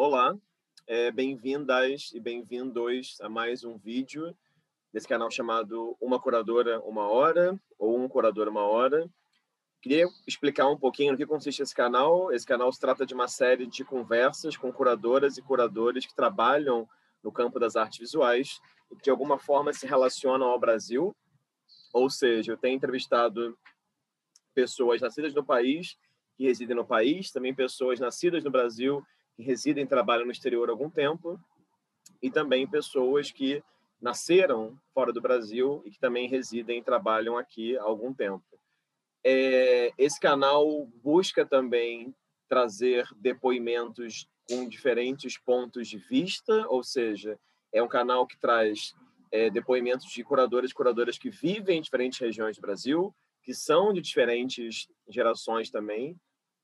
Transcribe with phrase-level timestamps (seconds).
[0.00, 0.32] Olá,
[0.86, 4.32] é, bem-vindas e bem-vindos a mais um vídeo
[4.92, 9.10] desse canal chamado Uma Curadora Uma Hora ou Um Curador Uma Hora.
[9.82, 12.32] Queria explicar um pouquinho no que consiste esse canal.
[12.32, 16.88] Esse canal se trata de uma série de conversas com curadoras e curadores que trabalham
[17.20, 18.60] no campo das artes visuais
[18.92, 21.12] e que de alguma forma se relacionam ao Brasil.
[21.92, 23.58] Ou seja, eu tenho entrevistado
[24.54, 25.98] pessoas nascidas no país
[26.36, 29.04] que residem no país, também pessoas nascidas no Brasil
[29.38, 31.38] que residem e trabalham no exterior há algum tempo,
[32.20, 33.62] e também pessoas que
[34.00, 38.42] nasceram fora do Brasil e que também residem e trabalham aqui há algum tempo.
[39.24, 42.12] É, esse canal busca também
[42.48, 47.38] trazer depoimentos com diferentes pontos de vista, ou seja,
[47.72, 48.92] é um canal que traz
[49.30, 53.92] é, depoimentos de curadores e curadoras que vivem em diferentes regiões do Brasil, que são
[53.92, 56.18] de diferentes gerações também,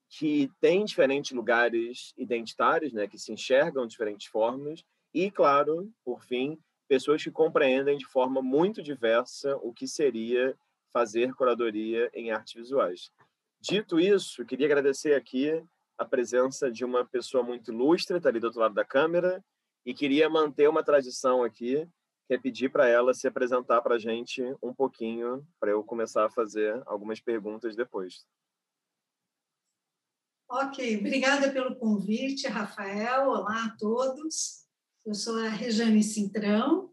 [0.09, 6.23] que têm diferentes lugares identitários, né, que se enxergam de diferentes formas, e, claro, por
[6.23, 10.57] fim, pessoas que compreendem de forma muito diversa o que seria
[10.93, 13.11] fazer curadoria em artes visuais.
[13.61, 15.63] Dito isso, queria agradecer aqui
[15.97, 19.45] a presença de uma pessoa muito ilustre, está ali do outro lado da câmera,
[19.87, 21.87] e queria manter uma tradição aqui,
[22.27, 26.25] que é pedir para ela se apresentar para a gente um pouquinho, para eu começar
[26.25, 28.25] a fazer algumas perguntas depois.
[30.57, 33.29] Ok, obrigada pelo convite, Rafael.
[33.29, 34.65] Olá a todos.
[35.05, 36.93] Eu sou a Rejane Cintrão.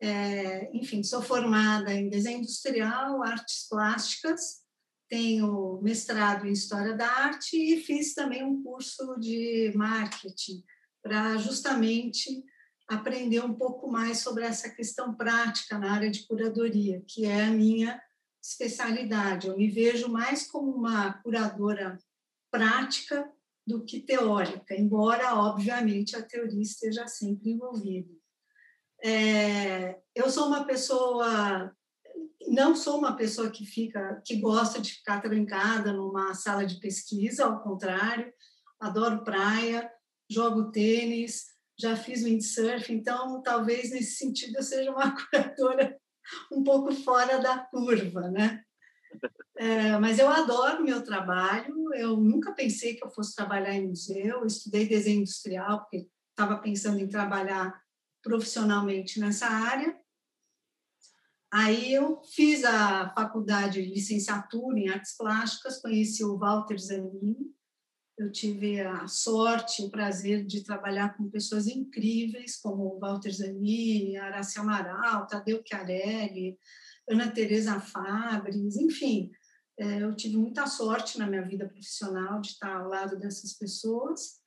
[0.00, 4.60] É, enfim, sou formada em desenho industrial, artes plásticas,
[5.08, 10.62] tenho mestrado em história da arte e fiz também um curso de marketing
[11.02, 12.44] para justamente
[12.86, 17.50] aprender um pouco mais sobre essa questão prática na área de curadoria, que é a
[17.50, 18.00] minha
[18.40, 19.48] especialidade.
[19.48, 21.98] Eu me vejo mais como uma curadora
[22.52, 23.26] prática
[23.66, 28.12] do que teórica, embora, obviamente, a teoria esteja sempre envolvida.
[29.02, 31.74] É, eu sou uma pessoa,
[32.48, 37.46] não sou uma pessoa que fica, que gosta de ficar trancada numa sala de pesquisa,
[37.46, 38.32] ao contrário,
[38.78, 39.90] adoro praia,
[40.30, 41.46] jogo tênis,
[41.78, 45.98] já fiz windsurf, então talvez nesse sentido eu seja uma curadora
[46.52, 48.62] um pouco fora da curva, né?
[49.56, 51.94] É, mas eu adoro meu trabalho.
[51.94, 54.40] Eu nunca pensei que eu fosse trabalhar em museu.
[54.40, 57.80] Eu estudei desenho industrial porque estava pensando em trabalhar
[58.22, 59.96] profissionalmente nessa área.
[61.52, 67.52] Aí eu fiz a faculdade de licenciatura em artes plásticas, conheci o Walter Zanini.
[68.16, 74.16] Eu tive a sorte, o prazer de trabalhar com pessoas incríveis, como o Walter Zanini,
[74.16, 76.58] Araci Amaral, Tadeu Chiarelli,
[77.08, 79.30] Ana Teresa Fabres, enfim,
[79.82, 84.40] eu tive muita sorte na minha vida profissional de estar ao lado dessas pessoas.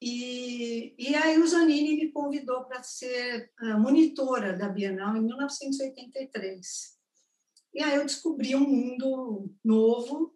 [0.00, 6.94] E, e aí o Zanini me convidou para ser uh, monitora da Bienal em 1983.
[7.74, 10.34] E aí eu descobri um mundo novo,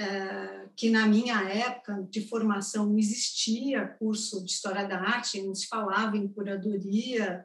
[0.00, 5.54] uh, que na minha época de formação não existia curso de História da Arte, não
[5.54, 7.44] se falava em curadoria,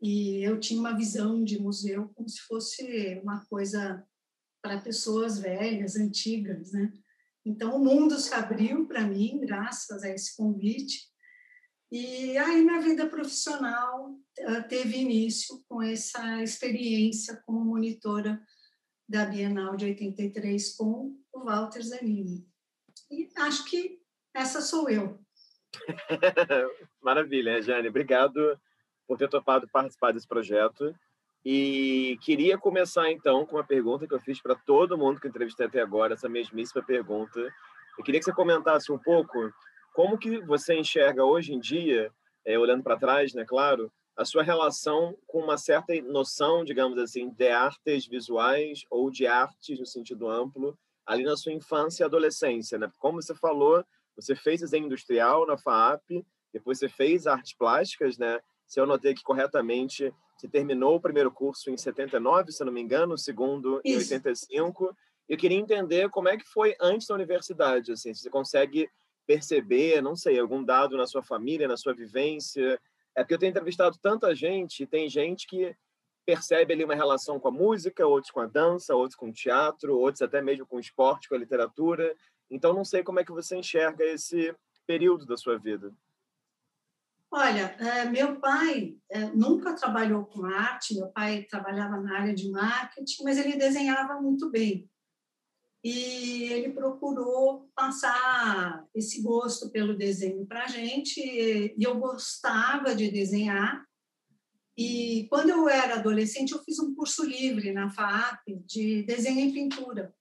[0.00, 4.06] e eu tinha uma visão de museu como se fosse uma coisa
[4.62, 6.92] para pessoas velhas, antigas, né?
[7.44, 11.08] Então o mundo se abriu para mim graças a esse convite.
[11.90, 18.38] E aí minha vida profissional eh, teve início com essa experiência como monitora
[19.08, 22.46] da Bienal de 83 com o Walter Zanini.
[23.10, 23.98] E acho que
[24.34, 25.18] essa sou eu.
[27.00, 27.88] Maravilha, Jane.
[27.88, 28.60] Obrigado
[29.06, 30.94] por ter topado participar desse projeto.
[31.44, 35.66] E queria começar então com uma pergunta que eu fiz para todo mundo que entrevistei
[35.66, 37.40] até agora, essa mesmíssima pergunta.
[37.96, 39.52] Eu queria que você comentasse um pouco
[39.94, 42.12] como que você enxerga hoje em dia,
[42.44, 47.30] é, olhando para trás, né, claro, a sua relação com uma certa noção, digamos assim,
[47.30, 50.76] de artes visuais ou de artes no sentido amplo,
[51.06, 52.90] ali na sua infância e adolescência, né?
[52.98, 53.84] Como você falou,
[54.16, 58.40] você fez desenho industrial na FAAP, depois você fez artes plásticas, né?
[58.66, 62.80] Se eu notei aqui corretamente, você terminou o primeiro curso em 79, se não me
[62.80, 64.12] engano, o segundo Isso.
[64.12, 64.96] em 85.
[65.28, 68.88] Eu queria entender como é que foi antes da universidade, assim, se você consegue
[69.26, 72.80] perceber, não sei, algum dado na sua família, na sua vivência.
[73.14, 75.76] É porque eu tenho entrevistado tanta gente, e tem gente que
[76.24, 79.98] percebe ali uma relação com a música, outros com a dança, outros com o teatro,
[79.98, 82.14] outros até mesmo com o esporte, com a literatura.
[82.50, 84.54] Então, não sei como é que você enxerga esse
[84.86, 85.92] período da sua vida.
[87.30, 92.50] Olha, é, meu pai é, nunca trabalhou com arte, meu pai trabalhava na área de
[92.50, 94.88] marketing, mas ele desenhava muito bem.
[95.84, 103.10] e ele procurou passar esse gosto pelo desenho para a gente, e eu gostava de
[103.10, 103.86] desenhar,
[104.76, 109.52] e quando eu era adolescente, eu fiz um curso livre na FAP de desenho e
[109.52, 110.14] pintura.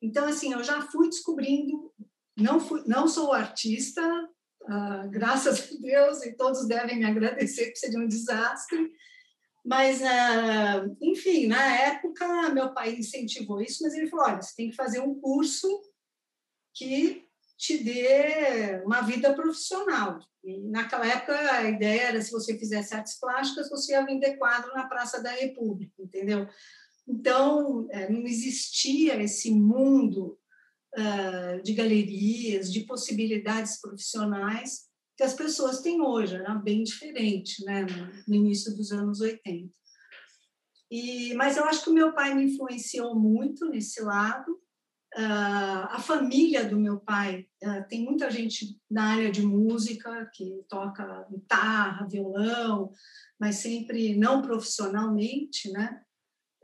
[0.00, 1.92] Então, assim, eu já fui descobrindo,
[2.36, 4.02] não, fui, não sou artista,
[4.64, 8.92] uh, graças a Deus, e todos devem me agradecer, porque seria um desastre,
[9.64, 14.70] mas, uh, enfim, na época, meu pai incentivou isso, mas ele falou, olha, você tem
[14.70, 15.68] que fazer um curso
[16.74, 17.24] que
[17.56, 20.18] te dê uma vida profissional.
[20.42, 24.74] E naquela época a ideia era se você fizesse artes plásticas, você ia vender quadro
[24.74, 26.48] na Praça da República, entendeu?
[27.06, 30.38] Então, é, não existia esse mundo
[30.96, 37.84] uh, de galerias, de possibilidades profissionais que as pessoas têm hoje, era bem diferente, né,
[38.26, 39.70] no início dos anos 80.
[40.90, 44.62] E, mas eu acho que o meu pai me influenciou muito nesse lado,
[45.14, 50.64] Uh, a família do meu pai uh, tem muita gente na área de música que
[50.66, 52.90] toca guitarra, violão,
[53.38, 56.00] mas sempre não profissionalmente, né?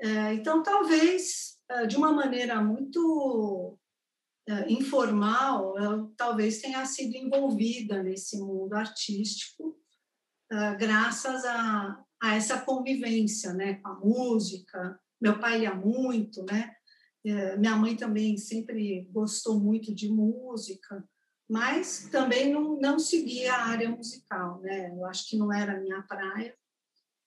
[0.02, 3.77] Uh, então, talvez de uma maneira muito
[4.68, 9.78] informal, eu talvez tenha sido envolvida nesse mundo artístico,
[10.78, 14.98] graças a, a essa convivência, né, com a música.
[15.20, 16.74] Meu pai ia muito, né?
[17.24, 21.06] É, minha mãe também sempre gostou muito de música,
[21.48, 24.90] mas também não, não seguia a área musical, né?
[24.90, 26.54] Eu acho que não era a minha praia.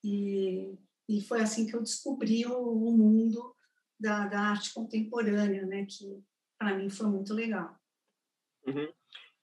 [0.03, 0.77] E,
[1.09, 3.55] e foi assim que eu descobri o, o mundo
[3.99, 5.85] da, da, arte contemporânea, né?
[5.85, 6.23] Que
[6.61, 7.75] para mim foi muito legal.
[8.67, 8.87] Uhum.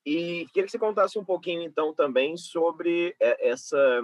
[0.06, 4.00] E queria que você contasse um pouquinho, então, também sobre é, essa,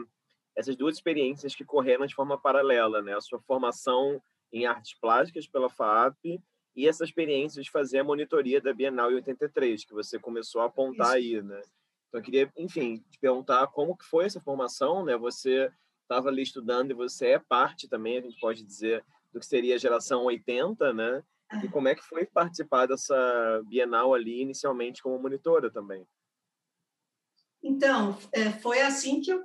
[0.56, 3.14] essas duas experiências que correram de forma paralela, né?
[3.14, 4.20] A sua formação
[4.52, 6.42] em artes plásticas pela FAAP
[6.74, 10.64] e essa experiência de fazer a monitoria da Bienal em 83, que você começou a
[10.64, 11.36] apontar Isso.
[11.36, 11.62] aí, né?
[12.08, 15.16] Então, eu queria, enfim, te perguntar como que foi essa formação, né?
[15.16, 15.70] Você
[16.02, 19.76] estava ali estudando e você é parte também, a gente pode dizer, do que seria
[19.76, 21.22] a geração 80, né?
[21.62, 26.06] E como é que foi participar dessa Bienal ali inicialmente como monitora também?
[27.62, 29.44] Então, é, foi assim que eu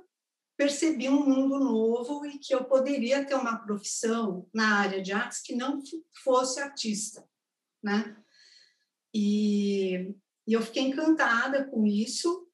[0.56, 5.40] percebi um mundo novo e que eu poderia ter uma profissão na área de artes
[5.40, 5.80] que não
[6.22, 7.26] fosse artista,
[7.82, 8.14] né?
[9.14, 10.14] E,
[10.46, 12.49] e eu fiquei encantada com isso.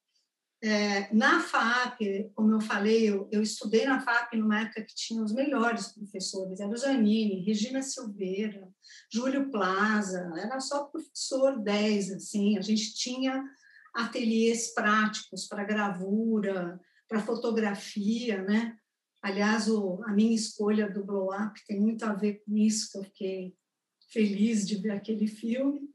[0.66, 2.00] É, na FAP,
[2.34, 6.58] como eu falei, eu, eu, estudei na FAP numa época que tinha os melhores professores,
[6.58, 8.68] era o Zanini, Regina Silveira,
[9.08, 13.44] Júlio Plaza, era só professor 10, assim, a gente tinha
[13.94, 18.76] ateliês práticos para gravura, para fotografia, né?
[19.22, 22.98] Aliás, o, a minha escolha do Blow Up tem muito a ver com isso, que
[22.98, 23.56] eu fiquei
[24.08, 25.88] feliz de ver aquele filme.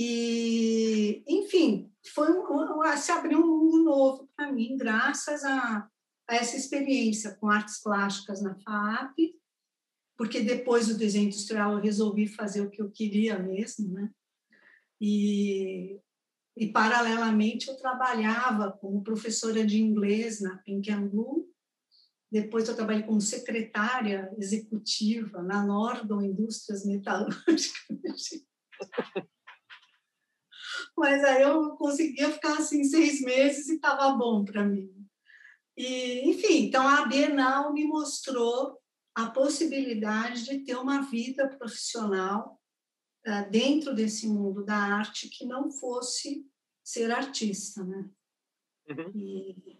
[0.00, 5.90] E, enfim, foi um, se abriu um mundo novo para mim, graças a,
[6.28, 9.34] a, essa experiência com artes plásticas na FAP,
[10.16, 14.08] porque depois do desenho industrial eu resolvi fazer o que eu queria mesmo, né?
[15.00, 16.00] E
[16.60, 21.48] e, paralelamente, eu trabalhava como professora de inglês na Pink Blue.
[22.32, 27.72] Depois, eu trabalhei como secretária executiva na Nordon Indústrias Metalúrgicas.
[30.98, 34.90] Mas aí eu conseguia ficar assim seis meses e estava bom para mim.
[35.76, 38.78] E, enfim, então a Bienal me mostrou
[39.14, 42.60] a possibilidade de ter uma vida profissional
[43.26, 46.46] ah, dentro desse mundo da arte que não fosse
[46.84, 48.08] ser artista, né?
[48.88, 49.12] Uhum.
[49.14, 49.78] E,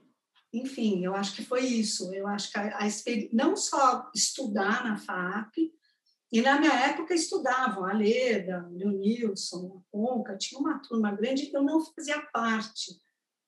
[0.52, 2.12] enfim, eu acho que foi isso.
[2.14, 2.88] Eu acho que a, a
[3.32, 5.72] não só estudar na FAP,
[6.30, 11.50] e na minha época estudavam a Leda, o Leonilson, a Conca, tinha uma turma grande,
[11.52, 13.00] eu não fazia parte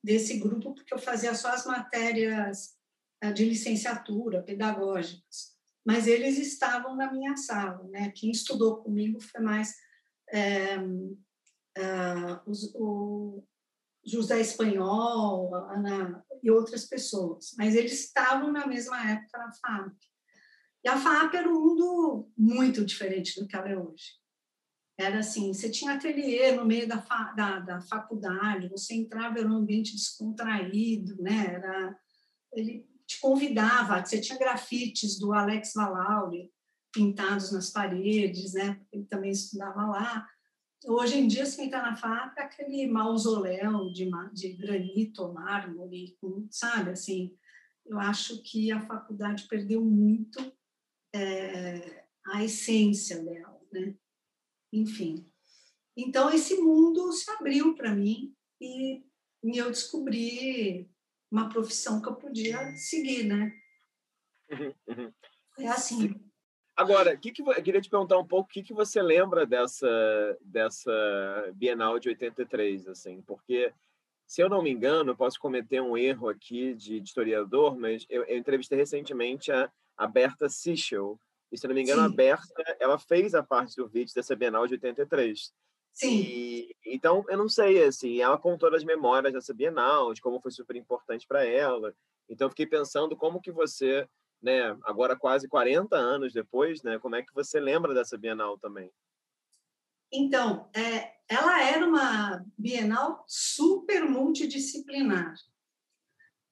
[0.02, 2.74] desse grupo, porque eu fazia só as matérias
[3.20, 5.54] ah, de licenciatura, pedagógicas.
[5.84, 8.10] Mas eles estavam na minha sala, né?
[8.14, 9.74] Quem estudou comigo foi mais
[10.32, 10.76] é,
[11.76, 12.40] é,
[12.74, 13.42] o
[14.04, 20.09] José Espanhol Ana, e outras pessoas, mas eles estavam na mesma época na FAP.
[20.82, 24.18] E a FAP era um mundo muito diferente do que ela é hoje.
[24.98, 29.46] Era assim, você tinha ateliê no meio da, fa, da, da faculdade, você entrava em
[29.46, 31.54] um ambiente descontraído, né?
[31.54, 31.98] Era,
[32.52, 36.50] ele te convidava, você tinha grafites do Alex Valauri,
[36.92, 38.80] pintados nas paredes, né?
[38.92, 40.28] Ele também estudava lá.
[40.86, 46.16] Hoje em dia, se entrar na FAP, é aquele mausoléu de, de granito, mármore,
[46.50, 46.90] sabe?
[46.90, 47.34] Assim,
[47.86, 50.40] eu acho que a faculdade perdeu muito
[51.14, 53.94] é, a essência dela, né?
[54.72, 55.26] enfim.
[55.96, 59.02] Então, esse mundo se abriu para mim e,
[59.42, 60.88] e eu descobri
[61.30, 63.52] uma profissão que eu podia seguir, né?
[64.50, 65.12] Uhum, uhum.
[65.58, 66.14] É assim.
[66.76, 70.38] Agora, que que, eu queria te perguntar um pouco o que, que você lembra dessa,
[70.40, 73.72] dessa Bienal de 83, assim, porque,
[74.26, 78.24] se eu não me engano, posso cometer um erro aqui de, de historiador, mas eu,
[78.24, 81.20] eu, entrevistei recentemente a, a Berta Sichel,
[81.52, 82.06] e, se não me engano, Sim.
[82.06, 85.52] a Berta, ela fez a parte do vídeo dessa Bienal de 83.
[85.92, 86.22] Sim.
[86.22, 90.52] E, então, eu não sei, assim, ela contou as memórias dessa Bienal, de como foi
[90.52, 91.94] super importante para ela.
[92.30, 94.08] Então, eu fiquei pensando como que você,
[94.40, 98.90] né, agora quase 40 anos depois, né, como é que você lembra dessa Bienal também?
[100.10, 105.34] Então, é, ela era uma Bienal super multidisciplinar.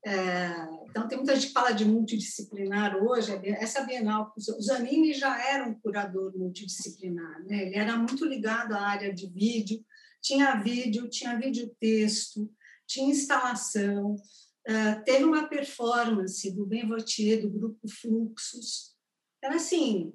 [0.07, 0.51] É,
[0.89, 3.33] então, tem muita gente que fala de multidisciplinar hoje.
[3.45, 7.67] Essa Bienal, o Zanini já era um curador multidisciplinar, né?
[7.67, 9.85] ele era muito ligado à área de vídeo,
[10.23, 12.51] tinha vídeo, tinha vídeo-texto,
[12.87, 18.97] tinha instalação, uh, teve uma performance do Ben Vautier, do grupo Fluxos.
[19.43, 20.13] Era assim,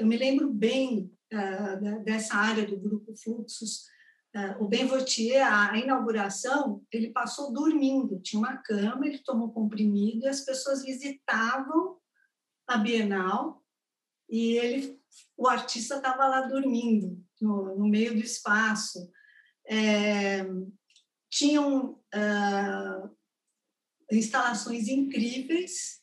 [0.00, 1.08] eu me lembro bem
[2.04, 3.84] dessa área do grupo Fluxos,
[4.58, 10.28] o Ben Vautier, a inauguração, ele passou dormindo, tinha uma cama, ele tomou comprimido e
[10.28, 11.98] as pessoas visitavam
[12.66, 13.62] a Bienal
[14.30, 14.98] e ele,
[15.36, 19.10] o artista estava lá dormindo no, no, meio do espaço.
[19.68, 20.42] É,
[21.30, 23.16] tinham uh,
[24.10, 26.00] instalações incríveis.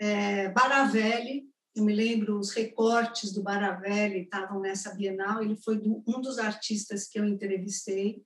[0.00, 6.20] É, Baravelli, eu me lembro, os recortes do Baravelli estavam nessa Bienal, ele foi um
[6.20, 8.22] dos artistas que eu entrevistei.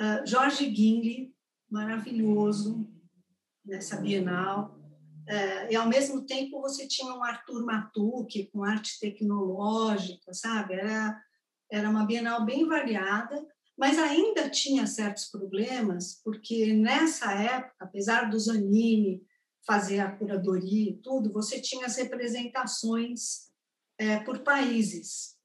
[0.00, 1.34] Uh, Jorge Guinle,
[1.70, 2.86] maravilhoso
[3.64, 4.78] nessa Bienal.
[5.28, 10.74] Uh, e, ao mesmo tempo, você tinha um Arthur Matuque com arte tecnológica, sabe?
[10.74, 11.22] Era,
[11.70, 13.46] era uma Bienal bem variada,
[13.78, 19.22] mas ainda tinha certos problemas, porque nessa época, apesar do Zanini,
[19.68, 23.50] fazer a curadoria e tudo, você tinha as representações
[23.98, 25.36] é, por países.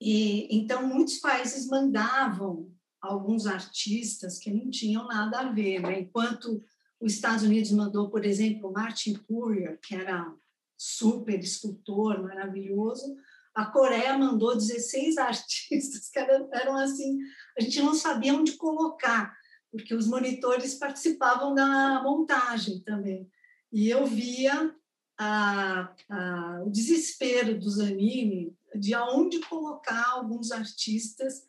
[0.00, 6.02] E então muitos países mandavam alguns artistas que não tinham nada a ver, né?
[6.02, 6.62] Enquanto
[7.00, 10.32] os Estados Unidos mandou, por exemplo, Martin Courier, que era
[10.78, 13.16] super escultor, maravilhoso,
[13.52, 17.18] a Coreia mandou 16 artistas que eram, eram assim,
[17.58, 19.36] a gente não sabia onde colocar
[19.72, 23.28] porque os monitores participavam da montagem também.
[23.72, 24.76] E eu via
[25.18, 31.42] a, a, o desespero dos anime de aonde colocar alguns artistas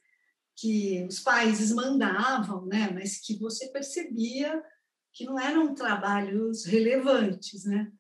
[0.56, 2.90] que os países mandavam, né?
[2.94, 4.64] mas que você percebia
[5.12, 7.66] que não eram trabalhos relevantes.
[7.66, 7.92] Né?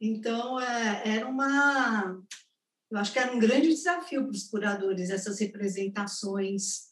[0.00, 2.20] Então, é, era uma.
[2.90, 6.89] Eu acho que era um grande desafio para os curadores, essas representações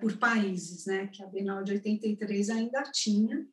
[0.00, 1.08] por países, né?
[1.08, 3.46] que a Bienal de 83 ainda tinha,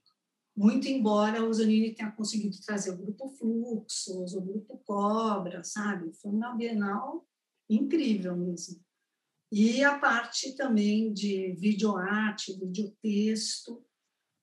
[0.56, 6.14] muito embora o Zanini tenha conseguido trazer o Grupo Fluxos, o Grupo Cobra, sabe?
[6.14, 7.26] Foi uma Bienal
[7.70, 8.80] incrível mesmo.
[9.52, 13.84] E a parte também de videoarte, videotexto,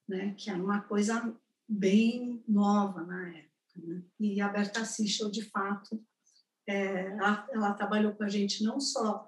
[0.06, 0.34] né?
[0.36, 1.34] que era uma coisa
[1.68, 3.48] bem nova na época.
[3.76, 4.02] Né?
[4.18, 6.02] E a Berta Sichel, de fato,
[6.66, 9.27] é, ela, ela trabalhou com a gente não só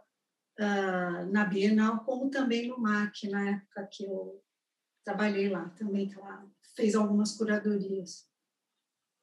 [0.61, 4.43] uh, na Bienal, como também no MAC, na época que eu
[5.05, 8.29] trabalhei lá também, que ela fez algumas curadorias.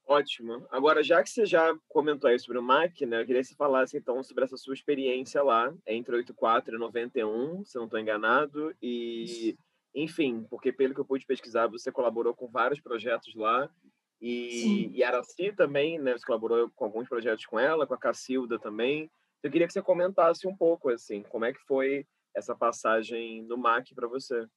[0.05, 0.65] Ótimo.
[0.71, 3.55] Agora, já que você já comentou aí sobre o MAC, né, eu queria que você
[3.55, 8.73] falasse então sobre essa sua experiência lá, entre 84 e 91, se não estou enganado,
[8.81, 9.57] e
[9.93, 13.69] enfim, porque pelo que eu pude pesquisar, você colaborou com vários projetos lá,
[14.21, 17.99] e, e a Araci também, né, você colaborou com alguns projetos com ela, com a
[17.99, 19.11] Cacilda também,
[19.43, 23.57] eu queria que você comentasse um pouco, assim, como é que foi essa passagem no
[23.57, 24.47] MAC para você?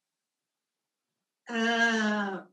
[1.48, 2.46] Ah,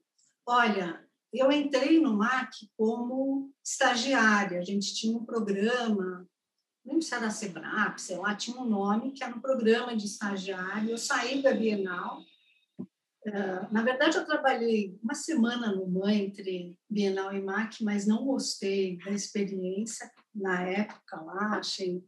[0.46, 4.60] olha, eu entrei no MAC como estagiária.
[4.60, 6.28] A gente tinha um programa,
[6.84, 10.06] não lembro se era Sebrap, sei lá, tinha um nome que era um programa de
[10.06, 10.92] estagiário.
[10.92, 12.24] Eu saí da Bienal.
[13.28, 18.26] Ah, na verdade, eu trabalhei uma semana no MAN entre Bienal e MAC, mas não
[18.26, 22.04] gostei da experiência na época lá, achei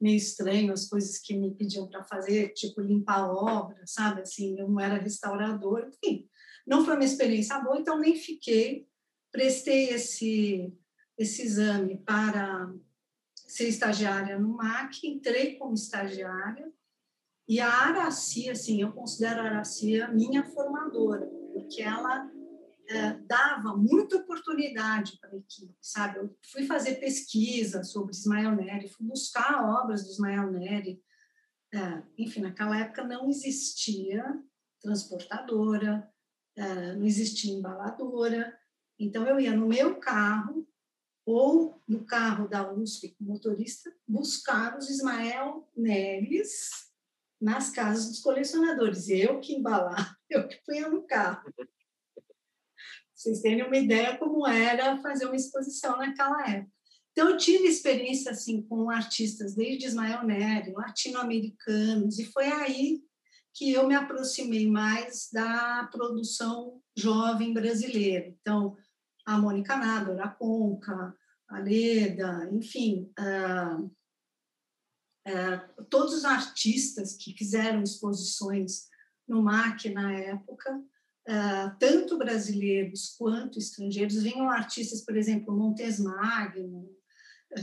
[0.00, 4.22] meio estranho as coisas que me pediam para fazer, tipo limpar obra, sabe?
[4.22, 6.28] Assim, eu não era restaurador, enfim.
[6.66, 8.88] Não foi uma experiência boa, então nem fiquei.
[9.30, 10.72] Prestei esse,
[11.18, 12.72] esse exame para
[13.34, 16.72] ser estagiária no MAC, entrei como estagiária,
[17.50, 22.30] e a Araci, assim, eu considero a Araci a minha formadora, porque ela
[22.90, 26.18] é, dava muita oportunidade para a equipe, sabe?
[26.18, 31.00] Eu fui fazer pesquisa sobre Ismael Neri, fui buscar obras do Ismael Neri.
[31.72, 34.24] É, enfim, naquela época não existia
[34.82, 36.10] transportadora,
[36.56, 38.58] é, não existia embaladora.
[38.98, 40.66] Então, eu ia no meu carro
[41.24, 46.90] ou no carro da USP com motorista buscar os Ismael Neres
[47.40, 49.08] nas casas dos colecionadores.
[49.08, 51.54] Eu que embalar, eu que punha no carro.
[53.20, 56.72] Vocês terem uma ideia como era fazer uma exposição naquela época.
[57.12, 63.02] Então, eu tive experiência assim com artistas desde Ismael Neri, latino-americanos, e foi aí
[63.52, 68.34] que eu me aproximei mais da produção jovem brasileira.
[68.40, 68.74] Então,
[69.26, 71.14] a Mônica Nada, a Conca,
[71.46, 73.84] a Leda, enfim, uh,
[75.28, 78.88] uh, todos os artistas que fizeram exposições
[79.28, 80.82] no MAC na época,
[81.30, 86.90] uh, tanto brasileiros quanto estrangeiros, vinham artistas, por exemplo, Montes Magno,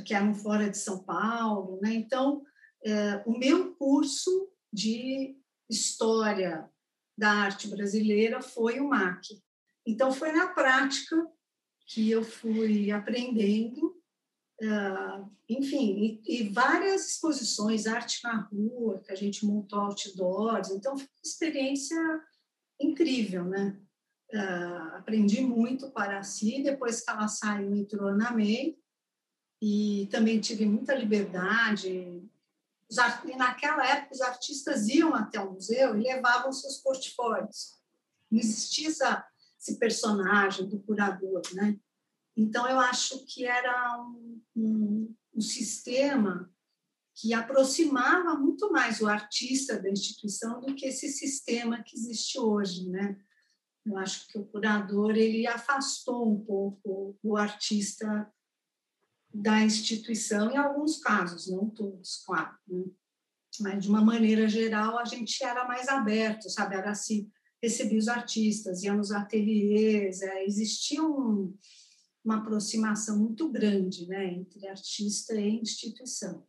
[0.05, 1.79] que eram fora de São Paulo.
[1.81, 1.93] Né?
[1.93, 2.43] Então,
[3.25, 5.35] o meu curso de
[5.69, 6.69] História
[7.17, 9.41] da Arte Brasileira foi o MAC.
[9.85, 11.25] Então, foi na prática
[11.87, 13.97] que eu fui aprendendo,
[14.61, 20.97] uh, enfim, e, e, várias exposições, arte na rua, que a gente montou outdoors, então
[20.97, 21.97] foi uma experiência
[22.79, 23.79] incrível, né?
[24.33, 28.77] Uh, aprendi muito para si, depois que ela saiu, entrou na MEI,
[29.61, 31.89] e também tive muita liberdade.
[31.89, 37.77] E naquela época, os artistas iam até o museu e levavam seus portfólios.
[38.29, 39.25] Não existia essa
[39.59, 41.77] esse personagem do curador, né?
[42.35, 46.49] Então eu acho que era um, um, um sistema
[47.19, 52.87] que aproximava muito mais o artista da instituição do que esse sistema que existe hoje,
[52.87, 53.17] né?
[53.83, 58.31] Eu acho que o curador ele afastou um pouco o artista
[59.33, 62.55] da instituição em alguns casos, não todos, claro.
[62.67, 62.85] Né?
[63.61, 66.75] Mas de uma maneira geral a gente era mais aberto, sabe?
[66.75, 67.31] Era assim,
[67.63, 71.57] recebia os artistas, ia nos ateliês, é, existia um,
[72.23, 76.45] uma aproximação muito grande né, entre artista e instituição.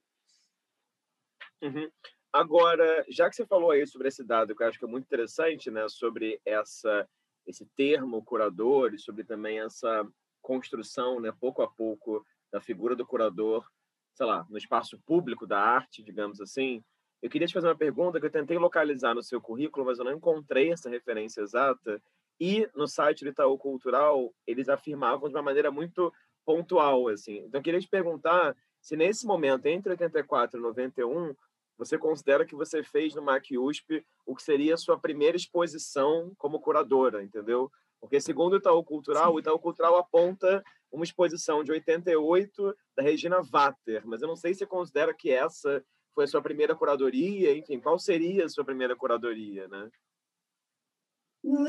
[1.62, 1.90] Uhum.
[2.32, 5.04] Agora, já que você falou aí sobre esse dado, que eu acho que é muito
[5.04, 7.08] interessante, né, sobre essa
[7.46, 10.06] esse termo curador e sobre também essa
[10.42, 13.66] construção, né, pouco a pouco, da figura do curador,
[14.14, 16.84] sei lá, no espaço público da arte, digamos assim,
[17.22, 20.04] eu queria te fazer uma pergunta que eu tentei localizar no seu currículo, mas eu
[20.04, 22.00] não encontrei essa referência exata.
[22.40, 26.12] E no site do Itaú Cultural, eles afirmavam de uma maneira muito
[26.44, 27.38] pontual, assim.
[27.38, 31.34] Então, eu queria te perguntar se nesse momento, entre 84 e 91,
[31.78, 36.32] você considera que você fez no MAC USP o que seria a sua primeira exposição
[36.36, 37.70] como curadora, entendeu?
[38.00, 39.36] Porque, segundo o Itaú Cultural, Sim.
[39.36, 44.52] o Itaú Cultural aponta uma exposição de 88 da Regina Vater, mas eu não sei
[44.52, 47.56] se você considera que essa foi a sua primeira curadoria?
[47.56, 49.88] Enfim, qual seria a sua primeira curadoria, né?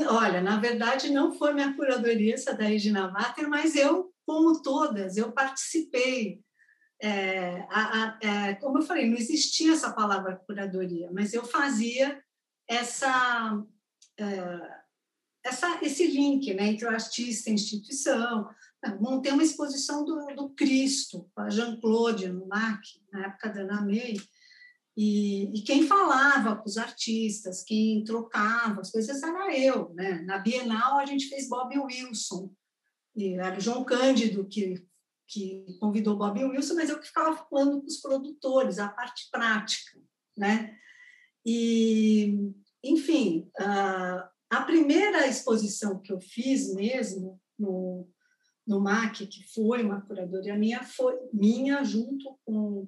[0.09, 5.17] Olha, na verdade não foi minha curadoria essa da Regina Mater, mas eu, como todas,
[5.17, 6.41] eu participei.
[7.01, 12.21] É, a, a, é, como eu falei, não existia essa palavra curadoria, mas eu fazia
[12.67, 13.63] essa,
[14.17, 14.59] é,
[15.43, 18.49] essa esse link né, entre o artista e a instituição.
[18.99, 22.81] Montei uma exposição do, do Cristo, a Jean-Claude no MAC,
[23.11, 24.15] na época da Ana May,
[25.01, 29.93] e, e, quem falava com os artistas, quem trocava as coisas era eu.
[29.93, 30.21] Né?
[30.23, 32.53] Na Bienal, a gente fez Bob Wilson,
[33.15, 34.85] e era o João Cândido que,
[35.29, 39.99] que convidou Bob Wilson, mas eu que ficava falando com os produtores, a parte prática.
[40.35, 40.75] Né?
[41.45, 42.51] E,
[42.83, 43.49] enfim,
[44.49, 48.09] a, primeira exposição que eu fiz mesmo no,
[48.65, 52.87] no MAC, que foi uma curadoria minha, foi minha junto com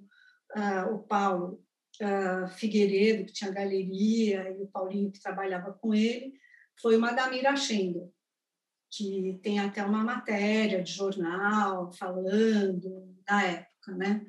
[0.56, 1.64] uh, o Paulo
[2.02, 6.34] uh, Figueiredo, que tinha galeria, e o Paulinho, que trabalhava com ele,
[6.82, 8.10] foi o Madame Schender,
[8.92, 14.26] que tem até uma matéria de jornal falando da época, né?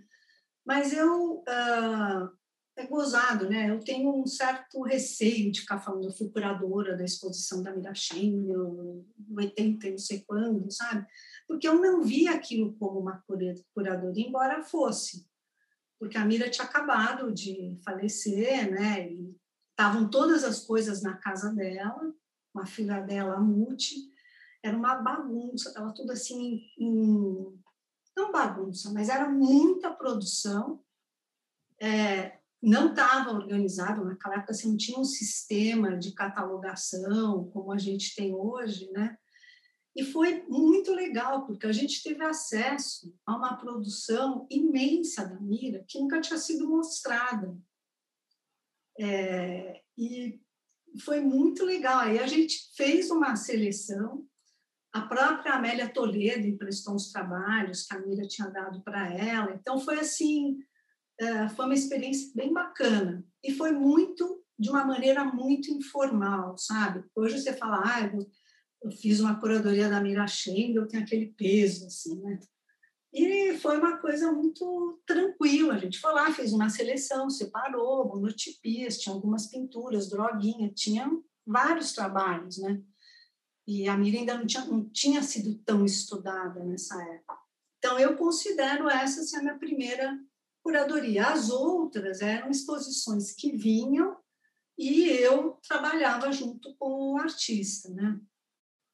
[0.64, 2.30] Mas eu uh,
[2.76, 3.68] é gozado, né?
[3.68, 8.32] Eu tenho um certo receio de ficar falando, eu fui curadora da exposição da Mirachem,
[8.32, 9.04] no
[9.36, 11.04] 80 não sei quando, sabe?
[11.48, 13.22] Porque eu não vi aquilo como uma
[13.74, 15.26] curadoria, embora fosse
[16.02, 19.08] porque a Mira tinha acabado de falecer, né?
[19.08, 19.36] E
[19.70, 22.12] estavam todas as coisas na casa dela,
[22.52, 24.11] uma filha dela, a Muti,
[24.62, 27.60] era uma bagunça, estava tudo assim, em,
[28.16, 30.82] não bagunça, mas era muita produção,
[31.80, 37.78] é, não estava organizado, naquela época você não tinha um sistema de catalogação como a
[37.78, 39.18] gente tem hoje, né?
[39.94, 45.84] E foi muito legal, porque a gente teve acesso a uma produção imensa da Mira
[45.86, 47.54] que nunca tinha sido mostrada.
[48.98, 50.40] É, e
[51.04, 51.98] foi muito legal.
[51.98, 54.26] Aí a gente fez uma seleção,
[54.92, 59.54] a própria Amélia Toledo emprestou uns trabalhos que a Mira tinha dado para ela.
[59.54, 60.58] Então foi assim,
[61.18, 67.04] é, foi uma experiência bem bacana e foi muito de uma maneira muito informal, sabe?
[67.16, 68.30] Hoje você fala, ah, eu,
[68.82, 72.38] eu fiz uma curadoria da Mira Schendel, tem aquele peso assim, né?
[73.14, 75.74] E foi uma coisa muito tranquila.
[75.74, 81.10] A gente foi lá, fez uma seleção, separou, monotipias, tinha algumas pinturas, droguinha, tinha
[81.46, 82.80] vários trabalhos, né?
[83.66, 87.38] E a Mira ainda não tinha, não tinha sido tão estudada nessa época.
[87.78, 90.18] Então, eu considero essa ser a minha primeira
[90.62, 91.28] curadoria.
[91.28, 94.16] As outras eram exposições que vinham
[94.78, 98.18] e eu trabalhava junto com o artista, né?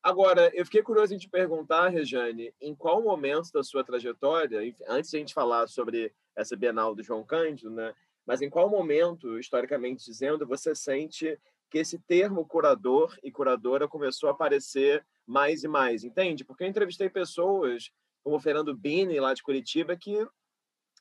[0.03, 5.11] Agora, eu fiquei curioso em te perguntar, Rejane, em qual momento da sua trajetória, antes
[5.11, 7.93] de a gente falar sobre essa Bienal do João Cândido, né?
[8.25, 11.39] Mas em qual momento, historicamente dizendo, você sente
[11.71, 16.45] que esse termo curador e curadora começou a aparecer mais e mais, entende?
[16.45, 17.91] Porque eu entrevistei pessoas
[18.23, 20.27] como o Fernando Bini, lá de Curitiba, que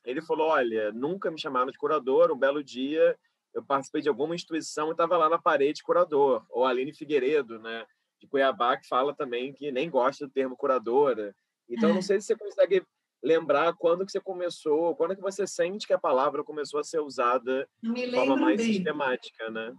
[0.04, 3.18] ele falou, olha, nunca me chamaram de curador, um belo dia
[3.54, 7.58] eu participei de alguma instituição e estava lá na parede curador, ou a Aline Figueiredo,
[7.58, 7.86] né?
[8.20, 11.34] de Cuiabá que fala também que nem gosta do termo curadora.
[11.68, 11.92] Então, é.
[11.92, 12.82] não sei se você consegue
[13.22, 17.00] lembrar quando que você começou, quando que você sente que a palavra começou a ser
[17.00, 18.72] usada de forma mais bem.
[18.72, 19.74] sistemática, né?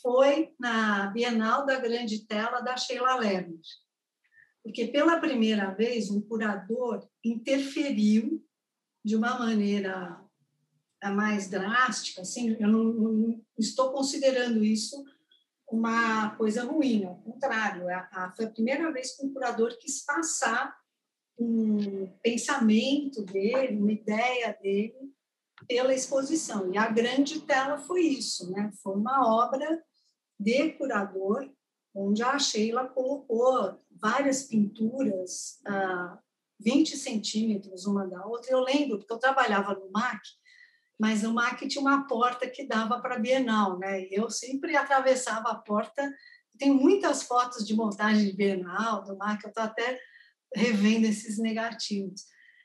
[0.00, 3.60] Foi na Bienal da Grande Tela da Sheila Lerner.
[4.62, 8.42] Porque pela primeira vez um curador interferiu
[9.04, 10.20] de uma maneira
[11.12, 15.04] mais drástica, assim, eu não, não estou considerando isso
[15.70, 20.04] uma coisa ruim, ao contrário, a, a, foi a primeira vez que um curador quis
[20.04, 20.74] passar
[21.38, 25.12] um pensamento dele, uma ideia dele
[25.68, 26.72] pela exposição.
[26.72, 28.70] E a grande tela foi isso, né?
[28.82, 29.82] Foi uma obra
[30.38, 31.50] de curador,
[31.94, 36.18] onde a Sheila colocou várias pinturas, ah,
[36.60, 38.50] 20 centímetros uma da outra.
[38.50, 40.20] Eu lembro, porque eu trabalhava no MAC,
[40.98, 44.06] mas o MAC tinha uma porta que dava para a Bienal, né?
[44.10, 46.12] Eu sempre atravessava a porta.
[46.58, 49.98] Tem muitas fotos de montagem de Bienal, do MAC, eu estou até
[50.54, 52.24] revendo esses negativos.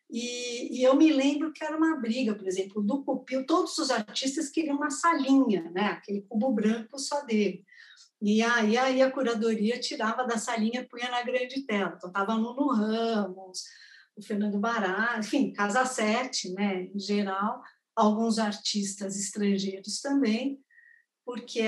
[0.09, 3.91] E, e, eu me lembro que era uma briga, por exemplo, do Cupil, todos os
[3.91, 5.85] artistas queriam uma salinha, né?
[5.87, 7.63] aquele cubo branco só dele.
[8.19, 11.93] E aí, aí a curadoria tirava da salinha e punha na grande tela.
[11.95, 13.63] Então, estava Nuno Ramos,
[14.15, 17.61] o Fernando Bará, enfim, Casa Sete, né, em geral,
[17.95, 20.59] alguns artistas estrangeiros também,
[21.23, 21.63] porque,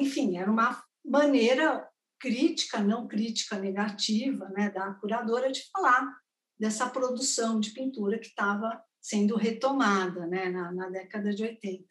[0.00, 6.16] enfim, era uma maneira crítica, não crítica negativa, né, da curadora de falar
[6.58, 11.84] dessa produção de pintura que estava sendo retomada né, na, na, década de 80.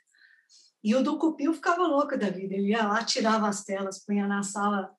[0.83, 4.27] E o do Cupil ficava louco da vida, ele ia lá, tirava as telas, punha
[4.27, 4.93] na sala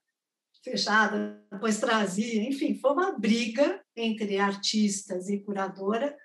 [0.64, 6.16] fechada, depois trazia, enfim, foi uma briga entre artistas e curadora,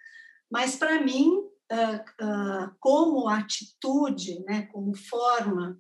[0.50, 1.30] mas para mim
[1.72, 5.80] uh, como atitude, né, como forma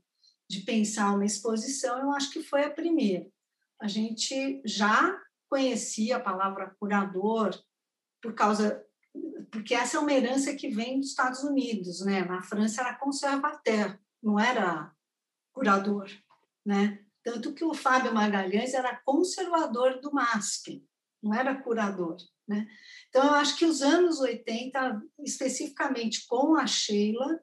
[0.50, 3.26] de pensar uma exposição, eu acho que foi a primeira.
[3.82, 5.17] A gente já
[5.52, 7.54] conhecia a palavra curador
[8.22, 8.82] por causa
[9.52, 12.24] porque essa é uma herança que vem dos Estados Unidos, né?
[12.24, 14.90] Na França era conservateur, não era
[15.52, 16.10] curador,
[16.66, 17.04] né?
[17.22, 20.88] Tanto que o Fábio Magalhães era conservador do MASP,
[21.22, 22.16] não era curador.
[22.48, 22.66] Né?
[23.10, 27.40] Então, eu acho que os anos 80, especificamente com a Sheila,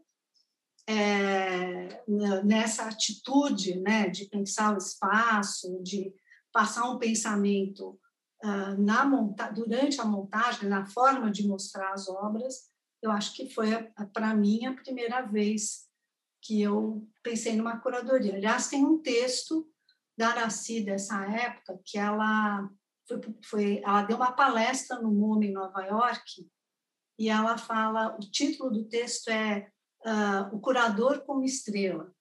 [0.86, 2.02] é,
[2.42, 6.12] nessa atitude né, de pensar o espaço, de
[6.58, 7.96] passar um pensamento
[8.42, 12.68] uh, na monta durante a montagem, na forma de mostrar as obras,
[13.00, 13.68] eu acho que foi,
[14.12, 15.86] para mim, a primeira vez
[16.42, 18.34] que eu pensei numa curadoria.
[18.34, 19.70] Aliás, tem um texto
[20.18, 22.68] da Araci dessa época que ela
[23.06, 26.44] foi, foi, ela deu uma palestra no MoMA em Nova York
[27.16, 29.70] e ela fala, o título do texto é
[30.04, 32.12] uh, O Curador como Estrela.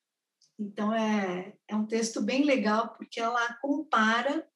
[0.60, 4.48] Então, é, é um texto bem legal, porque ela compara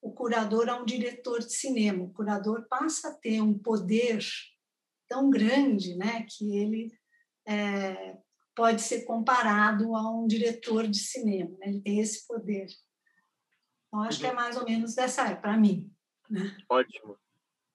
[0.00, 2.04] o curador a um diretor de cinema.
[2.04, 4.20] O curador passa a ter um poder
[5.06, 6.90] tão grande né, que ele
[7.46, 8.16] é,
[8.54, 11.50] pode ser comparado a um diretor de cinema.
[11.58, 11.68] Né?
[11.68, 12.66] Ele tem esse poder.
[13.88, 15.92] Então, acho que é mais ou menos dessa época, para mim.
[16.30, 16.56] Né?
[16.68, 17.18] Ótimo.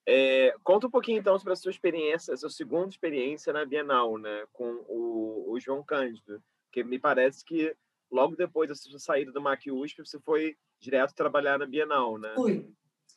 [0.08, 4.18] É, conta um pouquinho, então, sobre a sua experiência, a sua segunda experiência na Bienal,
[4.18, 6.42] né, com o, o João Cândido,
[6.76, 7.74] que me parece que
[8.12, 12.34] logo depois da sua saída do MAC USP, você foi direto trabalhar na Bienal, né?
[12.36, 12.70] Fui,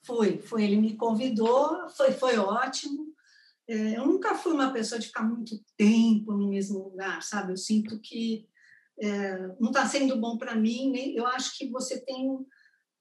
[0.06, 0.62] fui, foi.
[0.62, 3.12] Ele me convidou, foi, foi ótimo.
[3.68, 7.52] É, eu nunca fui uma pessoa de ficar muito tempo no mesmo lugar, sabe?
[7.52, 8.48] Eu sinto que
[9.00, 10.92] é, não está sendo bom para mim.
[10.92, 12.46] Nem, eu acho que você tem um,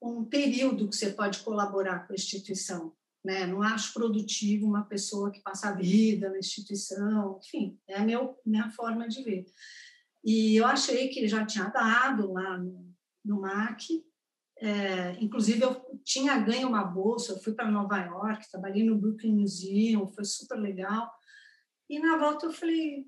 [0.02, 2.92] um período que você pode colaborar com a instituição.
[3.24, 3.46] Né?
[3.46, 8.36] Não acho produtivo uma pessoa que passa a vida na instituição, enfim, é a meu,
[8.44, 9.44] minha forma de ver.
[10.28, 14.04] E eu achei que ele já tinha dado lá no, no MAC,
[14.58, 19.32] é, inclusive eu tinha ganho uma bolsa, eu fui para Nova York, trabalhei no Brooklyn
[19.32, 21.10] Museum, foi super legal.
[21.88, 23.06] E na volta eu falei,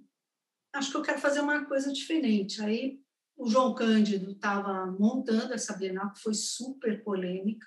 [0.73, 2.63] acho que eu quero fazer uma coisa diferente.
[2.63, 2.99] Aí
[3.37, 7.67] o João Cândido estava montando essa Bienal, que foi super polêmica.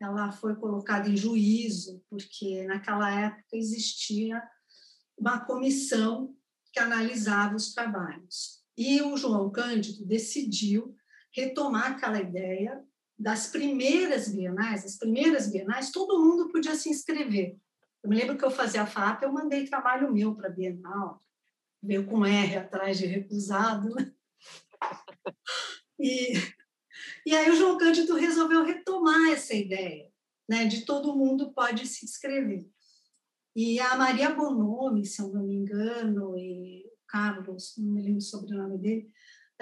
[0.00, 4.42] Ela foi colocada em juízo, porque naquela época existia
[5.18, 6.34] uma comissão
[6.74, 8.60] que analisava os trabalhos.
[8.76, 10.96] E o João Cândido decidiu
[11.32, 12.82] retomar aquela ideia
[13.16, 14.84] das primeiras bienais.
[14.84, 17.56] As primeiras bienais, todo mundo podia se inscrever.
[18.02, 21.24] Eu me lembro que eu fazia a FAP, eu mandei trabalho meu para a Bienal,
[21.80, 23.94] veio com R atrás de recusado.
[23.94, 24.12] Né?
[25.98, 26.32] E,
[27.24, 30.10] e aí o João Cândido resolveu retomar essa ideia,
[30.46, 32.68] né, de todo mundo pode se inscrever.
[33.56, 38.20] E a Maria Bonomi, se eu não me engano, e o Carlos, não me lembro
[38.20, 39.10] sobre o sobrenome dele,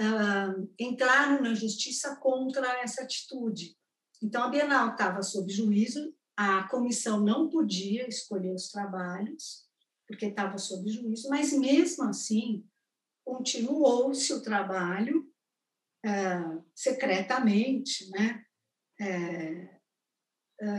[0.00, 3.76] uh, entraram na justiça contra essa atitude.
[4.22, 9.66] Então, a Bienal estava sob juízo, a comissão não podia escolher os trabalhos,
[10.07, 12.64] porque estava sob juízo, mas mesmo assim,
[13.24, 15.31] continuou-se o trabalho
[16.07, 18.42] uh, secretamente, né?
[19.00, 19.72] Uh,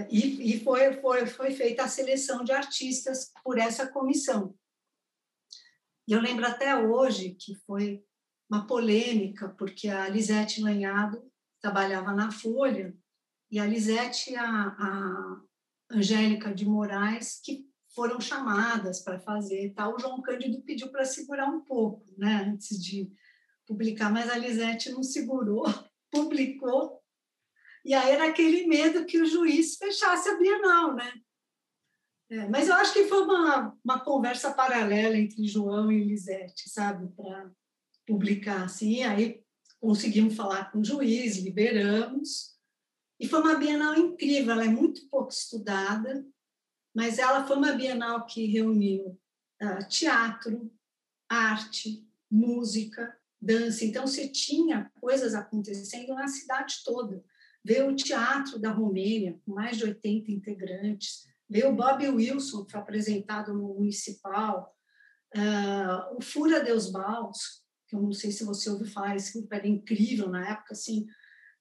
[0.09, 4.55] E, e foi, foi, foi feita a seleção de artistas por essa comissão.
[6.07, 8.03] E eu lembro até hoje que foi
[8.49, 11.21] uma polêmica, porque a Lisete Lanhado
[11.61, 12.95] trabalhava na Folha,
[13.51, 15.41] e a Lisete e a, a
[15.91, 19.95] Angélica de Moraes, que foram chamadas para fazer tal.
[19.95, 23.11] O João Cândido pediu para segurar um pouco, né, antes de
[23.67, 25.65] publicar, mas a Lisete não segurou,
[26.11, 27.02] publicou,
[27.83, 31.11] e aí era aquele medo que o juiz fechasse a Bienal, né?
[32.29, 37.07] É, mas eu acho que foi uma, uma conversa paralela entre João e Lisete, sabe,
[37.15, 37.51] para
[38.07, 39.03] publicar assim.
[39.03, 39.43] Aí
[39.79, 42.53] conseguimos falar com o juiz, liberamos.
[43.19, 46.25] E foi uma Bienal incrível, ela é muito pouco estudada,
[46.95, 49.19] mas ela foi uma Bienal que reuniu
[49.61, 50.71] uh, teatro,
[51.29, 53.85] arte, música, dança.
[53.85, 57.23] Então, você tinha coisas acontecendo na cidade toda.
[57.63, 61.25] Veio o Teatro da Romênia, com mais de 80 integrantes.
[61.49, 64.75] Veio o Bob Wilson, que foi apresentado no Municipal.
[65.35, 69.67] Uh, o Fura Deus Baus, que eu não sei se você ouviu falar, esse era
[69.67, 71.05] incrível na época, assim,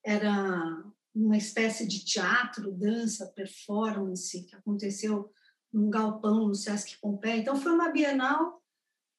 [0.05, 0.83] era
[1.15, 5.31] uma espécie de teatro, dança, performance, que aconteceu
[5.71, 7.37] num galpão no Sesc Pompeia.
[7.37, 8.61] Então, foi uma Bienal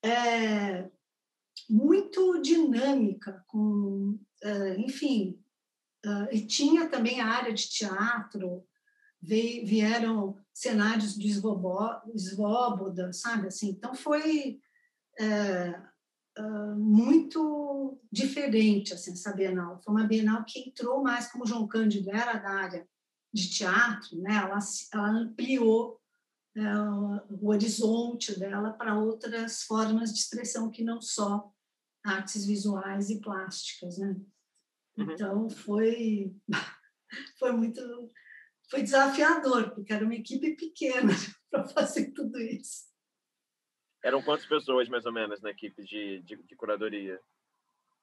[0.04, 0.90] é,
[1.68, 5.42] muito dinâmica, com, é, enfim,
[6.04, 8.66] Uh, e tinha também a área de teatro,
[9.20, 13.48] veio, vieram cenários de Svoboda, sabe?
[13.48, 14.60] Assim, então foi
[15.18, 15.80] é,
[16.38, 19.80] uh, muito diferente assim, essa Bienal.
[19.82, 22.88] Foi uma Bienal que entrou mais, como João Cândido era da área
[23.32, 24.34] de teatro, né?
[24.36, 24.58] ela,
[24.92, 26.00] ela ampliou
[26.56, 26.60] é,
[27.30, 31.52] o horizonte dela para outras formas de expressão que não só
[32.04, 34.14] artes visuais e plásticas, né?
[34.96, 35.12] Uhum.
[35.12, 36.34] Então foi
[37.38, 37.80] foi muito
[38.70, 41.12] foi desafiador, porque era uma equipe pequena
[41.50, 42.84] para fazer tudo isso.
[44.02, 47.20] Eram quantas pessoas, mais ou menos, na equipe de, de, de curadoria?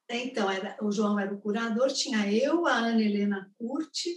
[0.10, 4.10] Então, era, o João era o curador, tinha eu, a Ana Helena Curti,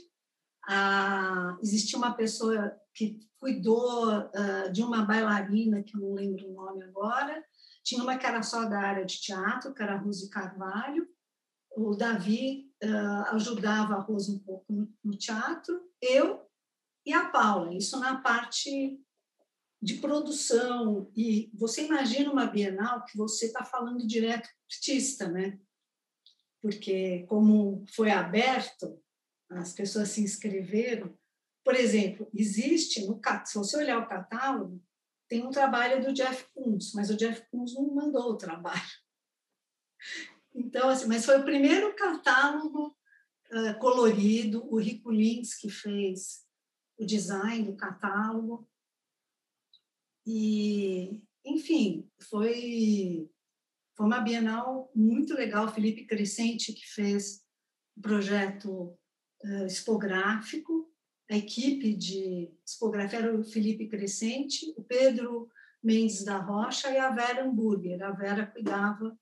[0.66, 6.54] a, existia uma pessoa que cuidou uh, de uma bailarina, que eu não lembro o
[6.54, 7.44] nome agora,
[7.84, 11.06] tinha uma que era só da área de teatro, que era a Rose Carvalho,
[11.76, 16.48] o Davi uh, ajudava a Rosa um pouco no, no, teatro, eu
[17.06, 19.00] e a Paula, isso na parte
[19.80, 21.10] de produção.
[21.14, 25.58] E você imagina uma Bienal que você está falando direto com o artista, né?
[26.62, 28.98] Porque, como foi aberto,
[29.50, 31.16] as pessoas se inscreveram.
[31.62, 34.82] Por exemplo, existe, no, se você olhar o catálogo,
[35.28, 38.80] tem um trabalho do Jeff Koons, mas o Jeff Koons não mandou o trabalho.
[40.54, 42.96] Então, assim, mas foi o primeiro catálogo
[43.50, 46.44] uh, colorido, o Rico Lins que fez
[46.96, 48.68] o design do catálogo.
[50.26, 53.30] E, enfim, foi
[53.96, 55.72] foi uma Bienal muito legal.
[55.72, 57.44] Felipe Crescente, que fez
[57.96, 58.98] o projeto
[59.44, 60.92] uh, expográfico,
[61.30, 65.48] a equipe de expografia era o Felipe Crescente, o Pedro
[65.82, 68.02] Mendes da Rocha e a Vera Hamburger.
[68.02, 69.18] A Vera cuidava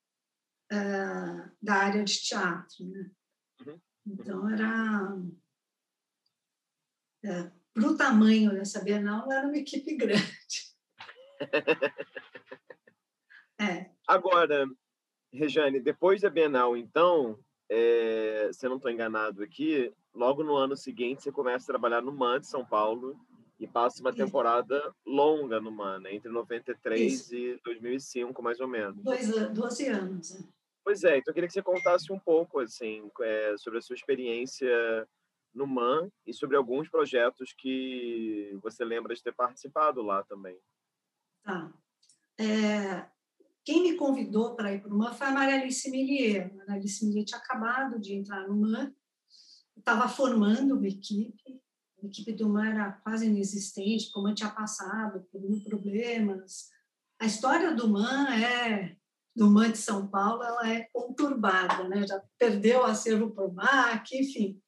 [0.72, 2.84] uh, da área de teatro.
[2.86, 3.10] Né?
[3.66, 3.80] Uhum.
[4.06, 5.18] Então, era.
[7.24, 10.72] É, para o tamanho dessa Bienal, era uma equipe grande.
[13.60, 13.90] é.
[14.06, 14.66] Agora,
[15.32, 17.38] Rejane, depois da Bienal, então,
[17.70, 22.02] é, se eu não estou enganado aqui, logo no ano seguinte você começa a trabalhar
[22.02, 23.18] no MAN de São Paulo
[23.58, 26.14] e passa uma temporada longa no MAN, né?
[26.14, 27.34] entre 93 Isso.
[27.34, 29.02] e 2005, mais ou menos.
[29.02, 30.44] Dois, 12 anos.
[30.84, 33.94] Pois é, então eu queria que você contasse um pouco assim, é, sobre a sua
[33.94, 34.68] experiência
[35.54, 40.58] no MAN e sobre alguns projetos que você lembra de ter participado lá também.
[41.42, 41.72] Tá.
[42.38, 43.06] É,
[43.64, 46.50] quem me convidou para ir para o MAN foi a Maria Alice Millier.
[46.52, 48.92] A Maria Alice Millier tinha acabado de entrar no MAN,
[49.76, 51.60] estava formando uma equipe,
[52.02, 56.70] a equipe do MAN era quase inexistente, como eu tinha passado por problemas.
[57.20, 58.96] A história do MAN é
[59.34, 62.06] do MAN de São Paulo, ela é conturbada, né?
[62.06, 64.60] já perdeu o acervo por MAC, enfim.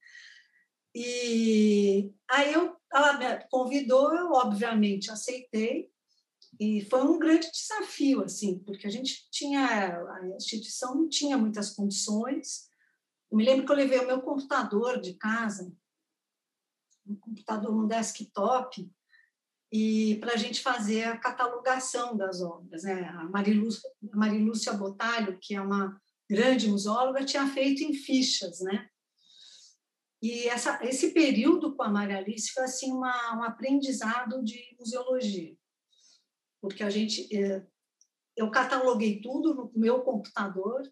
[0.94, 5.90] E aí eu, ela me convidou, eu obviamente aceitei,
[6.58, 11.70] e foi um grande desafio, assim, porque a gente tinha, a instituição não tinha muitas
[11.70, 12.68] condições.
[13.30, 15.72] Eu me lembro que eu levei o meu computador de casa,
[17.06, 18.88] um computador, um desktop,
[19.74, 22.84] e para a gente fazer a catalogação das obras.
[22.84, 23.08] Né?
[23.08, 28.88] A Marilúcia, Marilúcia Botalho, que é uma grande museóloga, tinha feito em fichas, né?
[30.22, 35.54] E essa, esse período com a Maria Alice foi assim uma, um aprendizado de museologia
[36.64, 37.62] porque a gente é,
[38.34, 40.82] eu cataloguei tudo no meu computador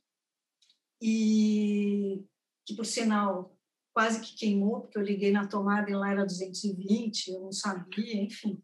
[1.01, 2.23] e
[2.67, 3.57] que por sinal
[3.95, 8.23] quase que queimou porque eu liguei na tomada e lá era 220 eu não sabia
[8.23, 8.63] enfim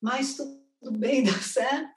[0.00, 1.90] mas tudo bem deu certo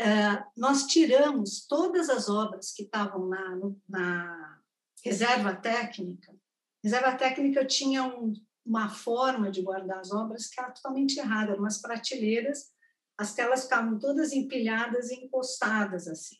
[0.00, 4.60] é, nós tiramos todas as obras que estavam na, na
[5.04, 6.34] reserva técnica
[6.82, 8.32] reserva técnica tinha um,
[8.64, 12.74] uma forma de guardar as obras que era totalmente errada eram umas prateleiras
[13.16, 16.36] as telas ficavam todas empilhadas e encostadas assim.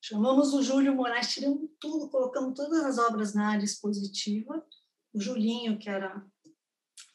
[0.00, 4.64] Chamamos o Júlio Moraes, tiramos tudo, colocamos todas as obras na área expositiva.
[5.12, 6.24] O Julinho, que era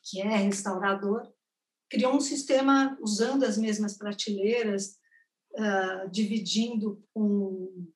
[0.03, 1.31] que é restaurador,
[1.89, 4.97] criou um sistema usando as mesmas prateleiras,
[5.53, 7.87] uh, dividindo com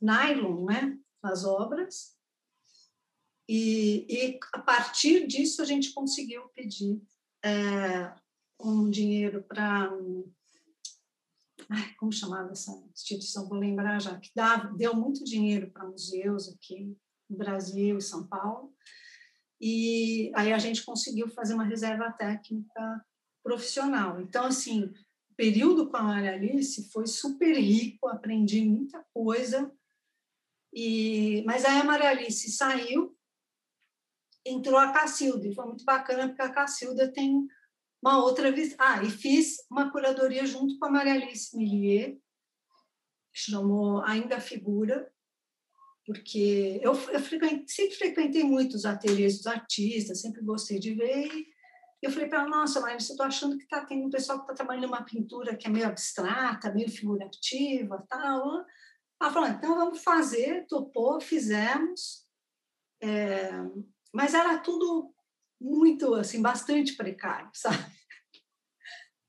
[0.00, 2.14] nylon, né, as obras.
[3.48, 7.00] E, e, a partir disso a gente conseguiu pedir
[7.44, 8.14] é,
[8.58, 9.90] um dinheiro para
[11.98, 16.96] como chamava essa instituição, vou lembrar já, que dava, deu muito dinheiro para museus aqui
[17.28, 18.74] no Brasil e São Paulo.
[19.60, 23.04] E aí a gente conseguiu fazer uma reserva técnica
[23.44, 24.20] profissional.
[24.20, 24.84] Então, assim,
[25.30, 29.70] o período com a Maria Alice foi super rico, aprendi muita coisa.
[30.72, 33.16] E, mas aí a Maria Alice saiu,
[34.44, 37.46] entrou a Cacilda, foi muito bacana, porque a Cacilda tem
[38.02, 38.74] uma outra vez.
[38.78, 42.18] Ah, e fiz uma curadoria junto com a Maria Alice Millier,
[43.32, 45.12] chamou Ainda Figura,
[46.06, 51.28] porque eu, eu frequentei, sempre frequentei muito os ateliês dos artistas, sempre gostei de ver.
[51.32, 51.53] E
[52.04, 54.44] eu falei para ela: Nossa, Maria, eu estou achando que tá, tem um pessoal que
[54.44, 58.64] está trabalhando uma pintura que é meio abstrata, meio figurativa tal.
[59.20, 62.24] Ela falou: Então vamos fazer, topou, fizemos.
[63.02, 63.50] É,
[64.12, 65.14] mas era tudo
[65.60, 67.84] muito, assim, bastante precário, sabe?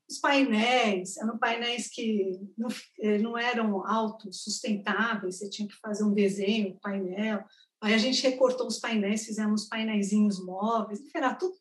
[0.08, 2.68] Os painéis eram painéis que não,
[3.00, 7.44] eh, não eram autossustentáveis, você tinha que fazer um desenho, um painel.
[7.82, 11.56] Aí a gente recortou os painéis, fizemos painéis móveis, era tudo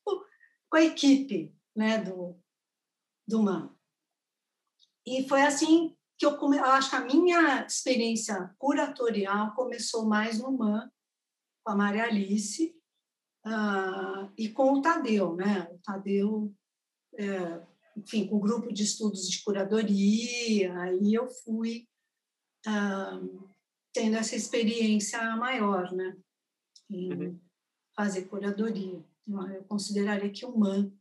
[0.75, 2.37] com a equipe né, do,
[3.25, 3.73] do MAN.
[5.07, 6.57] E foi assim que eu, come...
[6.57, 10.91] eu acho que a minha experiência curatorial começou mais no MAN,
[11.63, 12.75] com a Maria Alice,
[13.45, 15.65] uh, e com o Tadeu, né?
[15.71, 16.53] O Tadeu,
[17.17, 21.87] é, enfim, com o grupo de estudos de curadoria, aí eu fui
[22.67, 23.49] uh,
[23.93, 26.17] tendo essa experiência maior, né?
[26.89, 27.39] Em uhum.
[27.95, 29.01] fazer curadoria.
[29.27, 30.91] Então, eu consideraria que o MAN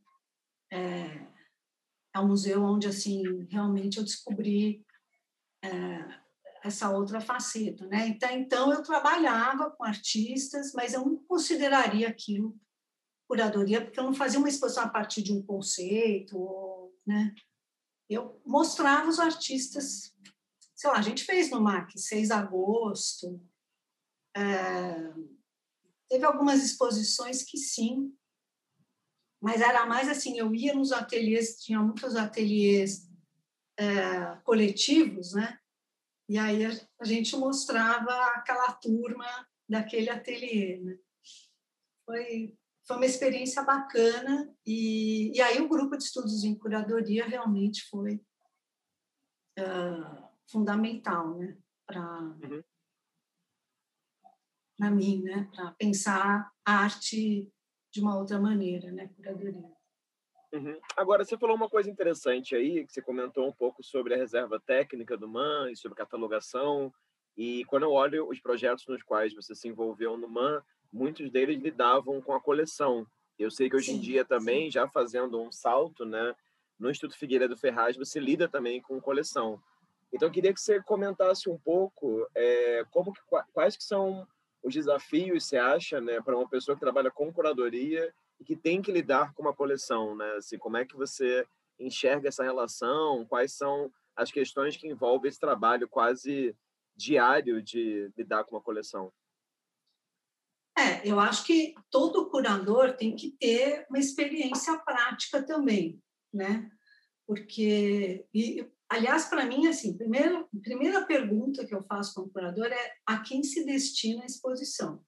[0.71, 1.27] é,
[2.13, 4.85] é um museu onde, assim, realmente eu descobri
[5.63, 6.21] é,
[6.63, 8.07] essa outra faceta, né?
[8.07, 12.57] Então, então eu trabalhava com artistas, mas eu não consideraria aquilo
[13.27, 17.33] curadoria, porque eu não fazia uma exposição a partir de um conceito, né?
[18.07, 20.15] Eu mostrava os artistas
[20.75, 23.41] sei lá, a gente fez no MAC 6 de agosto,
[24.35, 25.13] é,
[26.09, 28.15] teve algumas exposições que sim,
[29.41, 33.09] mas era mais assim, eu ia nos ateliês, tinha muitos ateliês
[33.77, 35.59] é, coletivos, né?
[36.27, 39.25] E aí a, gente mostrava aquela turma
[39.69, 40.97] daquele ateliê, né?
[42.05, 47.87] Foi, foi uma experiência bacana e, e aí o grupo de estudos em curadoria realmente
[47.89, 48.15] foi
[49.59, 51.57] uh, fundamental, né?
[51.85, 52.63] Para uhum.
[54.77, 55.49] Para mim, né?
[55.53, 57.47] Para pensar a arte
[57.91, 59.09] de uma outra maneira, né?
[59.15, 59.75] Curadoria.
[60.53, 60.79] Uhum.
[60.95, 64.59] Agora, você falou uma coisa interessante aí, que você comentou um pouco sobre a reserva
[64.59, 66.93] técnica do MAN e sobre catalogação.
[67.37, 70.61] E quando eu olho os projetos nos quais você se envolveu no MAN,
[70.91, 73.05] muitos deles lidavam com a coleção.
[73.37, 74.71] Eu sei que hoje sim, em dia também, sim.
[74.71, 76.33] já fazendo um salto, né,
[76.79, 79.61] no Instituto Figueiredo Ferraz, você lida também com coleção.
[80.13, 83.19] Então, eu queria que você comentasse um pouco é, como que,
[83.51, 84.25] quais que são
[84.65, 88.81] os desafios você acha, né, para uma pessoa que trabalha com curadoria e que tem
[88.81, 90.29] que lidar com uma coleção, né?
[90.37, 91.47] Assim, como é que você
[91.79, 93.25] enxerga essa relação?
[93.27, 96.55] Quais são as questões que envolvem esse trabalho quase
[96.95, 99.13] diário de lidar com uma coleção?
[100.77, 106.01] É, eu acho que todo curador tem que ter uma experiência prática também,
[106.33, 106.69] né?
[107.27, 112.67] Porque e, Aliás, para mim, assim, primeiro, a primeira pergunta que eu faço como curador
[112.67, 115.03] é a quem se destina a exposição.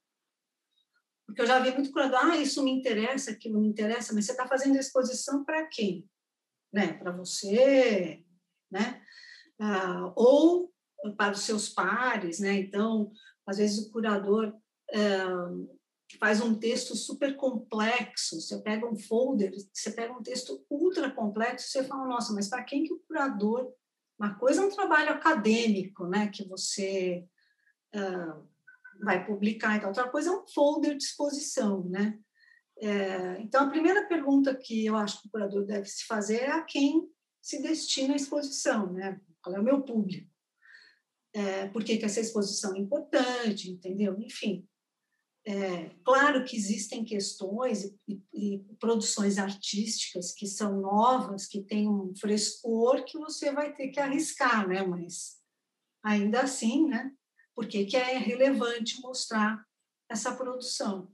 [1.26, 4.32] Porque eu já vi muito curador, ah, isso me interessa, aquilo me interessa, mas você
[4.32, 6.08] está fazendo a exposição para quem?
[6.72, 6.94] Né?
[6.94, 8.24] Para você,
[8.70, 9.02] né?
[9.60, 10.72] Ah, ou
[11.16, 12.54] para os seus pares, né?
[12.54, 13.12] Então,
[13.46, 14.54] às vezes o curador
[14.94, 15.50] ah,
[16.16, 21.68] faz um texto super complexo, você pega um folder, você pega um texto ultra complexo,
[21.68, 23.72] você fala, nossa, mas para quem que o curador...
[24.18, 27.24] Uma coisa é um trabalho acadêmico, né, que você
[27.94, 28.48] uh,
[29.00, 32.18] vai publicar, então outra coisa é um folder de exposição, né?
[32.80, 36.50] É, então, a primeira pergunta que eu acho que o curador deve se fazer é
[36.50, 37.08] a quem
[37.40, 39.20] se destina a exposição, né?
[39.40, 40.28] Qual é o meu público?
[41.32, 44.18] É, por que, que essa exposição é importante, entendeu?
[44.20, 44.66] Enfim,
[45.46, 52.14] é, claro que existem questões e, e, produções artísticas que são novas, que têm um
[52.14, 54.82] frescor que você vai ter que arriscar, né?
[54.82, 55.38] Mas
[56.02, 57.12] ainda assim, né?
[57.54, 59.64] Porque que é relevante mostrar
[60.08, 61.10] essa produção.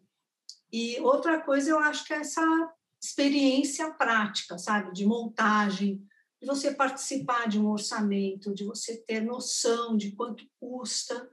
[0.73, 2.43] E outra coisa, eu acho que é essa
[3.01, 6.05] experiência prática, sabe, de montagem,
[6.41, 11.31] de você participar de um orçamento, de você ter noção de quanto custa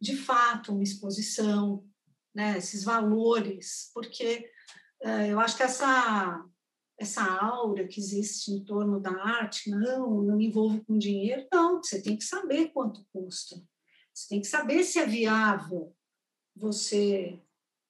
[0.00, 1.84] de fato uma exposição,
[2.34, 4.50] né, esses valores, porque
[5.02, 6.44] uh, eu acho que essa
[6.96, 11.82] essa aura que existe em torno da arte, não, não me envolvo com dinheiro, não,
[11.82, 13.56] você tem que saber quanto custa,
[14.12, 15.92] você tem que saber se é viável
[16.54, 17.40] você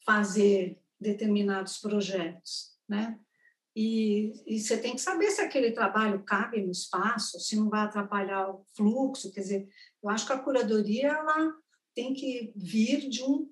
[0.07, 3.18] fazer determinados projetos, né?
[3.76, 7.80] E, e, você tem que saber se aquele trabalho cabe no espaço, se não vai
[7.80, 9.32] atrapalhar o fluxo.
[9.32, 9.68] Quer dizer,
[10.01, 11.53] eu acho que a curadoria ela
[11.92, 13.51] tem que vir de um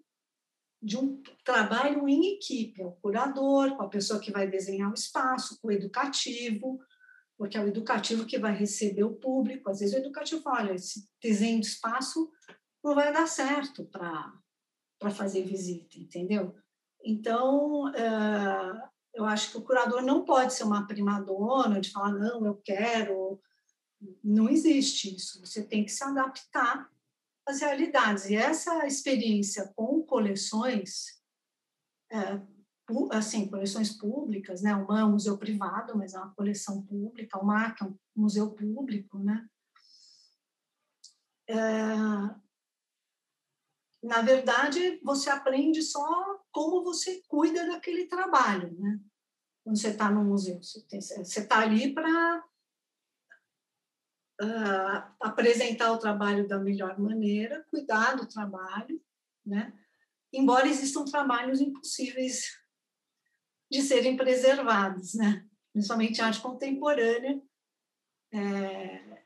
[0.83, 4.95] de um trabalho em equipe, é o curador, com a pessoa que vai desenhar o
[4.95, 6.81] espaço, com o educativo,
[7.39, 9.71] porque é o educativo que vai receber o público.
[9.71, 12.31] Às vezes o educativo fala, olha, esse desenho de espaço
[12.83, 16.55] não vai dar certo para fazer visita, entendeu?
[17.05, 22.45] Então, uh, eu acho que o curador não pode ser uma primadona de falar, não,
[22.45, 23.41] eu quero.
[24.23, 25.41] Não existe isso.
[25.41, 26.91] Você tem que se adaptar
[27.47, 28.27] as realidades.
[28.27, 31.21] E essa experiência com coleções,
[32.11, 32.41] é,
[33.11, 34.75] assim, coleções públicas, né?
[34.75, 37.97] O MAN é um museu privado, mas é uma coleção pública, o MAC é um
[38.17, 39.49] museu público, né?
[41.49, 41.55] É,
[44.03, 49.01] na verdade, você aprende só como você cuida daquele trabalho, né?
[49.65, 52.45] Quando você está no museu, você está ali para
[54.43, 59.01] uh, apresentar o trabalho da melhor maneira, cuidar do trabalho,
[59.45, 59.73] né?
[60.33, 62.59] Embora existam trabalhos impossíveis
[63.71, 65.47] de serem preservados, né?
[65.73, 67.41] Principalmente arte contemporânea.
[68.33, 69.23] É...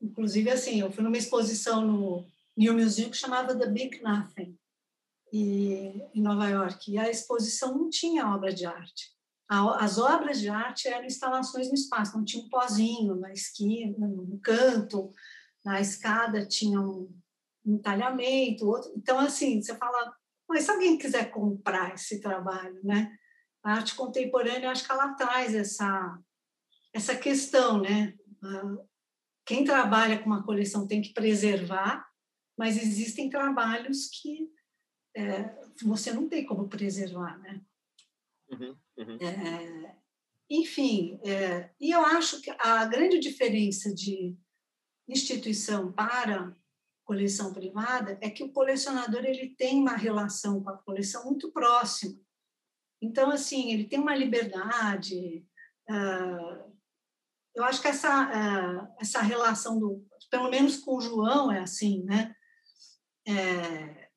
[0.00, 4.58] Inclusive, assim, eu fui numa exposição no New Museum que chamava The Big Nothing,
[5.32, 9.17] e, em Nova York, e a exposição não tinha obra de arte
[9.48, 14.38] as obras de arte eram instalações no espaço, não tinha um pozinho na esquina, no
[14.40, 15.10] canto,
[15.64, 17.10] na escada tinha um
[17.64, 18.92] entalhamento, outro.
[18.96, 20.14] Então, assim, você fala,
[20.48, 23.16] mas se alguém quiser comprar esse trabalho, né?
[23.62, 26.18] A arte contemporânea, acho que ela traz essa,
[26.92, 28.14] essa questão, né?
[29.44, 32.06] quem trabalha com uma coleção tem que preservar,
[32.56, 34.48] mas existem trabalhos que
[35.16, 37.60] é, você não tem como preservar, né?
[38.50, 39.18] Uhum, uhum.
[39.20, 39.96] É,
[40.50, 44.36] enfim, é, e eu acho que a grande diferença de
[45.06, 46.54] instituição para
[47.04, 52.18] coleção privada é que o colecionador ele tem uma relação com a coleção muito próxima.
[53.00, 55.46] Então, assim, ele tem uma liberdade.
[55.88, 56.76] Uh,
[57.54, 62.02] eu acho que essa, uh, essa relação, do, pelo menos com o João, é assim,
[62.04, 62.34] né?
[63.26, 64.07] É,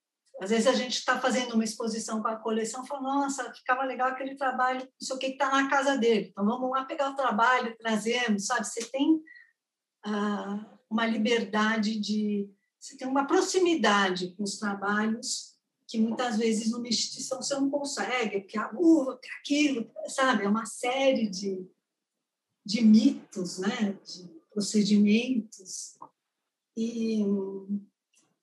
[0.41, 3.83] às vezes a gente está fazendo uma exposição com a coleção e fala, nossa, ficava
[3.83, 6.29] legal aquele trabalho, não sei o que está na casa dele.
[6.31, 8.65] Então vamos lá pegar o trabalho, trazemos, sabe?
[8.65, 9.21] Você tem
[10.07, 12.49] uh, uma liberdade de.
[12.79, 15.51] Você tem uma proximidade com os trabalhos
[15.87, 20.45] que muitas vezes numa instituição você não consegue, porque a uva, que aquilo, sabe?
[20.45, 21.69] É uma série de,
[22.65, 23.95] de mitos, né?
[24.03, 25.99] de procedimentos.
[26.75, 27.23] E,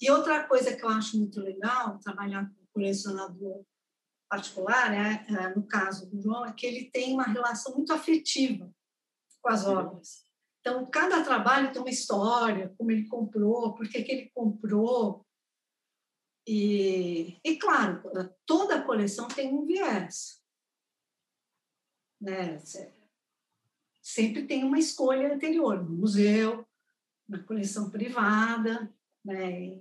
[0.01, 3.65] e outra coisa que eu acho muito legal, trabalhar com colecionador
[4.29, 8.71] particular, é, é, no caso do João, é que ele tem uma relação muito afetiva
[9.41, 10.25] com as obras.
[10.61, 15.27] Então, cada trabalho tem uma história, como ele comprou, por que, ele comprou,
[16.47, 18.03] e, e, claro,
[18.47, 20.43] toda coleção tem um viés.
[22.21, 22.59] Né?
[24.03, 26.67] Sempre tem uma escolha anterior, no museu,
[27.29, 28.93] na coleção privada.
[29.29, 29.79] Né?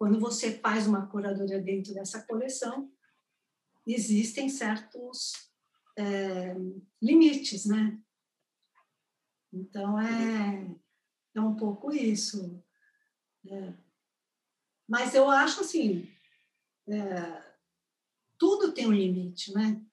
[0.00, 2.90] quando você faz uma curadoria dentro dessa coleção,
[3.86, 5.32] existem certos
[5.94, 6.54] é,
[7.02, 8.02] limites, né?
[9.52, 10.74] Então, é,
[11.34, 12.64] é um pouco isso.
[13.46, 13.74] É.
[14.88, 16.10] Mas eu acho assim,
[16.88, 17.54] é,
[18.38, 19.84] tudo tem um limite, né?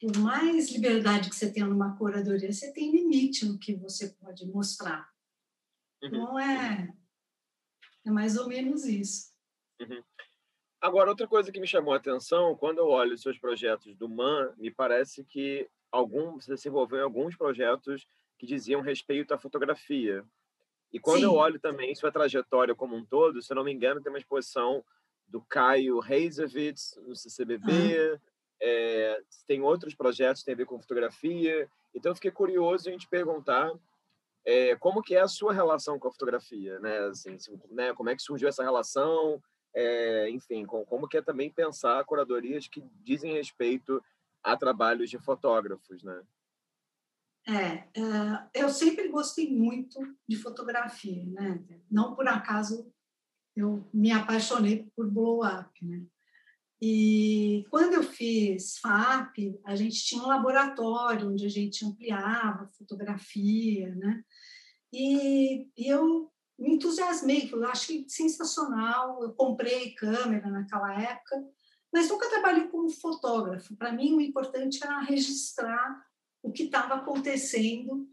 [0.00, 4.46] Por mais liberdade que você tenha numa curadoria, você tem limite no que você pode
[4.46, 5.12] mostrar.
[6.00, 6.10] Uhum.
[6.10, 6.94] Não é,
[8.04, 9.30] é mais ou menos isso.
[9.80, 10.02] Uhum.
[10.80, 14.08] Agora, outra coisa que me chamou a atenção, quando eu olho os seus projetos do
[14.08, 18.06] MAN, me parece que algum, você se envolveu em alguns projetos
[18.38, 20.24] que diziam respeito à fotografia.
[20.92, 21.24] E quando Sim.
[21.24, 24.18] eu olho também sua trajetória como um todo, se eu não me engano, tem uma
[24.18, 24.82] exposição
[25.28, 28.18] do Caio Reisevitz no CCBB,
[28.60, 31.70] é, tem outros projetos que têm a ver com fotografia.
[31.94, 33.70] Então, eu fiquei curioso em te perguntar
[34.44, 36.98] é, como que é a sua relação com a fotografia, né?
[37.06, 37.36] Assim,
[37.70, 37.92] né?
[37.94, 39.42] Como é que surgiu essa relação?
[39.74, 44.02] É, enfim, com, como que é também pensar curadorias que dizem respeito
[44.42, 46.22] a trabalhos de fotógrafos, né?
[47.48, 47.88] É,
[48.54, 51.62] eu sempre gostei muito de fotografia, né?
[51.90, 52.92] Não por acaso
[53.56, 56.04] eu me apaixonei por blow up, né?
[56.82, 63.94] E quando eu fiz FAP, a gente tinha um laboratório onde a gente ampliava fotografia,
[63.94, 64.24] né?
[64.92, 69.22] E, e eu me entusiasmei, eu achei sensacional.
[69.22, 71.42] Eu comprei câmera naquela época,
[71.92, 73.76] mas nunca trabalhei como fotógrafo.
[73.76, 76.02] Para mim, o importante era registrar
[76.42, 78.08] o que estava acontecendo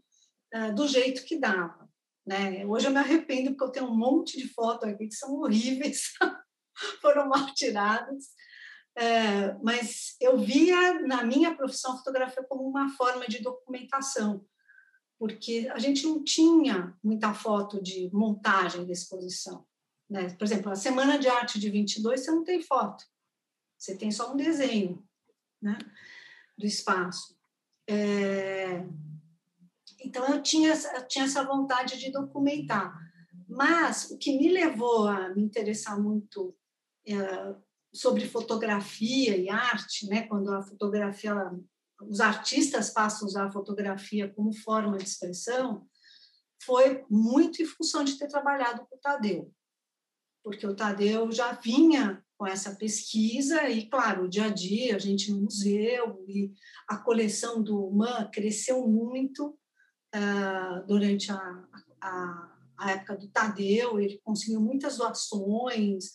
[0.54, 1.88] uh, do jeito que dava.
[2.26, 2.66] Né?
[2.66, 6.12] Hoje eu me arrependo porque eu tenho um monte de fotos aqui que são horríveis,
[7.00, 8.26] foram mal tiradas,
[8.96, 14.44] é, mas eu via na minha profissão fotografia como uma forma de documentação,
[15.18, 19.66] porque a gente não tinha muita foto de montagem da exposição.
[20.08, 20.30] Né?
[20.30, 23.04] Por exemplo, a Semana de Arte de 22, você não tem foto,
[23.76, 25.04] você tem só um desenho
[25.60, 25.78] né?
[26.56, 27.36] do espaço.
[27.88, 28.84] É...
[30.00, 32.96] Então, eu tinha, eu tinha essa vontade de documentar.
[33.48, 36.54] Mas o que me levou a me interessar muito
[37.06, 37.14] é,
[37.92, 41.34] sobre fotografia e arte, né, quando a fotografia,
[42.02, 45.86] os artistas passam a usar a fotografia como forma de expressão,
[46.62, 49.52] foi muito em função de ter trabalhado com o Tadeu.
[50.42, 54.98] Porque o Tadeu já vinha com essa pesquisa e, claro, o dia a dia, a
[54.98, 56.52] gente no museu e
[56.86, 59.58] a coleção do MAN cresceu muito
[60.14, 61.64] uh, durante a,
[62.00, 66.12] a, a, época do Tadeu, ele conseguiu muitas doações,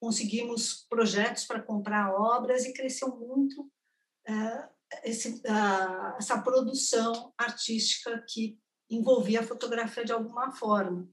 [0.00, 4.68] conseguimos projetos para comprar obras e cresceu muito uh,
[5.04, 11.08] esse, uh, essa produção artística que envolvia a fotografia de alguma forma.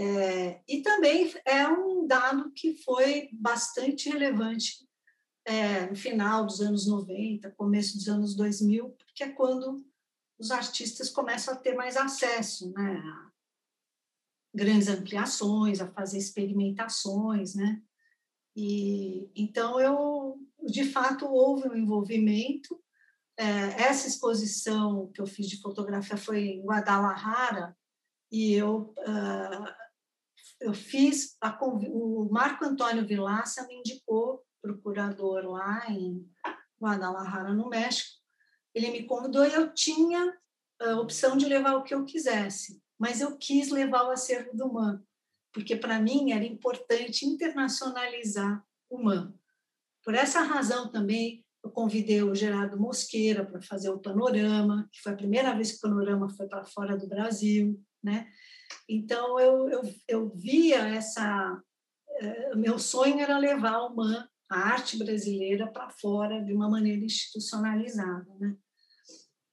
[0.00, 4.88] É, e também é um dado que foi bastante relevante
[5.44, 9.84] é, no final dos anos 90, começo dos anos 2000, porque é quando
[10.38, 13.02] os artistas começam a ter mais acesso né,
[14.58, 17.80] grandes ampliações, a fazer experimentações, né?
[18.56, 20.36] E, então, eu,
[20.66, 22.78] de fato, houve um envolvimento.
[23.38, 27.76] É, essa exposição que eu fiz de fotografia foi em Guadalajara,
[28.30, 29.74] e eu, uh,
[30.60, 36.28] eu fiz, a, o Marco Antônio Vilaça me indicou para o curador lá em
[36.82, 38.18] Guadalajara, no México.
[38.74, 40.36] Ele me convidou e eu tinha
[40.80, 44.72] a opção de levar o que eu quisesse, mas eu quis levar o acervo do
[44.72, 45.02] MAN,
[45.52, 49.34] porque para mim era importante internacionalizar o MAN.
[50.04, 55.12] Por essa razão também eu convidei o Gerardo Mosqueira para fazer o panorama, que foi
[55.12, 58.28] a primeira vez que o panorama foi para fora do Brasil, né?
[58.88, 61.62] Então eu, eu, eu via essa
[62.20, 67.04] eh, meu sonho era levar o MAN, a arte brasileira para fora de uma maneira
[67.04, 68.56] institucionalizada, né?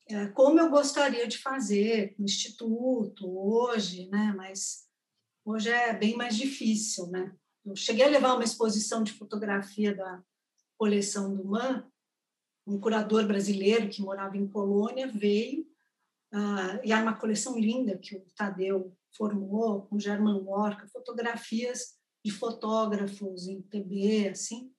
[0.07, 4.33] É, como eu gostaria de fazer no instituto hoje, né?
[4.37, 4.87] Mas
[5.43, 7.35] hoje é bem mais difícil, né?
[7.65, 10.23] Eu cheguei a levar uma exposição de fotografia da
[10.77, 11.89] coleção do MAN,
[12.67, 15.61] um curador brasileiro que morava em Colônia veio,
[16.33, 22.31] uh, e era uma coleção linda que o Tadeu formou, com German Work, fotografias de
[22.31, 24.71] fotógrafos em TB, assim.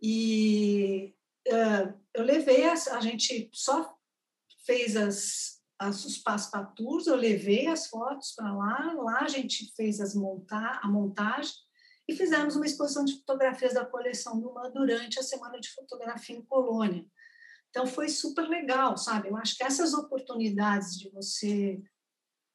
[0.00, 1.14] E
[1.48, 3.94] uh, eu levei, as, a gente só
[4.64, 10.00] fez as, as, os passepartouts, eu levei as fotos para lá, lá a gente fez
[10.00, 11.52] as monta a montagem,
[12.06, 16.44] e fizemos uma exposição de fotografias da coleção Numa durante a Semana de Fotografia em
[16.44, 17.04] Colônia.
[17.70, 19.28] Então, foi super legal, sabe?
[19.28, 21.82] Eu acho que essas oportunidades de você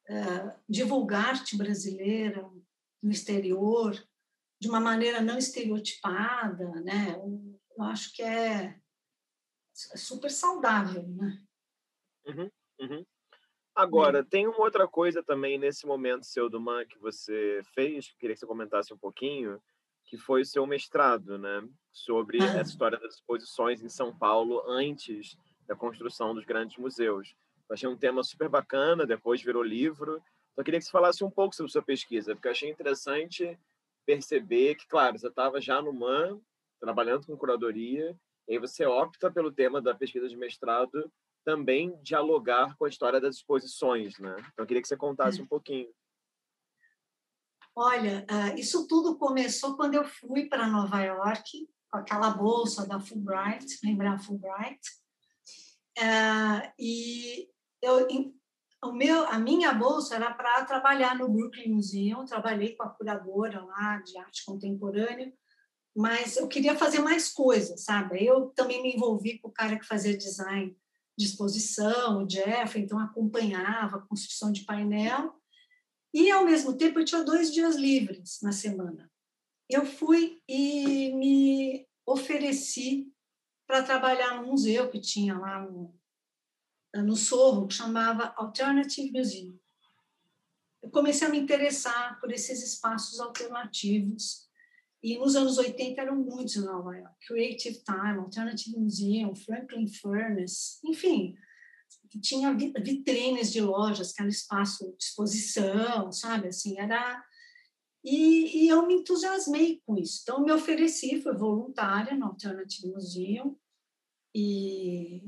[0.08, 2.48] uh, divulgar arte brasileira
[3.02, 3.92] no exterior,
[4.60, 7.20] de uma maneira não estereotipada, né?
[7.76, 8.79] Eu acho que é
[9.72, 11.42] super saudável, né?
[12.26, 12.50] Uhum,
[12.80, 13.06] uhum.
[13.74, 18.14] Agora, tem uma outra coisa também nesse momento seu do MAN que você fez, que
[18.14, 19.62] eu queria que você comentasse um pouquinho,
[20.04, 21.66] que foi o seu mestrado, né?
[21.92, 22.46] Sobre ah.
[22.46, 27.34] essa história das exposições em São Paulo antes da construção dos grandes museus.
[27.68, 30.22] Eu achei um tema super bacana, depois virou livro.
[30.54, 33.56] Só queria que você falasse um pouco sobre sua pesquisa, porque eu achei interessante
[34.04, 36.40] perceber que, claro, você estava já no MAN,
[36.80, 38.18] trabalhando com curadoria,
[38.50, 41.10] e aí você opta pelo tema da pesquisa de mestrado
[41.44, 44.34] também dialogar com a história das exposições, né?
[44.38, 45.42] Então, eu queria que você contasse é.
[45.44, 45.88] um pouquinho.
[47.76, 52.98] Olha, ah, isso tudo começou quando eu fui para Nova York, com aquela bolsa da
[52.98, 54.80] Fulbright, lembrar Fulbright,
[56.00, 57.48] ah, e
[57.80, 58.08] eu,
[58.84, 63.62] o meu, a minha bolsa era para trabalhar no Brooklyn Museum, trabalhei com a curadora
[63.62, 65.32] lá de arte contemporânea,
[65.96, 68.24] mas eu queria fazer mais coisas, sabe?
[68.24, 70.76] Eu também me envolvi com o cara que fazia design
[71.18, 75.34] de exposição, o Jeff, então acompanhava a construção de painel,
[76.14, 79.10] e ao mesmo tempo eu tinha dois dias livres na semana.
[79.68, 83.12] Eu fui e me ofereci
[83.66, 85.94] para trabalhar no museu que tinha lá no,
[86.96, 89.56] no Sorro, que chamava Alternative Museum.
[90.82, 94.49] Eu comecei a me interessar por esses espaços alternativos
[95.02, 97.14] e nos anos 80 eram muitos em Nova York.
[97.26, 101.34] Creative Time, Alternative Museum, Franklin Furnace, enfim,
[102.20, 106.48] tinha vitrines de lojas, que era espaço de exposição, sabe?
[106.48, 107.24] Assim, era...
[108.02, 110.20] E, e eu me entusiasmei com isso.
[110.22, 113.56] Então, me ofereci, fui voluntária no Alternative Museum,
[114.34, 115.22] e,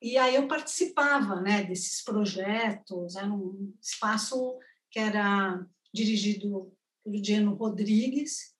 [0.00, 4.58] e aí eu participava né, desses projetos, era um espaço
[4.90, 6.72] que era dirigido
[7.04, 8.51] por Diano Rodrigues,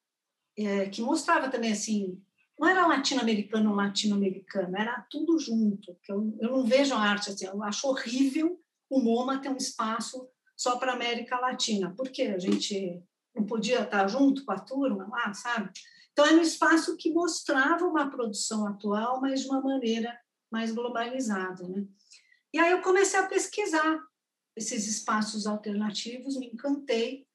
[0.56, 2.22] é, que mostrava também assim,
[2.58, 5.96] não era latino-americano ou latino-americano, era tudo junto.
[6.08, 10.28] Eu, eu não vejo a arte assim, eu acho horrível o MoMA ter um espaço
[10.56, 13.02] só para América Latina, porque a gente
[13.34, 15.70] não podia estar junto com a turma lá, sabe?
[16.12, 20.16] Então, era um espaço que mostrava uma produção atual, mas de uma maneira
[20.50, 21.66] mais globalizada.
[21.66, 21.86] Né?
[22.52, 23.98] E aí eu comecei a pesquisar
[24.54, 27.26] esses espaços alternativos, me encantei,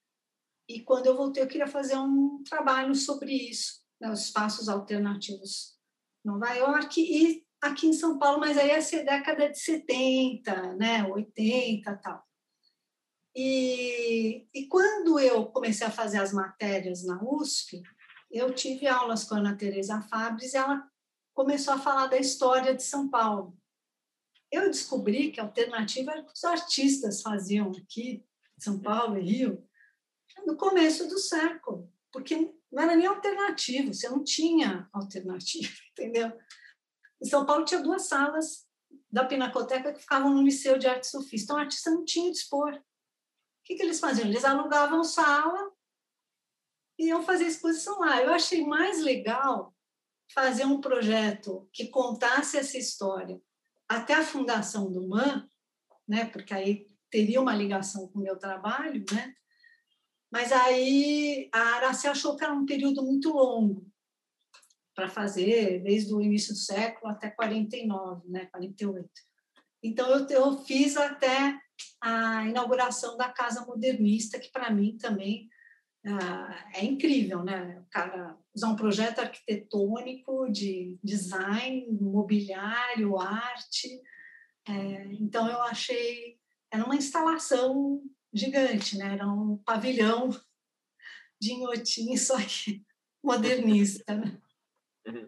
[0.68, 5.78] e quando eu voltei, eu queria fazer um trabalho sobre isso, né, os espaços alternativos
[6.24, 11.03] Nova York e aqui em São Paulo, mas aí ia ser década de 70, né,
[11.05, 12.28] 80 tal.
[13.36, 17.82] E, e quando eu comecei a fazer as matérias na USP,
[18.32, 20.86] eu tive aulas com a Ana Teresa Fabres e ela
[21.34, 23.55] começou a falar da história de São Paulo.
[24.51, 28.26] Eu descobri que a alternativa era que os artistas faziam aqui,
[28.57, 29.66] São Paulo e Rio,
[30.46, 36.32] no começo do século, porque não era nem alternativo, você não tinha alternativa, entendeu?
[37.22, 38.68] Em São Paulo tinha duas salas
[39.12, 42.38] da Pinacoteca que ficavam no Liceu de Arte Sofista, então o artista não tinha de
[42.38, 42.74] expor.
[42.74, 42.82] O
[43.64, 44.28] que, que eles faziam?
[44.28, 45.72] Eles alugavam sala
[46.98, 48.22] e iam fazer exposição lá.
[48.22, 49.76] Eu achei mais legal
[50.34, 53.42] fazer um projeto que contasse essa história
[53.88, 55.50] até a fundação do MAN,
[56.08, 56.26] né?
[56.26, 59.34] porque aí teria uma ligação com o meu trabalho, né?
[60.32, 63.88] Mas aí a Araci achou que era um período muito longo
[64.96, 69.08] para fazer, desde o início do século até 49, né, 48.
[69.84, 71.60] Então eu, eu fiz até
[72.02, 75.48] a inauguração da Casa Modernista, que para mim também
[76.06, 77.80] ah, é incrível, né?
[77.80, 84.02] O cara usar um projeto arquitetônico de design, mobiliário, arte.
[84.68, 86.38] É, então eu achei
[86.72, 88.02] era uma instalação
[88.34, 89.14] gigante, né?
[89.14, 90.30] Era um pavilhão
[91.40, 92.86] de Inhotim, só que
[93.24, 94.16] modernista.
[94.16, 94.42] Né?
[95.08, 95.28] Uhum.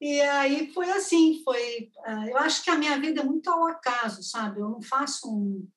[0.00, 1.90] E aí foi assim, foi.
[2.04, 4.60] Ah, eu acho que a minha vida é muito ao acaso, sabe?
[4.60, 5.68] Eu não faço um,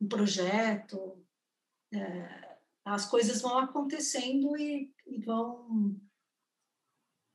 [0.00, 1.24] um projeto.
[1.92, 5.98] É, as coisas vão acontecendo e, e, vão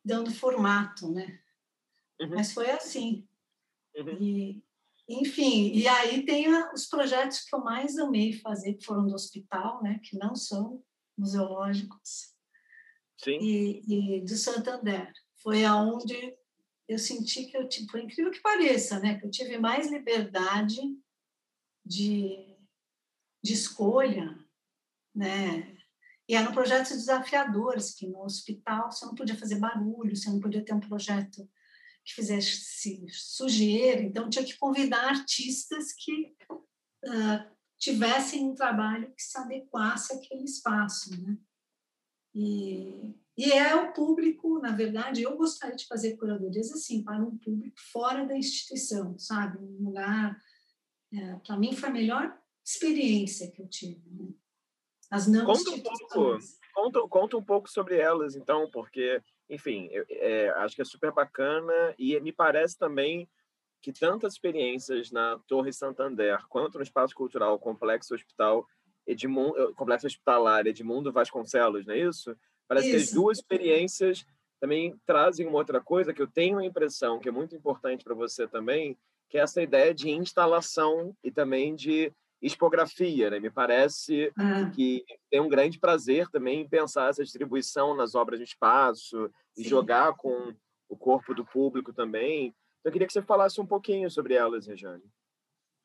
[0.05, 1.41] dando formato, né?
[2.19, 2.29] Uhum.
[2.29, 3.27] Mas foi assim.
[3.95, 4.17] Uhum.
[4.21, 4.63] E,
[5.21, 9.81] enfim, e aí tem os projetos que eu mais amei fazer, que foram do hospital,
[9.83, 9.99] né?
[10.03, 10.83] Que não são
[11.17, 12.33] museológicos.
[13.17, 13.37] Sim.
[13.39, 15.11] E, e do Santander.
[15.41, 16.35] Foi aonde
[16.87, 19.19] eu senti que eu, tipo, incrível que pareça, né?
[19.19, 20.79] Que eu tive mais liberdade
[21.85, 22.57] de,
[23.43, 24.37] de escolha,
[25.13, 25.77] né?
[26.27, 30.63] E eram projetos desafiadores, que no hospital você não podia fazer barulho, você não podia
[30.63, 31.49] ter um projeto
[32.03, 36.35] que fizesse sujeira, então tinha que convidar artistas que
[37.05, 41.37] uh, tivessem um trabalho que se adequasse àquele espaço, né?
[42.35, 47.37] E, e é o público, na verdade, eu gostaria de fazer curadorias assim, para um
[47.37, 49.59] público fora da instituição, sabe?
[49.59, 50.39] Um lugar,
[51.13, 54.01] é, para mim, foi a melhor experiência que eu tive.
[54.09, 54.33] Né?
[55.11, 56.39] As não conta um pouco,
[56.73, 59.21] conta, conta um pouco sobre elas, então, porque,
[59.53, 63.29] enfim, eu, é, acho que é super bacana e me parece também
[63.81, 68.65] que tantas experiências na Torre Santander quanto no Espaço Cultural Complexo Hospital
[69.05, 72.35] Edmundo, eh, Complexo Hospitalar Edmundo Vasconcelos, não é isso?
[72.67, 72.97] Parece isso.
[72.97, 74.25] que as duas experiências
[74.59, 78.15] também trazem uma outra coisa que eu tenho a impressão que é muito importante para
[78.15, 78.97] você também,
[79.29, 82.11] que é essa ideia de instalação e também de
[82.47, 83.39] expografia, né?
[83.39, 84.69] Me parece ah.
[84.69, 89.63] que tem um grande prazer também em pensar essa distribuição nas obras de espaço e
[89.63, 90.53] jogar com
[90.89, 92.47] o corpo do público também.
[92.47, 95.03] Então, eu queria que você falasse um pouquinho sobre elas, Rejane.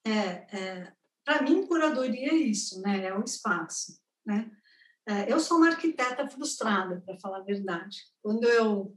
[0.05, 0.93] É, é
[1.25, 3.05] para mim, curadoria é isso, né?
[3.05, 4.51] É o espaço, né?
[5.07, 7.99] É, eu sou uma arquiteta frustrada, para falar a verdade.
[8.23, 8.97] Quando eu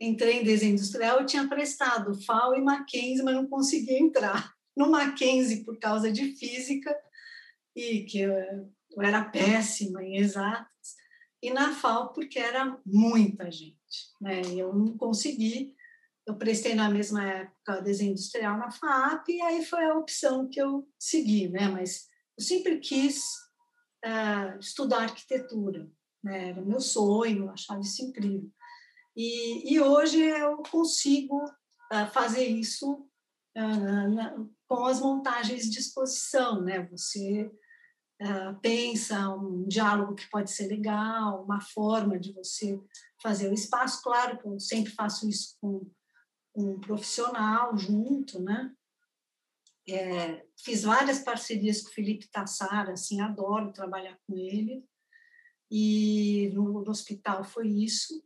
[0.00, 4.52] entrei em desenho industrial, eu tinha prestado FAO e Mackenzie, mas não conseguia entrar.
[4.76, 6.94] No Mackenzie, por causa de física,
[7.74, 10.72] e que eu, eu era péssima em exatas,
[11.42, 13.76] e na FAO, porque era muita gente.
[14.20, 14.42] Né?
[14.54, 15.74] Eu não consegui.
[16.24, 20.62] Eu prestei na mesma época desenho industrial na FAP, e aí foi a opção que
[20.62, 21.48] eu segui.
[21.48, 21.66] Né?
[21.68, 22.06] Mas
[22.38, 23.24] eu sempre quis
[24.04, 25.90] uh, estudar arquitetura.
[26.22, 26.50] Né?
[26.50, 28.48] Era meu sonho, achava isso incrível.
[29.16, 32.92] E, e hoje eu consigo uh, fazer isso
[33.56, 36.62] uh, na, com as montagens de exposição.
[36.62, 36.86] Né?
[36.90, 37.50] Você
[38.62, 42.80] pensa um diálogo que pode ser legal, uma forma de você
[43.20, 44.02] fazer o espaço.
[44.02, 45.90] Claro que eu sempre faço isso com
[46.54, 48.72] um profissional junto, né?
[49.88, 54.84] É, fiz várias parcerias com o Felipe Tassara, assim, adoro trabalhar com ele.
[55.70, 58.22] E no, no, hospital foi isso.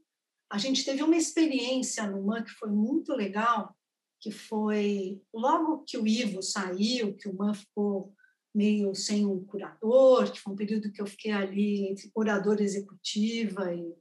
[0.50, 3.74] A gente teve uma experiência no MAN que foi muito legal,
[4.20, 8.14] que foi logo que o Ivo saiu, que o MAN ficou
[8.54, 13.74] meio sem um curador, que foi um período que eu fiquei ali entre curadora executiva
[13.74, 13.94] e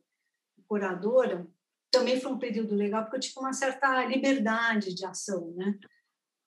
[0.67, 1.45] curadora,
[1.91, 5.77] também foi um período legal porque eu tive uma certa liberdade de ação, né?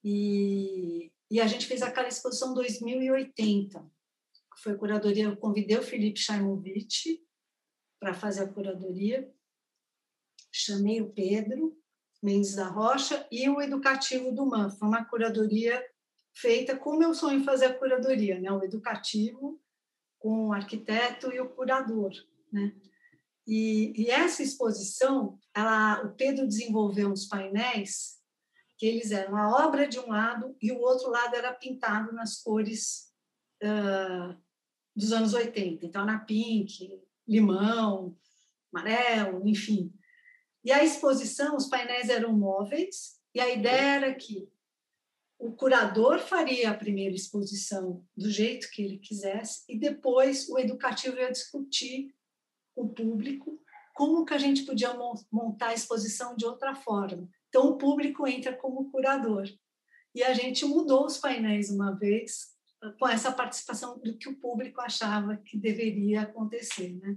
[0.04, 5.24] E, e a gente fez aquela exposição 2080, que foi curadoria.
[5.24, 7.22] Eu convidei o Felipe Chaimovic
[8.00, 9.30] para fazer a curadoria,
[10.52, 11.78] chamei o Pedro
[12.22, 14.48] Mendes da Rocha e o educativo do.
[14.70, 15.84] Foi uma curadoria
[16.34, 18.50] feita com o meu sonho fazer a curadoria, né?
[18.50, 19.60] o educativo
[20.18, 22.12] com o arquiteto e o curador.
[22.52, 22.74] Né?
[23.46, 28.18] E, e essa exposição, ela, o Pedro desenvolveu uns painéis
[28.76, 32.40] que eles eram a obra de um lado e o outro lado era pintado nas
[32.40, 33.12] cores
[33.62, 34.36] uh,
[34.94, 35.84] dos anos 80.
[35.84, 38.16] Então, na pink, limão,
[38.72, 39.92] amarelo, enfim.
[40.64, 44.48] E a exposição, os painéis eram móveis, e a ideia era que
[45.38, 51.16] o curador faria a primeira exposição do jeito que ele quisesse, e depois o educativo
[51.16, 52.14] ia discutir
[52.74, 53.60] com o público
[53.94, 54.94] como que a gente podia
[55.30, 57.28] montar a exposição de outra forma.
[57.48, 59.48] Então, o público entra como curador.
[60.14, 62.56] E a gente mudou os painéis uma vez,
[62.98, 67.16] com essa participação do que o público achava que deveria acontecer, né?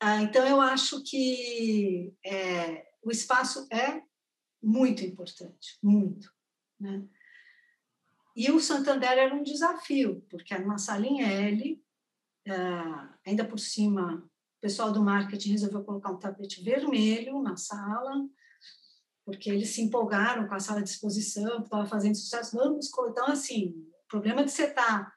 [0.00, 4.02] Ah, então eu acho que é, o espaço é
[4.62, 6.32] muito importante, muito,
[6.78, 7.04] né?
[8.36, 11.82] E o Santander era um desafio, porque era uma salinha L,
[12.48, 14.24] ah, ainda por cima,
[14.58, 18.28] o pessoal do marketing resolveu colocar um tapete vermelho na sala,
[19.24, 22.56] porque eles se empolgaram com a sala de exposição, estava fazendo sucesso.
[22.56, 23.70] Vamos, então, assim,
[24.04, 25.12] o problema de você estar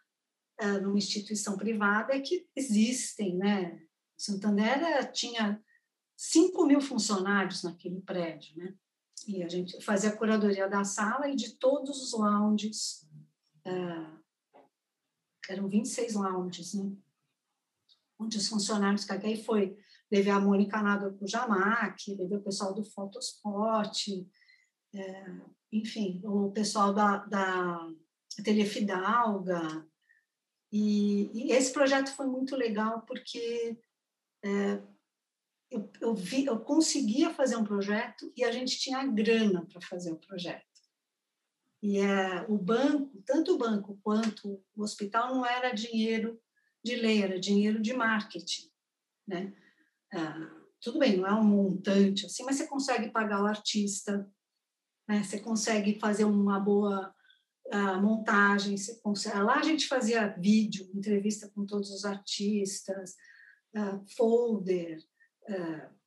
[0.61, 3.81] uh, numa instituição privada é que existem, né?
[4.21, 5.59] Santander tinha
[6.15, 8.75] 5 mil funcionários naquele prédio, né?
[9.27, 13.07] E a gente fazia a curadoria da sala e de todos os lounges,
[13.65, 14.21] uh,
[15.49, 16.91] eram 26 lounges, né?
[18.19, 19.75] Onde os funcionários, que aí foi,
[20.11, 24.07] levei a Mônica Nada para o Jamac, levei o pessoal do Fotosport,
[24.93, 25.25] é,
[25.71, 27.91] enfim, o pessoal da, da
[28.43, 29.87] Telefidalga.
[30.71, 33.79] E, e, esse projeto foi muito legal porque
[34.43, 34.81] é,
[35.69, 40.11] eu, eu, vi, eu conseguia fazer um projeto e a gente tinha grana para fazer
[40.11, 40.65] o projeto.
[41.81, 46.39] E é, o banco, tanto o banco quanto o hospital, não era dinheiro
[46.83, 48.69] de lei, era dinheiro de marketing.
[49.27, 49.53] Né?
[50.13, 54.29] Ah, tudo bem, não é um montante assim, mas você consegue pagar o artista,
[55.07, 55.23] né?
[55.23, 57.13] você consegue fazer uma boa
[57.67, 59.39] uh, montagem, você consegue...
[59.39, 63.15] lá a gente fazia vídeo, entrevista com todos os artistas,
[63.75, 65.03] uh, folder,
[65.49, 66.01] uh,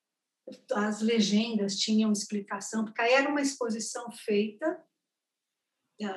[0.74, 4.84] as legendas tinham explicação, porque era uma exposição feita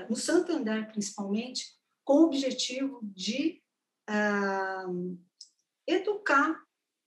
[0.10, 1.64] no Santander, principalmente,
[2.04, 3.62] com o objetivo de
[5.88, 6.62] educar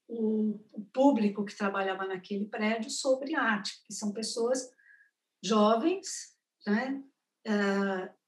[0.08, 4.70] o, o, público que trabalhava naquele prédio sobre arte, que são pessoas
[5.42, 6.36] jovens,
[6.66, 7.02] né,
[7.46, 8.19] uh,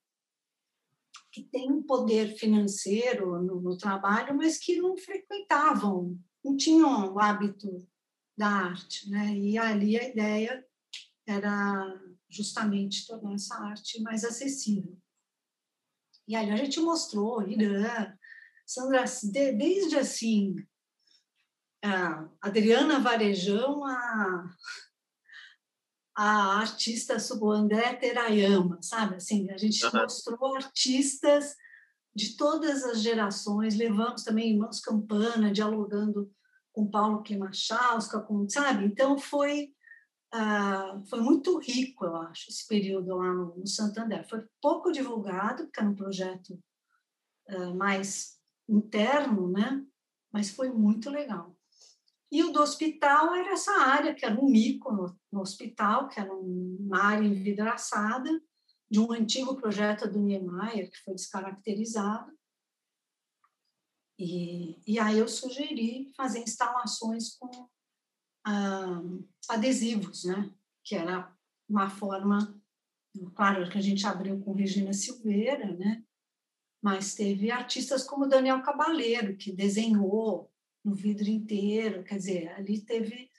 [1.32, 7.18] que têm um poder financeiro no, no, trabalho, mas que não frequentavam, não tinham o
[7.18, 7.88] hábito
[8.36, 9.34] da arte, né?
[9.34, 10.64] E ali a ideia
[11.26, 14.96] era justamente tornar essa arte mais acessível.
[16.28, 18.14] E ali a gente mostrou Irã,
[18.66, 19.04] Sandra,
[19.56, 20.56] desde assim,
[21.82, 24.50] a Adriana Varejão, a,
[26.24, 27.16] a artista
[27.50, 29.16] André Terayama, sabe?
[29.16, 30.02] Assim, a gente uhum.
[30.02, 31.56] mostrou artistas
[32.14, 36.30] de todas as gerações, levamos também irmãos Campana, dialogando
[36.72, 38.84] com Paulo Klimachowska, com, sabe?
[38.84, 39.72] Então, foi,
[40.32, 44.24] uh, foi muito rico, eu acho, esse período lá no, no Santander.
[44.28, 46.56] Foi pouco divulgado, porque era um projeto
[47.48, 49.84] uh, mais interno, né?
[50.32, 51.56] Mas foi muito legal.
[52.32, 56.18] E o do hospital era essa área, que era um mico no, no hospital, que
[56.18, 58.42] era uma área envidraçada,
[58.90, 62.32] de um antigo projeto do Niemeyer, que foi descaracterizado.
[64.18, 67.68] E, e aí eu sugeri fazer instalações com
[68.46, 69.02] ah,
[69.50, 70.50] adesivos, né?
[70.82, 71.30] que era
[71.68, 72.58] uma forma,
[73.34, 76.02] claro que a gente abriu com Regina Silveira, né?
[76.82, 80.51] mas teve artistas como Daniel Cabaleiro, que desenhou
[80.84, 82.04] no vidro inteiro.
[82.04, 83.30] Quer dizer, ali teve.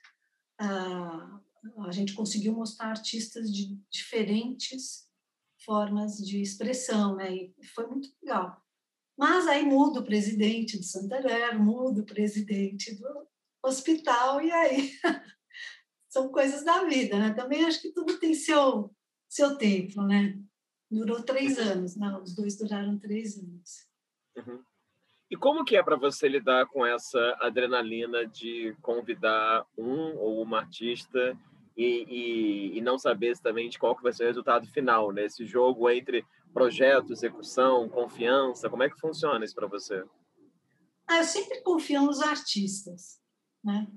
[0.61, 1.43] Uh,
[1.85, 5.07] a gente conseguiu mostrar artistas de diferentes
[5.63, 7.33] formas de expressão, né?
[7.33, 8.61] E foi muito legal.
[9.17, 13.27] Mas aí muda o presidente do Santander, muda o presidente do
[13.63, 14.91] hospital, e aí
[16.09, 17.33] são coisas da vida, né?
[17.33, 18.93] Também acho que tudo tem seu,
[19.29, 20.37] seu tempo, né?
[20.89, 21.63] Durou três uhum.
[21.63, 23.87] anos, não, os dois duraram três anos.
[24.37, 24.63] Uhum.
[25.33, 30.59] E como que é para você lidar com essa adrenalina de convidar um ou uma
[30.59, 31.35] artista
[31.75, 35.25] e, e, e, não saber exatamente qual que vai ser o resultado final, né?
[35.25, 36.23] Esse jogo entre
[36.53, 40.05] projeto, execução, confiança, como é que funciona isso para você?
[41.07, 43.19] Ah, eu sempre confio nos artistas,
[43.63, 43.87] né?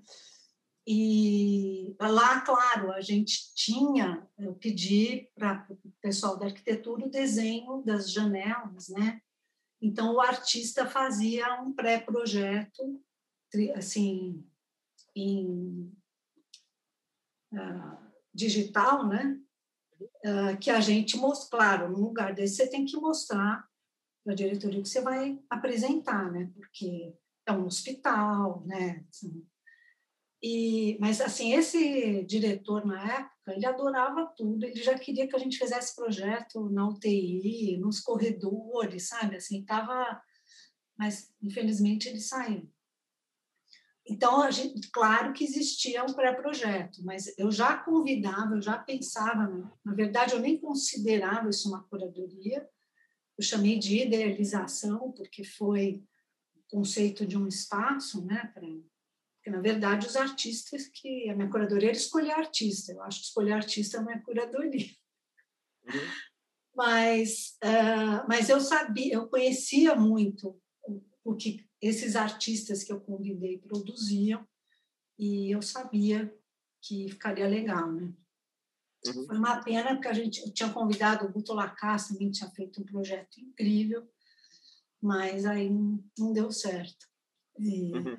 [0.87, 7.83] E lá, claro, a gente tinha, eu pedi para o pessoal da arquitetura o desenho
[7.85, 9.21] das janelas, né?
[9.81, 13.03] Então, o artista fazia um pré-projeto,
[13.75, 14.45] assim,
[15.15, 15.93] em
[17.53, 17.99] uh,
[18.33, 19.41] digital, né?
[20.01, 23.67] Uh, que a gente mostra, claro, no lugar desse você tem que mostrar
[24.23, 26.51] para a diretoria que você vai apresentar, né?
[26.55, 27.15] Porque
[27.47, 29.05] é um hospital, né?
[29.09, 29.47] Assim,
[30.43, 35.39] e, mas, assim, esse diretor, na época, ele adorava tudo, ele já queria que a
[35.39, 39.37] gente fizesse projeto na UTI, nos corredores, sabe?
[39.37, 40.21] Assim, estava...
[40.99, 42.71] Mas, infelizmente, ele saiu.
[44.09, 49.49] Então, gente, claro que existia um pré-projeto, mas eu já convidava, eu já pensava,
[49.85, 52.69] na verdade, eu nem considerava isso uma curadoria,
[53.37, 56.05] eu chamei de idealização, porque foi
[56.55, 58.65] o conceito de um espaço, né, para
[59.47, 61.31] porque, na verdade, os artistas que...
[61.31, 62.93] A minha curadoria era escolher artista.
[62.93, 64.91] Eu acho que escolher artista é uma curadoria.
[65.85, 66.01] Uhum.
[66.75, 73.01] Mas, uh, mas eu sabia, eu conhecia muito o, o que esses artistas que eu
[73.01, 74.47] convidei produziam
[75.17, 76.35] e eu sabia
[76.83, 78.13] que ficaria legal, né?
[79.07, 79.27] Uhum.
[79.27, 82.85] Foi uma pena porque a gente tinha convidado o Guto Lacasse, também tinha feito um
[82.85, 84.07] projeto incrível,
[85.01, 87.07] mas aí não, não deu certo.
[87.59, 88.19] E, uhum.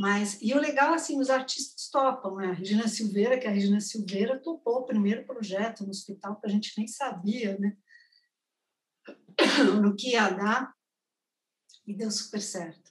[0.00, 2.46] Mas, e o legal, assim, os artistas topam, né?
[2.46, 6.48] A Regina Silveira, que a Regina Silveira topou o primeiro projeto no hospital, que a
[6.48, 7.76] gente nem sabia, né?
[9.84, 10.74] No que ia dar,
[11.86, 12.90] e deu super certo.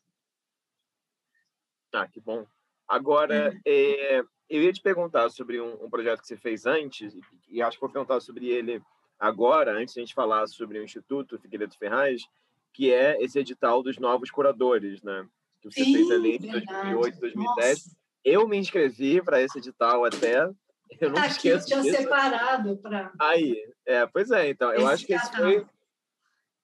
[1.92, 2.46] Ah, que bom.
[2.88, 4.18] Agora, é.
[4.20, 7.12] É, eu ia te perguntar sobre um, um, projeto que você fez antes,
[7.48, 8.84] e acho que vou perguntar sobre ele
[9.18, 12.22] agora, antes de a gente falar sobre o Instituto Figueiredo Ferraz,
[12.72, 15.28] que é esse edital dos novos curadores, né?
[15.62, 17.70] Que você Sim, fez ali em 2008, 2010.
[17.70, 17.98] Nossa.
[18.24, 20.50] Eu me inscrevi para esse edital até.
[21.00, 21.98] Eu não Aqui esqueço tinha disso.
[21.98, 23.12] separado para.
[23.22, 23.56] Aí,
[23.86, 24.74] é, pois é, então.
[24.74, 25.64] Eu acho que esse foi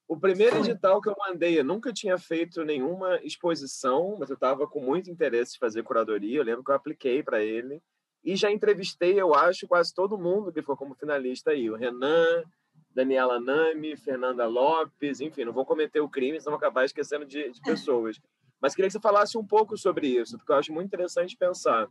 [0.07, 1.59] o primeiro edital que eu mandei.
[1.59, 6.39] Eu nunca tinha feito nenhuma exposição, mas eu estava com muito interesse em fazer curadoria.
[6.39, 7.81] Eu lembro que eu apliquei para ele.
[8.23, 11.69] E já entrevistei, eu acho, quase todo mundo que ficou como finalista aí.
[11.69, 12.43] O Renan,
[12.89, 17.51] Daniela Nami, Fernanda Lopes, enfim, não vou cometer o crime, senão vou acabar esquecendo de,
[17.51, 18.19] de pessoas.
[18.61, 21.89] Mas queria que você falasse um pouco sobre isso, porque eu acho muito interessante pensar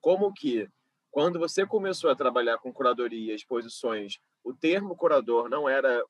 [0.00, 0.68] como que,
[1.10, 6.04] quando você começou a trabalhar com curadoria exposições, o termo curador não era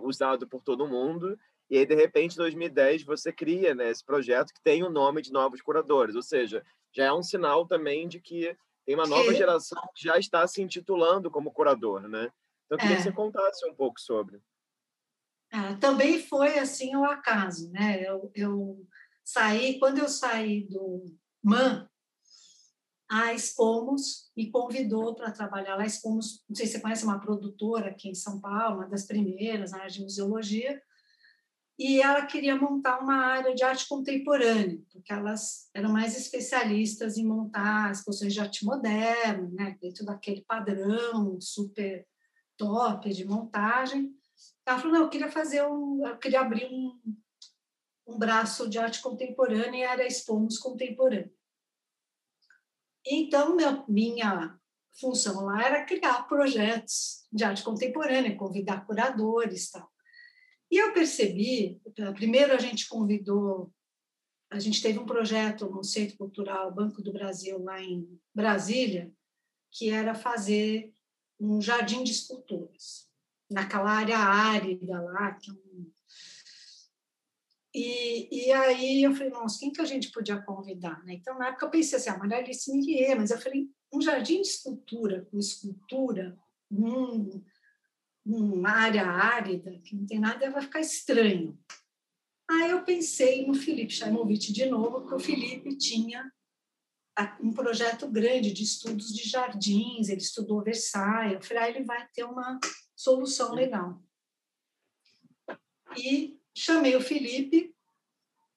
[0.00, 1.38] usado por todo mundo,
[1.70, 5.20] e aí, de repente, em 2010, você cria né, esse projeto que tem o nome
[5.20, 6.64] de novos curadores, ou seja,
[6.94, 8.56] já é um sinal também de que
[8.86, 12.32] tem uma nova geração que já está se intitulando como curador, né?
[12.64, 12.96] Então, eu queria é.
[12.96, 14.40] que você contasse um pouco sobre.
[15.52, 18.02] É, também foi assim o acaso, né?
[18.02, 18.86] Eu, eu
[19.28, 21.04] saí, quando eu saí do
[21.42, 21.86] MAN,
[23.10, 25.84] a Expomos me convidou para trabalhar lá.
[25.84, 29.72] Expomos, não sei se você conhece, uma produtora aqui em São Paulo, uma das primeiras
[29.72, 30.82] na área de museologia,
[31.78, 37.24] e ela queria montar uma área de arte contemporânea, porque elas eram mais especialistas em
[37.24, 42.06] montar exposições de arte moderna, né, dentro daquele padrão super
[42.56, 44.12] top de montagem.
[44.66, 46.98] Ela falou, não, eu queria fazer um, eu queria abrir um,
[48.08, 51.30] um braço de arte contemporânea e era Expomos Contemporânea.
[53.06, 54.58] Então, minha, minha
[54.98, 59.92] função lá era criar projetos de arte contemporânea, convidar curadores tal.
[60.70, 61.80] E eu percebi,
[62.14, 63.72] primeiro a gente convidou,
[64.50, 69.12] a gente teve um projeto no Centro Cultural Banco do Brasil, lá em Brasília,
[69.70, 70.92] que era fazer
[71.38, 73.08] um jardim de esculturas,
[73.50, 75.90] naquela área árida lá, que é um
[77.78, 81.04] e, e aí eu falei, nossa, quem que a gente podia convidar?
[81.04, 81.14] Né?
[81.14, 84.42] Então, na época eu pensei assim, a Maria Alice Mirier, mas eu falei, um jardim
[84.42, 86.36] de escultura, com escultura,
[86.68, 87.40] num,
[88.26, 91.56] numa área árida, que não tem nada, vai ficar estranho.
[92.50, 96.32] Aí eu pensei no Felipe Chaimovic de novo, porque o Felipe tinha
[97.40, 102.08] um projeto grande de estudos de jardins, ele estudou Versailles, eu falei, ah, ele vai
[102.08, 102.58] ter uma
[102.96, 104.02] solução legal.
[105.96, 107.74] E chamei o Felipe,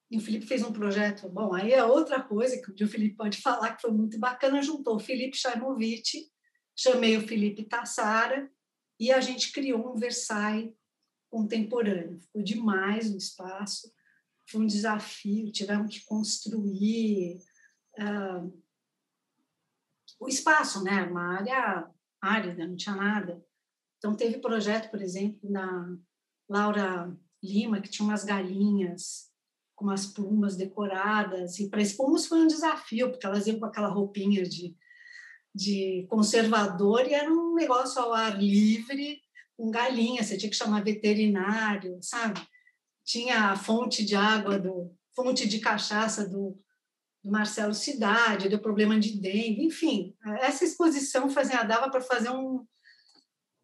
[0.09, 3.41] e o Felipe fez um projeto, bom, aí é outra coisa que o Felipe pode
[3.41, 6.29] falar que foi muito bacana, juntou o Felipe Chaimovic,
[6.75, 8.51] chamei o Felipe Tassara,
[8.99, 10.73] e a gente criou um Versailles
[11.29, 12.19] contemporâneo.
[12.19, 13.91] Ficou demais o espaço,
[14.49, 17.37] foi um desafio, tivemos que construir
[17.99, 18.61] uh,
[20.19, 21.03] o espaço, né?
[21.03, 21.89] uma área
[22.21, 23.43] árida, não tinha nada.
[23.97, 25.97] Então, teve projeto, por exemplo, da
[26.49, 29.31] Laura Lima, que tinha umas galinhas
[29.75, 31.59] com umas plumas decoradas.
[31.59, 34.75] E para Espumos foi um desafio, porque elas iam com aquela roupinha de,
[35.53, 39.19] de conservador e era um negócio ao ar livre,
[39.57, 42.39] com galinha, você tinha que chamar veterinário, sabe?
[43.03, 46.57] Tinha a fonte de água, do fonte de cachaça do,
[47.23, 50.15] do Marcelo Cidade, deu problema de dengue, enfim.
[50.39, 52.65] Essa exposição fazia, dava para fazer um,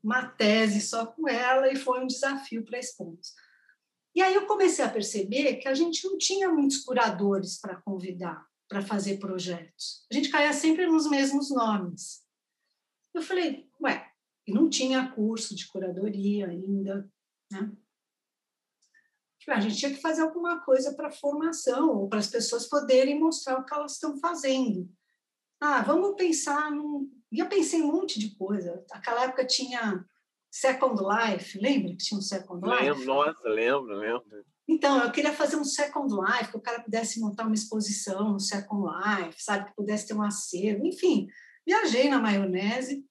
[0.03, 3.33] uma tese só com ela e foi um desafio para Espumos.
[4.17, 8.47] E aí eu comecei a perceber que a gente não tinha muitos curadores para convidar
[8.67, 10.07] para fazer projetos.
[10.11, 12.25] A gente caía sempre nos mesmos nomes.
[13.13, 14.11] Eu falei, ué,
[14.47, 17.07] e não tinha curso de curadoria ainda,
[17.51, 17.71] né?
[19.49, 23.59] A gente tinha que fazer alguma coisa para formação, ou para as pessoas poderem mostrar
[23.59, 24.89] o que elas estão fazendo.
[25.61, 27.07] Ah, vamos pensar num...
[27.31, 28.83] E eu pensei um monte de coisa.
[28.89, 30.03] Naquela época tinha
[30.51, 32.83] Second Life, lembra que tinha um Second Life?
[32.83, 34.45] Lembro, nossa, lembro, lembro.
[34.67, 38.39] Então, eu queria fazer um Second Life, que o cara pudesse montar uma exposição no
[38.39, 39.69] Second Life, sabe?
[39.69, 41.27] Que pudesse ter um acervo, enfim.
[41.65, 43.05] Viajei na maionese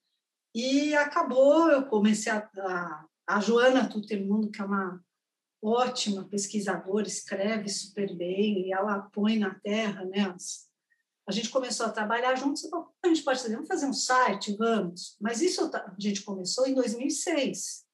[0.53, 2.37] e acabou, eu comecei a...
[2.57, 5.01] a, a Joana Tutemundo, que é uma
[5.61, 10.33] ótima pesquisadora, escreve super bem e ela põe na terra, né?
[11.27, 12.63] A gente começou a trabalhar juntos,
[13.03, 15.17] a gente pode fazer, vamos fazer um site, vamos.
[15.19, 17.85] Mas isso a gente começou em 2006.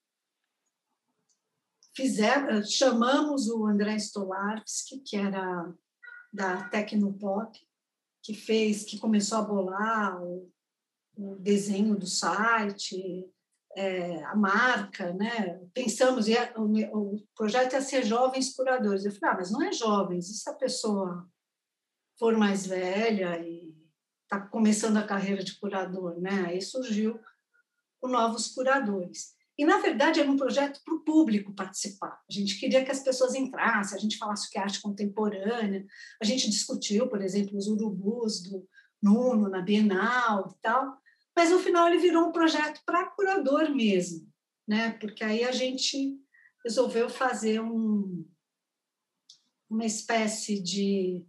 [1.95, 5.73] Fizemos, chamamos o André Stolarski, que era
[6.31, 7.59] da Tecnopop,
[8.21, 10.51] que fez, que começou a bolar o,
[11.17, 13.27] o desenho do site,
[13.75, 15.59] é, a marca, né?
[15.73, 19.05] Pensamos, e o, o, projeto ia ser jovens curadores.
[19.05, 21.27] Eu falei, ah, mas não é jovens, e se a pessoa
[22.17, 23.73] for mais velha e
[24.23, 26.45] está começando a carreira de curador, né?
[26.47, 27.19] Aí surgiu
[28.01, 29.33] o Novos Curadores.
[29.57, 32.19] E, na verdade, era um projeto para o público participar.
[32.27, 35.85] A gente queria que as pessoas entrassem, a gente falasse o que é arte contemporânea,
[36.21, 38.67] a gente discutiu, por exemplo, os urubus do
[39.01, 40.97] Nuno na Bienal e tal,
[41.35, 44.27] mas no final ele virou um projeto para curador mesmo,
[44.67, 44.91] né?
[44.93, 46.17] Porque aí a gente
[46.63, 48.25] resolveu fazer um,
[49.69, 51.25] uma espécie de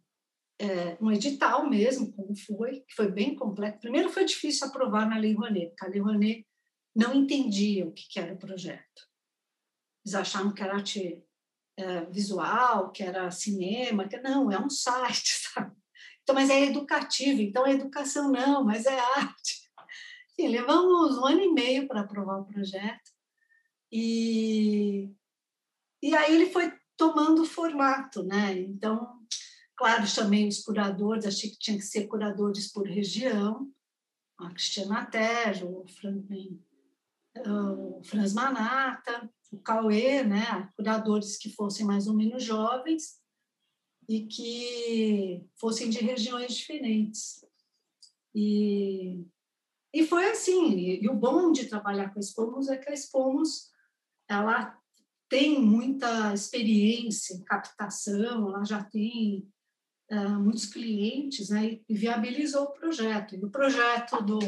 [0.58, 3.80] é, um edital mesmo, como foi, que foi bem completo.
[3.80, 6.46] Primeiro foi difícil aprovar na Lei Rouanet, porque a Lei Rouanet
[6.94, 9.08] não entendia o que, que era o projeto.
[10.04, 11.22] Eles achavam que era arte
[11.76, 15.74] é, visual, que era cinema, que não, é um site, sabe?
[16.22, 19.64] Então, mas é educativo, então é educação não, mas é arte.
[20.34, 23.12] Sim, levamos um ano e meio para aprovar o projeto.
[23.92, 25.12] E,
[26.02, 28.58] e aí ele foi tomando formato, né?
[28.58, 29.20] Então,
[29.76, 33.70] claro, chamei os curadores, achei que tinha que ser curadores por região,
[34.38, 36.22] a Cristiana Tejo, o, Fran,
[37.46, 40.70] o Franz Manata, o Cauê, né?
[40.76, 43.20] Curadores que fossem mais ou menos jovens
[44.08, 47.44] e que fossem de regiões diferentes.
[48.34, 49.24] E
[49.94, 53.70] e foi assim, e, o bom de trabalhar com a Expomos é que a Expomos,
[54.28, 54.76] ela
[55.28, 59.48] tem muita experiência em captação, ela já tem
[60.14, 63.34] uh, muitos clientes, né, e viabilizou o projeto.
[63.34, 64.38] E o projeto do,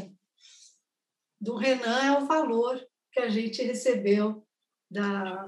[1.40, 2.80] do Renan é o valor
[3.12, 4.46] que a gente recebeu
[4.90, 5.46] da,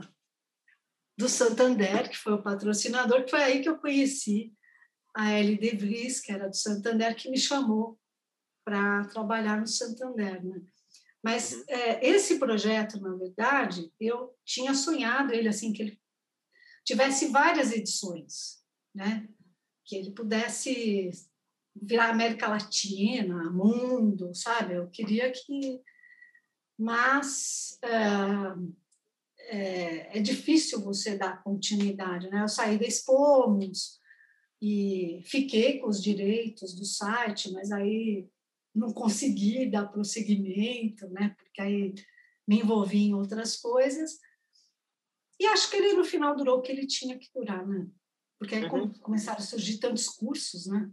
[1.17, 4.53] do Santander, que foi o patrocinador, que foi aí que eu conheci
[5.15, 7.99] a Ellie De Vries, que era do Santander, que me chamou
[8.65, 10.45] para trabalhar no Santander.
[10.45, 10.63] Né?
[11.23, 11.65] Mas uhum.
[11.69, 16.01] é, esse projeto, na verdade, eu tinha sonhado ele assim que ele
[16.85, 18.63] tivesse várias edições,
[18.95, 19.29] né?
[19.89, 21.11] Que ele pudesse
[21.75, 24.75] virar América Latina, mundo, sabe?
[24.75, 25.81] Eu queria que,
[26.79, 32.43] mas é, é, é difícil você dar continuidade, né?
[32.43, 33.99] Eu saí da Expomos
[34.61, 38.29] e fiquei com os direitos do site, mas aí
[38.75, 41.35] não consegui dar prosseguimento, né?
[41.39, 41.95] Porque aí
[42.47, 44.19] me envolvi em outras coisas.
[45.41, 47.87] E acho que ele no final durou o que ele tinha que durar, né?
[48.39, 48.93] Porque aí uhum.
[49.01, 50.91] começaram a surgir tantos cursos, né?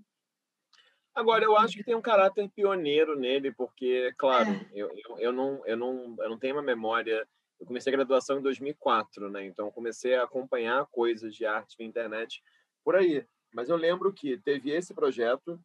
[1.13, 4.69] Agora, eu acho que tem um caráter pioneiro nele, porque, claro, é.
[4.73, 7.25] eu, eu, eu, não, eu, não, eu não tenho uma memória.
[7.57, 9.45] Eu comecei a graduação em 2004, né?
[9.45, 12.43] Então, comecei a acompanhar coisas de arte na internet
[12.83, 13.25] por aí.
[13.53, 15.57] Mas eu lembro que teve esse projeto,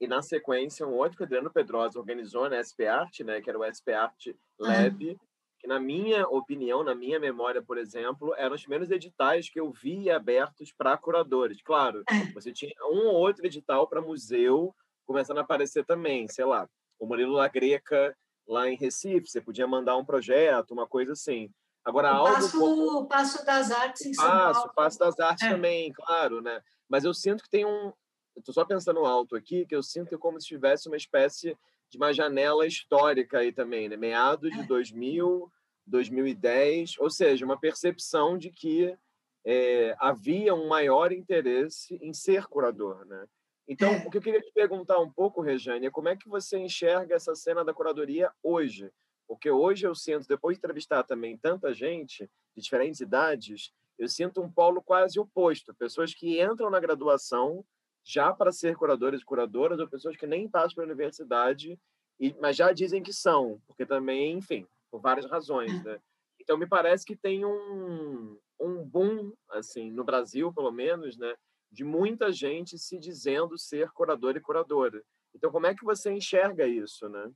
[0.00, 3.50] e na sequência, um outro que o Adriano Pedrosa organizou na SP Art, né, que
[3.50, 5.18] era o SP Art Lab, uhum.
[5.64, 9.70] Que na minha opinião, na minha memória, por exemplo, eram os primeiros editais que eu
[9.70, 11.62] vi abertos para curadores.
[11.62, 12.12] Claro, é.
[12.38, 14.76] você tinha um ou outro edital para museu
[15.06, 16.68] começando a aparecer também, sei lá,
[16.98, 18.14] o Murilo La Greca
[18.46, 21.50] lá em Recife, você podia mandar um projeto, uma coisa assim.
[21.82, 23.06] Agora, o algo passo, como...
[23.06, 24.72] passo das artes em São passo, Paulo.
[24.74, 25.50] Passo das artes é.
[25.50, 26.60] também, claro, né?
[26.86, 27.90] Mas eu sinto que tem um,
[28.36, 31.56] estou só pensando alto aqui, que eu sinto que é como se tivesse uma espécie
[31.88, 33.96] de uma janela histórica aí também, né?
[33.96, 35.50] meados de 2000,
[35.86, 38.96] 2010, ou seja, uma percepção de que
[39.44, 43.26] é, havia um maior interesse em ser curador, né?
[43.66, 44.06] Então, é.
[44.06, 47.14] o que eu queria te perguntar um pouco, Rejane, é como é que você enxerga
[47.14, 48.90] essa cena da curadoria hoje?
[49.26, 54.42] Porque hoje eu sinto, depois de entrevistar também tanta gente de diferentes idades, eu sinto
[54.42, 55.74] um polo quase oposto.
[55.74, 57.64] Pessoas que entram na graduação
[58.04, 61.78] já para ser curadores e curadoras, ou pessoas que nem passam pela universidade,
[62.20, 65.98] e, mas já dizem que são, porque também, enfim, por várias razões, né?
[66.40, 71.34] Então, me parece que tem um, um boom, assim, no Brasil, pelo menos, né?
[71.68, 75.02] De muita gente se dizendo ser curador e curadora.
[75.34, 77.28] Então, como é que você enxerga isso, né?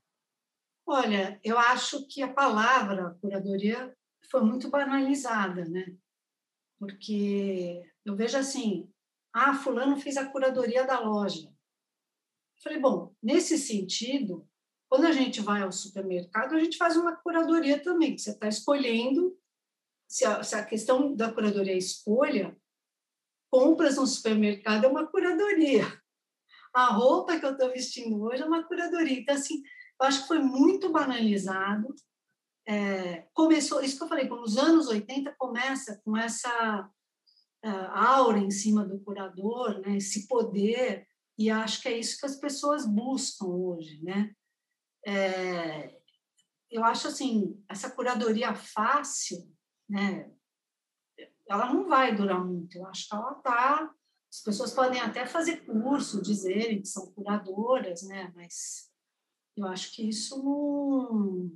[0.87, 3.93] Olha, eu acho que a palavra curadoria
[4.31, 5.97] foi muito banalizada, né?
[6.79, 8.89] Porque eu vejo assim,
[9.33, 11.53] ah, fulano fez a curadoria da loja.
[12.63, 14.49] Falei, bom, nesse sentido,
[14.89, 19.37] quando a gente vai ao supermercado, a gente faz uma curadoria também, você está escolhendo,
[20.09, 22.57] se a, se a questão da curadoria é escolha,
[23.51, 25.85] compras no supermercado é uma curadoria.
[26.75, 29.19] A roupa que eu estou vestindo hoje é uma curadoria.
[29.19, 29.63] Então, assim,
[30.01, 31.95] eu acho que foi muito banalizado.
[32.67, 36.91] É, começou, isso que eu falei, nos anos 80 começa com essa
[37.65, 41.07] uh, aura em cima do curador, né, esse poder,
[41.39, 44.03] e acho que é isso que as pessoas buscam hoje.
[44.03, 44.35] Né?
[45.09, 45.99] É,
[46.71, 49.51] eu acho assim, essa curadoria fácil,
[49.89, 50.31] né,
[51.49, 52.77] ela não vai durar muito.
[52.77, 53.95] Eu acho que ela está.
[54.31, 58.31] As pessoas podem até fazer curso, dizerem que são curadoras, né?
[58.37, 58.93] Mas
[59.57, 61.51] eu acho que isso não,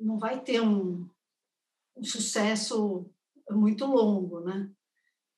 [0.00, 1.06] não vai ter um,
[1.94, 3.06] um sucesso
[3.50, 4.72] muito longo, né?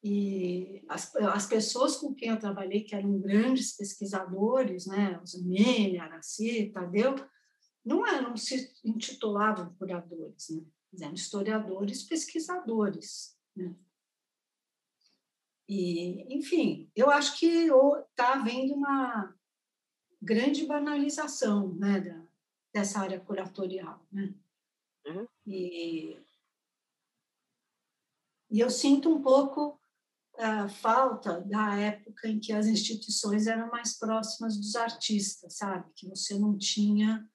[0.06, 5.18] E as, as pessoas com quem eu trabalhei, que eram grandes pesquisadores, né?
[5.24, 7.14] Os Mene, Araci, Tadeu,
[7.82, 10.62] não, eram, se intitulavam curadores, né?
[11.00, 13.34] eram historiadores, pesquisadores.
[13.56, 13.74] Né?
[15.66, 19.34] E, enfim, eu acho que está havendo uma
[20.20, 22.22] grande banalização né, da,
[22.74, 24.06] dessa área curatorial.
[24.12, 24.34] Né?
[25.06, 25.26] Uhum.
[25.46, 26.18] E,
[28.50, 29.80] e eu sinto um pouco
[30.38, 35.90] a falta da época em que as instituições eram mais próximas dos artistas, sabe?
[35.94, 37.28] Que você não tinha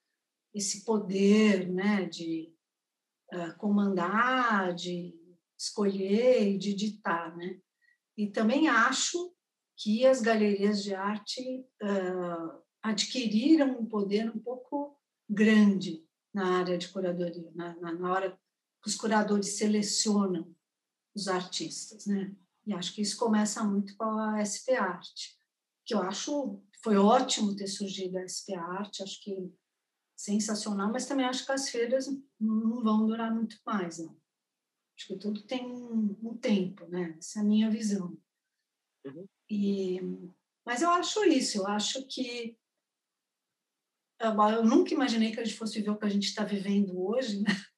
[0.53, 2.53] esse poder né, de
[3.33, 5.13] uh, comandar, de
[5.57, 7.59] escolher e de ditar, né?
[8.17, 9.33] E também acho
[9.77, 11.41] que as galerias de arte
[11.81, 14.97] uh, adquiriram um poder um pouco
[15.29, 18.31] grande na área de curadoria, na, na, na hora
[18.81, 20.53] que os curadores selecionam
[21.15, 22.35] os artistas, né?
[22.69, 25.35] E acho que isso começa muito com a SP Arte,
[25.83, 29.51] que eu acho foi ótimo ter surgido a SP Arte, acho que
[30.15, 32.07] sensacional, mas também acho que as feiras
[32.39, 34.15] não vão durar muito mais, não.
[34.95, 37.15] Acho que tudo tem um, um tempo, né?
[37.17, 38.15] Essa é a minha visão.
[39.03, 39.25] Uhum.
[39.49, 39.99] E,
[40.63, 42.55] mas eu acho isso, eu acho que
[44.19, 47.41] eu nunca imaginei que a gente fosse viver o que a gente está vivendo hoje,
[47.41, 47.49] né?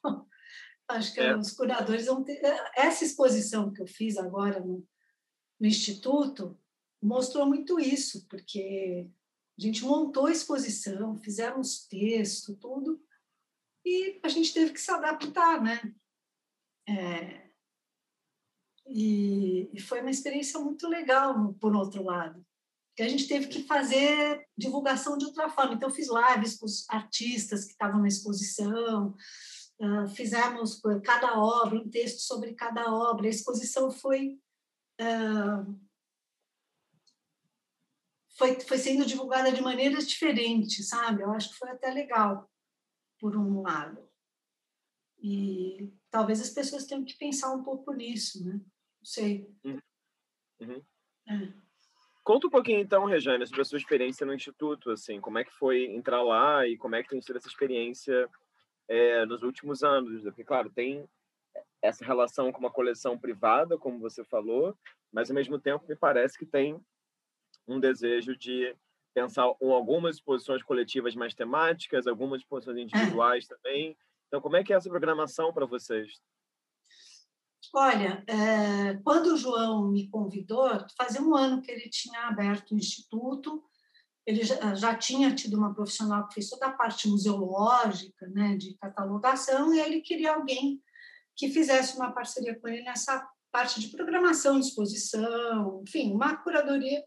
[0.00, 0.26] Então,
[0.88, 1.36] acho que é.
[1.36, 2.40] os curadores vão ter.
[2.76, 4.86] Essa exposição que eu fiz agora no,
[5.58, 6.58] no Instituto
[7.02, 9.08] mostrou muito isso, porque
[9.58, 13.00] a gente montou a exposição, fizemos texto, tudo,
[13.84, 15.94] e a gente teve que se adaptar, né?
[16.88, 17.44] É,
[18.86, 22.44] e, e, foi uma experiência muito legal, por outro lado,
[22.94, 25.74] que a gente teve que fazer divulgação de outra forma.
[25.74, 29.14] Então, fiz lives com os artistas que estavam na exposição,
[29.80, 33.26] uh, fizemos cada obra, um texto sobre cada obra.
[33.26, 34.38] A exposição foi
[35.00, 35.84] uh,
[38.36, 41.22] foi, foi sendo divulgada de maneiras diferentes, sabe?
[41.22, 42.50] Eu acho que foi até legal,
[43.18, 44.08] por um lado.
[45.18, 48.54] E talvez as pessoas tenham que pensar um pouco nisso, né?
[48.54, 49.48] Não sei.
[49.64, 49.80] Uhum.
[50.60, 50.82] Uhum.
[51.28, 51.52] É.
[52.22, 55.52] Conta um pouquinho, então, Rejane, sobre a sua experiência no Instituto, assim, como é que
[55.52, 58.28] foi entrar lá e como é que tem sido essa experiência
[58.88, 61.08] é, nos últimos anos, porque, claro, tem
[61.82, 64.76] essa relação com uma coleção privada, como você falou,
[65.12, 66.80] mas, ao mesmo tempo, me parece que tem
[67.66, 68.74] um desejo de
[69.14, 73.54] pensar algumas exposições coletivas mais temáticas, algumas exposições individuais é.
[73.54, 73.96] também.
[74.26, 76.20] Então, como é que é essa programação para vocês?
[77.72, 82.76] Olha, é, quando o João me convidou, fazia um ano que ele tinha aberto o
[82.76, 83.64] instituto,
[84.26, 88.74] ele já, já, tinha tido uma profissional que fez toda a parte museológica, né, de
[88.76, 90.82] catalogação, e ele queria alguém
[91.36, 97.04] que fizesse uma parceria com ele nessa parte de programação, exposição, enfim, uma curadoria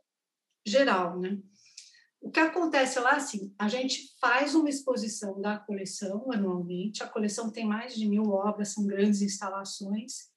[0.65, 1.38] geral, né?
[2.19, 7.49] O que acontece lá, assim, a gente faz uma exposição da coleção anualmente, a coleção
[7.49, 10.30] tem mais de mil obras, são grandes instalações,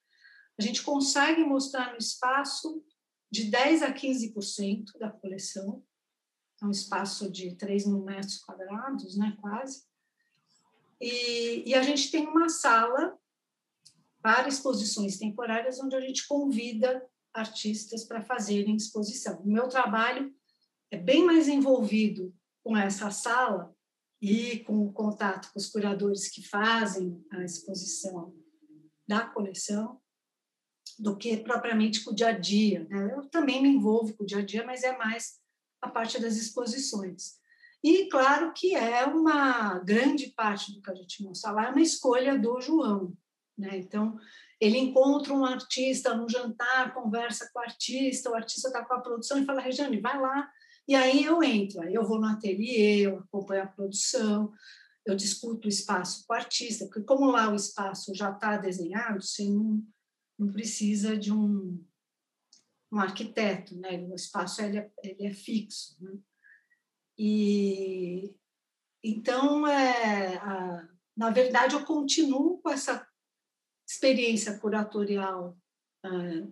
[0.58, 2.84] a gente consegue mostrar no espaço
[3.32, 5.82] de 10% a 15% da coleção,
[6.60, 9.84] é um espaço de 3 mil metros quadrados, né, quase,
[11.00, 13.18] e, e a gente tem uma sala
[14.20, 19.40] para exposições temporárias, onde a gente convida artistas para fazerem exposição.
[19.40, 20.34] O meu trabalho
[20.90, 23.74] é bem mais envolvido com essa sala
[24.20, 28.34] e com o contato com os curadores que fazem a exposição
[29.08, 29.98] da coleção
[30.98, 32.86] do que propriamente com o dia a dia.
[32.90, 33.14] Né?
[33.16, 35.39] Eu também me envolvo com o dia a dia, mas é mais
[35.80, 37.38] a parte das exposições.
[37.82, 41.80] E claro que é uma grande parte do que a gente mostra lá é uma
[41.80, 43.16] escolha do João.
[43.56, 43.78] Né?
[43.78, 44.18] Então,
[44.60, 49.00] ele encontra um artista no jantar, conversa com o artista, o artista está com a
[49.00, 50.50] produção e fala, Regiane, vai lá.
[50.86, 54.52] E aí eu entro, aí eu vou no ateliê, eu acompanho a produção,
[55.06, 59.22] eu discuto o espaço com o artista, porque como lá o espaço já está desenhado,
[59.22, 59.82] você não,
[60.38, 61.82] não precisa de um,
[62.92, 63.98] um arquiteto, né?
[63.98, 65.96] o espaço ele é, ele é fixo.
[66.00, 66.18] Né?
[67.18, 68.34] E
[69.02, 73.06] então, é, a, na verdade, eu continuo com essa
[73.88, 75.56] experiência curatorial
[76.04, 76.46] é,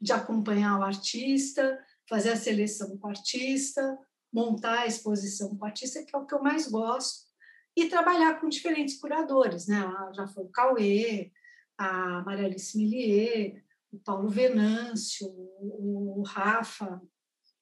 [0.00, 1.78] de acompanhar o artista,
[2.08, 3.98] fazer a seleção com o artista,
[4.32, 7.28] montar a exposição com o artista, que é o que eu mais gosto,
[7.76, 9.80] e trabalhar com diferentes curadores, né?
[10.14, 11.32] Já foi o Cauê,
[11.78, 17.00] a Maria Alice Millier, o Paulo Venâncio, o Rafa,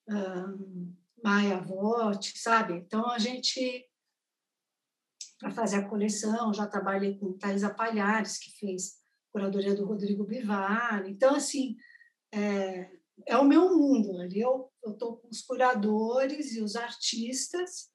[0.09, 2.75] um, Maia Votti, sabe?
[2.75, 3.87] Então, a gente,
[5.39, 8.99] para fazer a coleção, já trabalhei com Thaisa Palhares, que fez
[9.33, 11.07] curadoria do Rodrigo Bivar.
[11.09, 11.77] Então, assim,
[12.33, 12.91] é,
[13.27, 14.19] é o meu mundo.
[14.21, 17.91] Ali eu estou com os curadores e os artistas,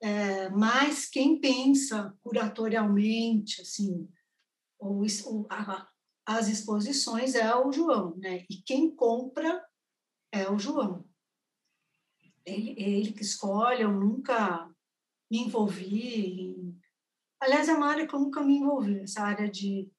[0.00, 4.08] é, mas quem pensa curatorialmente, assim,
[4.78, 5.88] ou, ou a,
[6.28, 8.44] as exposições é o João, né?
[8.50, 9.64] E quem compra
[10.32, 11.08] é o João
[12.48, 14.68] ele, ele que escolhe, eu nunca
[15.30, 16.80] me envolvi em...
[17.40, 19.90] Aliás, é uma área que eu nunca me envolvi, essa área de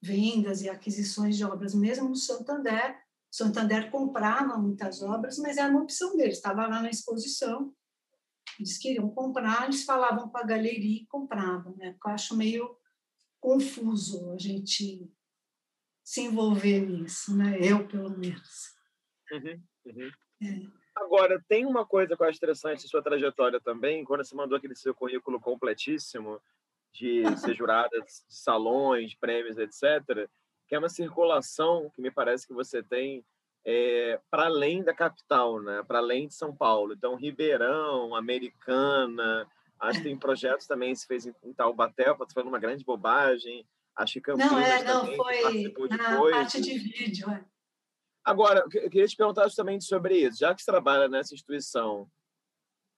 [0.00, 2.96] vendas e aquisições de obras, mesmo no Santander.
[3.30, 7.74] Santander comprava muitas obras, mas era uma opção deles, estava lá na exposição,
[8.58, 11.94] eles queriam comprar, eles falavam com a galeria e compravam, né?
[12.02, 12.76] Eu acho meio
[13.38, 15.12] confuso a gente
[16.08, 17.58] se envolver nisso, né?
[17.60, 18.74] Eu, pelo menos.
[19.30, 20.10] Uhum, uhum.
[20.42, 20.66] É.
[20.96, 24.56] Agora, tem uma coisa que eu acho interessante em sua trajetória também, quando você mandou
[24.56, 26.40] aquele seu currículo completíssimo
[26.94, 30.26] de ser jurada de salões, prêmios, etc.,
[30.66, 33.22] que é uma circulação que me parece que você tem
[33.62, 35.82] é, para além da capital, né?
[35.86, 36.94] para além de São Paulo.
[36.94, 39.46] Então, Ribeirão, Americana,
[39.78, 43.66] acho que tem projetos também, se fez em Taubaté, foi uma grande bobagem.
[43.98, 47.28] Acho que Campinas Não, é, não, foi na parte de vídeo.
[47.30, 47.44] É.
[48.24, 50.38] Agora, eu queria te perguntar justamente sobre isso.
[50.38, 52.08] Já que você trabalha nessa instituição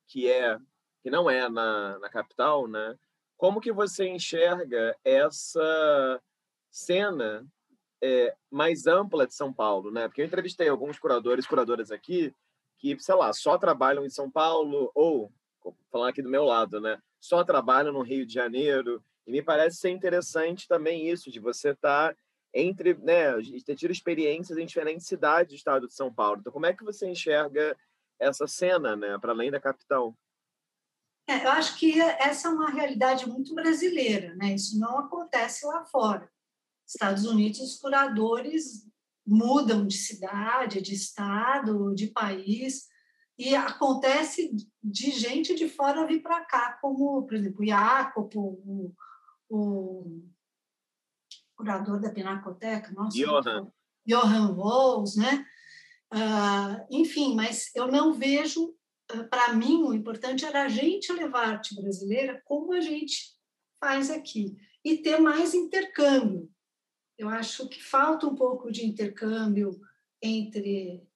[0.06, 0.58] que é
[1.02, 2.94] que não é na, na capital, né?
[3.38, 6.20] Como que você enxerga essa
[6.70, 7.46] cena
[8.02, 10.06] é, mais ampla de São Paulo, né?
[10.06, 12.34] Porque eu entrevistei alguns curadores, curadoras aqui
[12.78, 15.32] que, sei lá, só trabalham em São Paulo ou,
[15.90, 17.00] falando aqui do meu lado, né?
[17.18, 19.02] Só trabalham no Rio de Janeiro.
[19.26, 22.20] E me parece ser interessante também isso de você estar tá
[22.52, 23.32] entre, né,
[23.64, 26.38] ter tido experiências em diferentes cidades do estado de São Paulo.
[26.40, 27.76] Então, como é que você enxerga
[28.18, 30.16] essa cena, né, para além da capital?
[31.28, 34.54] É, eu acho que essa é uma realidade muito brasileira, né?
[34.54, 36.28] Isso não acontece lá fora.
[36.84, 38.84] Estados Unidos, os curadores
[39.24, 42.88] mudam de cidade, de estado, de país,
[43.38, 44.50] e acontece
[44.82, 48.92] de gente de fora vir para cá, como, por exemplo, o Jacopo,
[49.50, 50.22] o,
[51.56, 53.70] curador da Pinacoteca, nossa, Johan,
[54.06, 55.44] Johan Walls, né?
[56.12, 58.74] Uh, enfim, mas eu não vejo,
[59.12, 63.36] uh, para mim, o importante era a gente levar a arte brasileira como a gente
[63.78, 66.50] faz aqui e ter mais intercâmbio.
[67.18, 69.78] Eu acho que falta um pouco de intercâmbio
[70.22, 71.06] entre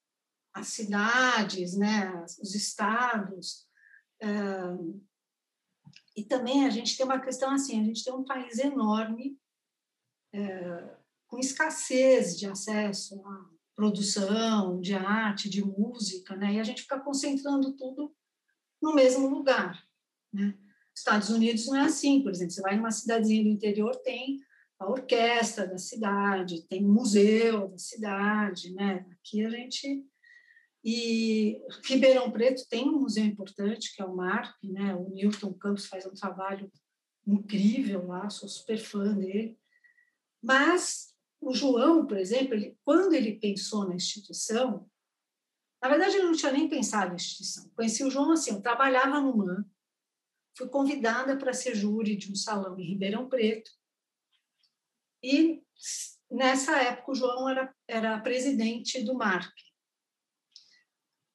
[0.52, 3.66] as cidades, né, os estados.
[4.23, 5.02] Uh,
[6.16, 9.38] e também a gente tem uma questão assim, a gente tem um país enorme
[10.32, 10.96] é,
[11.26, 16.54] com escassez de acesso à produção de arte, de música, né?
[16.54, 18.14] E a gente fica concentrando tudo
[18.80, 19.84] no mesmo lugar,
[20.32, 20.56] né?
[20.94, 24.40] Estados Unidos não é assim, por exemplo, você vai numa cidadezinha do interior, tem
[24.78, 29.04] a orquestra da cidade, tem museu da cidade, né?
[29.10, 30.06] Aqui a gente
[30.85, 34.94] e Ribeirão Preto tem um museu importante que é o MARP, né?
[34.94, 36.70] O Newton Campos faz um trabalho
[37.27, 39.59] incrível lá, sou super fã dele.
[40.43, 44.86] Mas o João, por exemplo, ele, quando ele pensou na instituição,
[45.81, 47.70] na verdade ele não tinha nem pensado na instituição.
[47.74, 49.65] Conheci o João assim, eu trabalhava no MAN,
[50.55, 53.70] fui convidada para ser júri de um salão em Ribeirão Preto.
[55.23, 55.62] E
[56.31, 59.51] nessa época o João era, era presidente do MARP.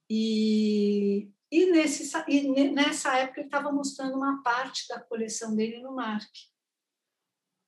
[0.09, 5.93] E, e, nesse, e nessa época ele estava mostrando uma parte da coleção dele no
[5.93, 6.29] MARP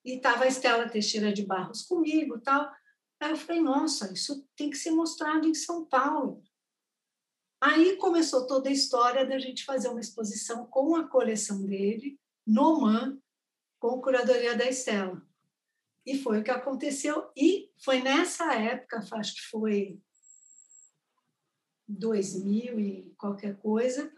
[0.03, 2.72] e estava a Estela Teixeira de Barros comigo tal.
[3.19, 6.43] Aí eu falei, nossa, isso tem que ser mostrado em São Paulo.
[7.61, 12.81] Aí começou toda a história da gente fazer uma exposição com a coleção dele, no
[12.81, 13.22] MAN,
[13.80, 15.22] com a curadoria da Estela.
[16.03, 17.31] E foi o que aconteceu.
[17.38, 20.01] E foi nessa época, acho que foi
[21.91, 24.11] 2000 e qualquer coisa,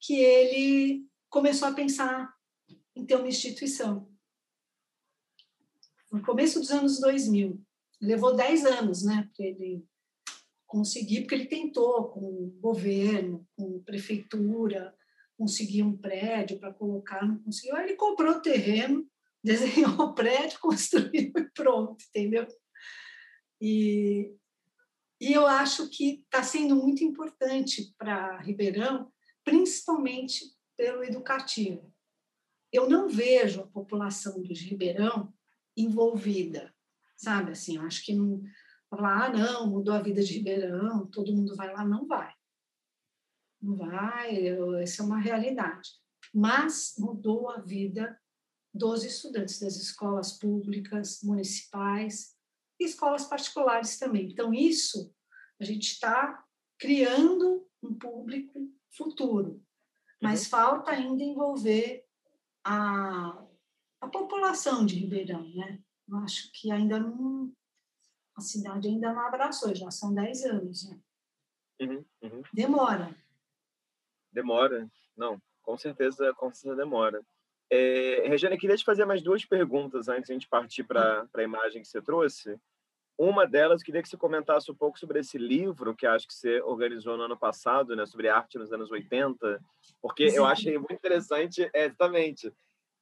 [0.00, 2.32] que ele começou a pensar
[2.94, 4.08] em ter uma instituição.
[6.10, 7.60] No começo dos anos 2000.
[8.00, 9.84] Levou 10 anos né, para ele
[10.66, 14.94] conseguir, porque ele tentou com o governo, com prefeitura,
[15.36, 17.76] conseguir um prédio para colocar, não conseguiu.
[17.76, 19.08] Aí ele comprou o terreno,
[19.42, 22.46] desenhou o prédio, construiu e pronto, entendeu?
[23.60, 24.32] E,
[25.20, 29.12] e eu acho que está sendo muito importante para Ribeirão,
[29.44, 30.44] principalmente
[30.76, 31.92] pelo educativo.
[32.72, 35.32] Eu não vejo a população de Ribeirão
[35.76, 36.72] envolvida,
[37.16, 37.52] sabe?
[37.52, 38.42] Assim, eu acho que não
[38.90, 42.32] ah, não, mudou a vida de Ribeirão, todo mundo vai lá, não vai.
[43.60, 44.48] Não vai,
[44.82, 45.90] essa é uma realidade.
[46.32, 48.18] Mas mudou a vida
[48.72, 52.37] dos estudantes das escolas públicas, municipais
[52.78, 54.30] e escolas particulares também.
[54.30, 55.12] Então, isso
[55.60, 56.44] a gente está
[56.78, 59.62] criando um público futuro,
[60.20, 60.50] mas uhum.
[60.50, 62.04] falta ainda envolver
[62.64, 63.44] a,
[64.00, 65.80] a população de Ribeirão, né?
[66.08, 67.52] Eu acho que ainda não,
[68.36, 71.00] a cidade ainda não abraçou, já são 10 anos, né?
[71.80, 72.42] Uhum, uhum.
[72.52, 73.14] Demora.
[74.32, 77.24] Demora, não, com certeza, com certeza demora.
[77.70, 81.42] É, Regina, queria te fazer mais duas perguntas antes de a gente partir para a
[81.42, 82.58] imagem que você trouxe.
[83.18, 86.62] Uma delas, queria que você comentasse um pouco sobre esse livro que acho que você
[86.62, 89.60] organizou no ano passado, né, sobre arte nos anos 80,
[90.00, 90.36] porque Sim.
[90.36, 92.52] eu achei muito interessante, é, exatamente,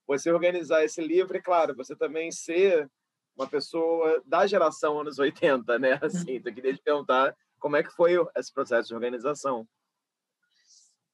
[0.06, 2.90] você organizar esse livro e, claro, você também ser
[3.36, 5.98] uma pessoa da geração anos 80, né?
[6.00, 9.68] Assim, então, eu queria te perguntar como é que foi esse processo de organização.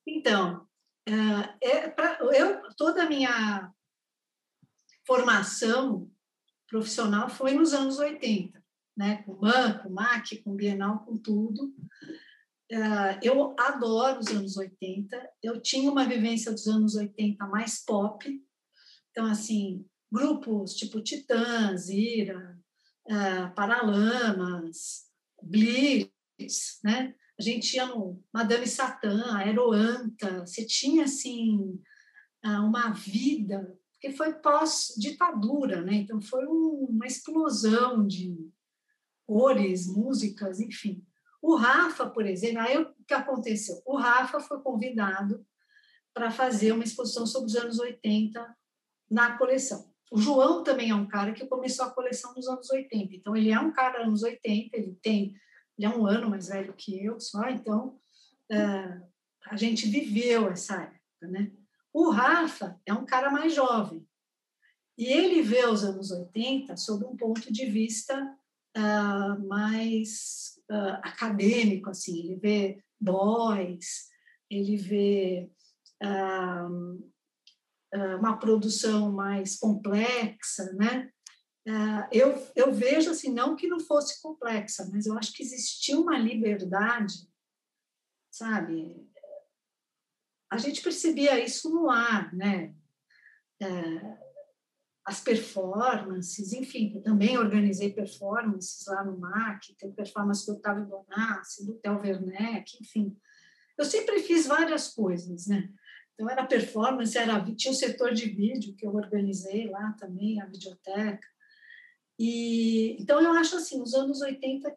[0.06, 0.66] Então,
[1.06, 3.72] é, é pra, eu toda a minha
[5.06, 6.10] formação
[6.68, 8.62] profissional foi nos anos 80,
[8.96, 9.22] né?
[9.24, 11.74] Com banco, MAC, com Bienal, com tudo.
[12.70, 15.30] É, eu adoro os anos 80.
[15.42, 18.42] Eu tinha uma vivência dos anos 80 mais pop.
[19.10, 22.58] Então, assim, grupos tipo Titãs, Ira,
[23.06, 25.06] uh, Paralamas,
[25.42, 27.14] Blitz, né?
[27.42, 31.76] A gente ia no Madame Satã, Aeroanta, você tinha, assim,
[32.46, 35.94] uh, uma vida, porque foi pós-ditadura, né?
[35.94, 38.48] Então, foi um, uma explosão de
[39.26, 41.04] cores, músicas, enfim.
[41.42, 43.82] O Rafa, por exemplo, aí o que aconteceu?
[43.84, 45.44] O Rafa foi convidado
[46.14, 48.56] para fazer uma exposição sobre os anos 80
[49.10, 49.92] na coleção.
[50.12, 53.16] O João também é um cara que começou a coleção nos anos 80.
[53.16, 55.34] Então, ele é um cara anos 80, ele tem,
[55.78, 57.98] ele é um ano mais velho que eu só, então
[58.50, 59.06] uh,
[59.46, 61.52] a gente viveu essa época, né?
[61.92, 64.06] O Rafa é um cara mais jovem.
[64.96, 68.36] E ele vê os anos 80 sob um ponto de vista
[68.76, 72.18] uh, mais uh, acadêmico, assim.
[72.18, 74.08] Ele vê boys,
[74.48, 75.50] ele vê
[76.02, 76.68] ah,
[78.18, 81.11] uma produção mais complexa, né?
[81.66, 85.98] Ah, eu, eu vejo assim, não que não fosse complexa, mas eu acho que existia
[85.98, 87.28] uma liberdade,
[88.30, 89.08] sabe?
[90.50, 92.74] A gente percebia isso no ar, né?
[93.60, 94.18] É,
[95.04, 101.66] as performances, enfim, eu também organizei performances lá no MAC, tem performance do Otávio Bonassi,
[101.66, 103.16] do Theo Werneck, enfim.
[103.76, 105.72] Eu sempre fiz várias coisas, né?
[106.14, 110.46] Então, era performance, era, tinha o setor de vídeo que eu organizei lá também, a
[110.46, 111.26] videoteca.
[112.22, 114.72] E, então, eu acho assim, os anos 80,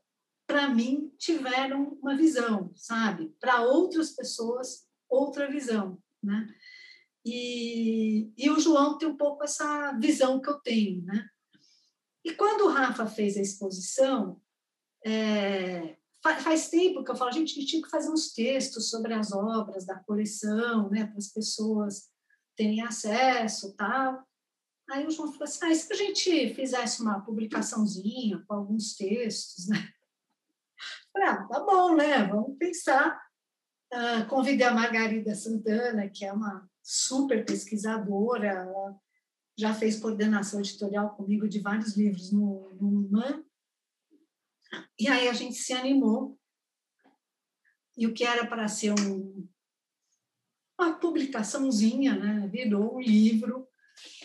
[0.48, 3.36] para mim, tiveram uma visão, sabe?
[3.40, 6.52] Para outras pessoas, outra visão, né?
[7.24, 11.30] E, e o João tem um pouco essa visão que eu tenho, né?
[12.24, 14.42] E quando o Rafa fez a exposição,
[15.06, 15.98] é,
[16.42, 19.32] Faz tempo que eu falo, gente, a gente tinha que fazer uns textos sobre as
[19.32, 22.10] obras da coleção, né, para as pessoas
[22.56, 24.26] terem acesso tal.
[24.90, 28.95] Aí o João falou assim, ah, e se a gente fizesse uma publicaçãozinha com alguns
[28.95, 29.90] textos, né?
[31.12, 32.24] Falei, ah, tá bom, né?
[32.28, 33.20] Vamos pensar.
[33.94, 38.99] Uh, convidei a Margarida Santana, que é uma super pesquisadora, ela
[39.57, 43.44] já fez coordenação editorial comigo de vários livros no, no MAN,
[44.99, 46.38] e aí a gente se animou.
[47.98, 49.48] E o que era para ser um,
[50.78, 52.48] uma publicaçãozinha, né?
[52.48, 53.65] virou um livro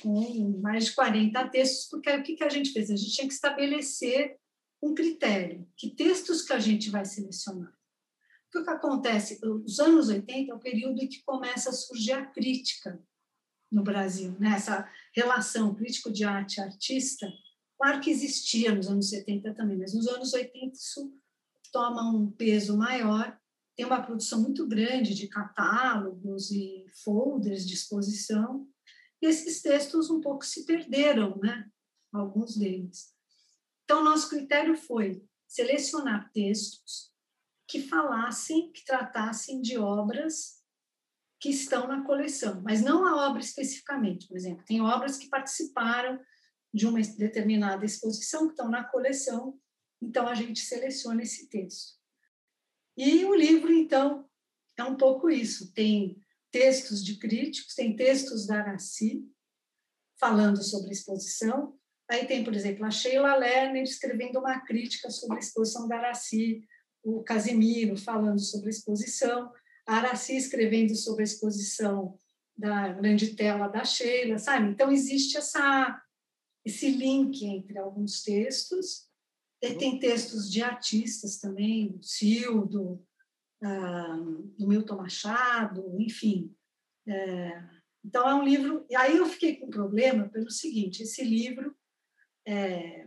[0.03, 2.91] com mais de 40 textos, porque o que, que a gente fez?
[2.91, 4.37] A gente tinha que estabelecer
[4.83, 7.73] um critério, que textos que a gente vai selecionar.
[8.55, 9.39] o que acontece?
[9.45, 13.01] Os anos 80 é o período em que começa a surgir a crítica
[13.71, 14.55] no Brasil, né?
[14.57, 17.31] essa relação crítico de arte artista.
[17.79, 21.13] Claro que existia nos anos 70 também, mas nos anos 80 isso
[21.73, 23.39] toma um peso maior.
[23.77, 28.67] Tem uma produção muito grande de catálogos e folders de exposição,
[29.21, 31.71] e esses textos um pouco se perderam, né?
[32.13, 33.15] alguns deles.
[33.85, 37.13] Então, nosso critério foi selecionar textos
[37.67, 40.61] que falassem, que tratassem de obras
[41.39, 44.27] que estão na coleção, mas não a obra especificamente.
[44.29, 46.21] Por exemplo, tem obras que participaram
[46.73, 49.59] de uma determinada exposição que estão na coleção,
[50.01, 51.99] então a gente seleciona esse texto.
[52.97, 54.29] E o livro, então,
[54.77, 55.73] é um pouco isso.
[55.73, 56.21] Tem
[56.51, 59.25] textos de críticos, tem textos da Araci
[60.19, 61.79] falando sobre a exposição.
[62.11, 66.63] Aí tem, por exemplo, a Sheila Lerner escrevendo uma crítica sobre a exposição da Araci,
[67.03, 69.51] o Casimiro falando sobre a exposição,
[69.87, 72.19] a Araci escrevendo sobre a exposição
[72.57, 74.71] da grande tela da Sheila, sabe?
[74.71, 75.99] Então, existe essa,
[76.65, 79.09] esse link entre alguns textos.
[79.63, 83.07] E tem textos de artistas também, do Cildo,
[83.61, 86.55] do Milton Machado, enfim.
[87.07, 87.63] É,
[88.05, 88.87] então, é um livro...
[88.89, 91.77] E aí eu fiquei com problema pelo seguinte, esse livro,
[92.47, 93.07] é,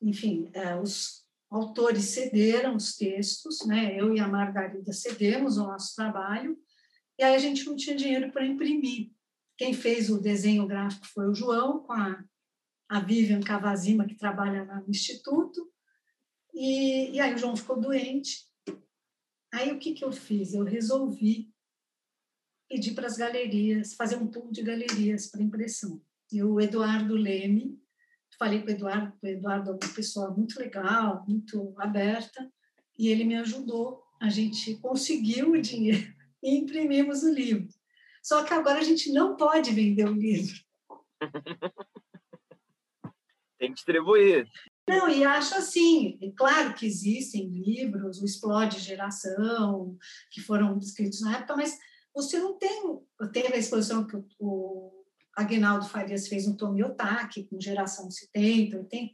[0.00, 3.98] enfim, é, os autores cederam os textos, né?
[3.98, 6.56] eu e a Margarida cedemos o nosso trabalho,
[7.18, 9.10] e aí a gente não tinha dinheiro para imprimir.
[9.58, 12.24] Quem fez o desenho gráfico foi o João, com a,
[12.88, 15.70] a Vivian Cavazima, que trabalha no Instituto,
[16.54, 18.49] e, e aí o João ficou doente.
[19.52, 20.54] Aí o que, que eu fiz?
[20.54, 21.52] Eu resolvi
[22.68, 26.00] pedir para as galerias, fazer um pool de galerias para impressão.
[26.32, 27.76] E o Eduardo Leme,
[28.38, 32.48] falei com o Eduardo, o Eduardo é uma pessoa muito legal, muito aberta,
[32.96, 34.04] e ele me ajudou.
[34.20, 37.68] A gente conseguiu o dinheiro e imprimimos o livro.
[38.22, 40.54] Só que agora a gente não pode vender o livro.
[43.58, 44.48] Tem que distribuir.
[44.90, 49.96] Não, e acho assim, é claro que existem livros, o Explode Geração,
[50.30, 51.78] que foram escritos na época, mas
[52.14, 52.98] você não tem,
[53.32, 54.92] teve a exposição que o
[55.36, 59.12] Aguinaldo Farias fez um Tomiotaki com geração 70, 80,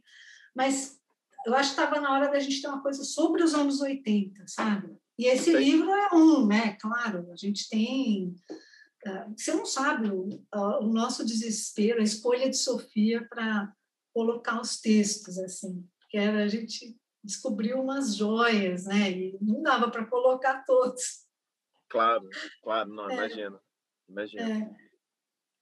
[0.55, 0.97] mas
[1.45, 4.43] eu acho que estava na hora da gente ter uma coisa sobre os anos 80,
[4.47, 4.97] sabe?
[5.17, 6.73] E esse livro é um, né?
[6.73, 8.35] Claro, a gente tem.
[9.05, 13.73] Uh, você não sabe o, uh, o, nosso desespero, a escolha de Sofia para
[14.17, 19.11] colocar os textos, assim, porque era, a gente descobriu umas joias, né?
[19.11, 21.27] E não dava para colocar todos.
[21.87, 22.27] Claro,
[22.63, 23.13] claro, não, é.
[23.13, 23.59] imagino.
[24.09, 24.41] Imagino.
[24.41, 24.75] É.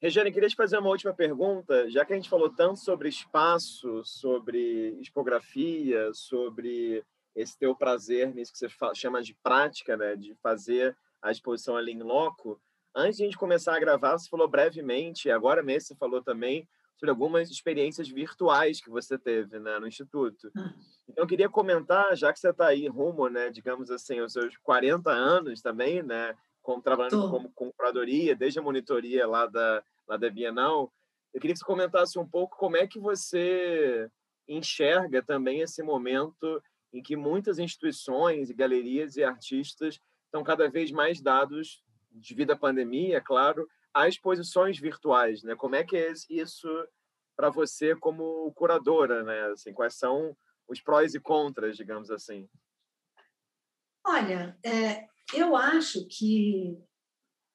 [0.01, 4.01] Regiane, queria te fazer uma última pergunta, já que a gente falou tanto sobre espaço,
[4.05, 7.03] sobre expografia, sobre
[7.35, 11.91] esse teu prazer nisso que você chama de prática, né, de fazer a exposição ali
[11.91, 12.61] em loco.
[12.95, 16.65] Antes de a gente começar a gravar, você falou brevemente, agora mesmo você falou também
[16.95, 20.51] sobre algumas experiências virtuais que você teve né, no Instituto.
[20.55, 20.73] Ah.
[21.07, 24.57] Então, eu queria comentar, já que você está aí rumo, né, digamos assim, aos seus
[24.57, 27.29] 40 anos também, né, como, trabalhando Tô.
[27.29, 30.91] como com curadoria, desde a monitoria lá da, lá da Bienal.
[31.33, 34.09] Eu queria que você comentasse um pouco como é que você
[34.47, 36.61] enxerga também esse momento
[36.93, 43.17] em que muitas instituições, galerias e artistas estão cada vez mais dados, devido à pandemia,
[43.17, 45.41] é claro, a exposições virtuais.
[45.41, 45.55] Né?
[45.55, 46.67] Como é que é isso
[47.35, 49.23] para você como curadora?
[49.23, 49.41] Né?
[49.53, 50.35] Assim, quais são
[50.67, 52.49] os prós e contras, digamos assim?
[54.05, 56.77] Olha, é, eu acho que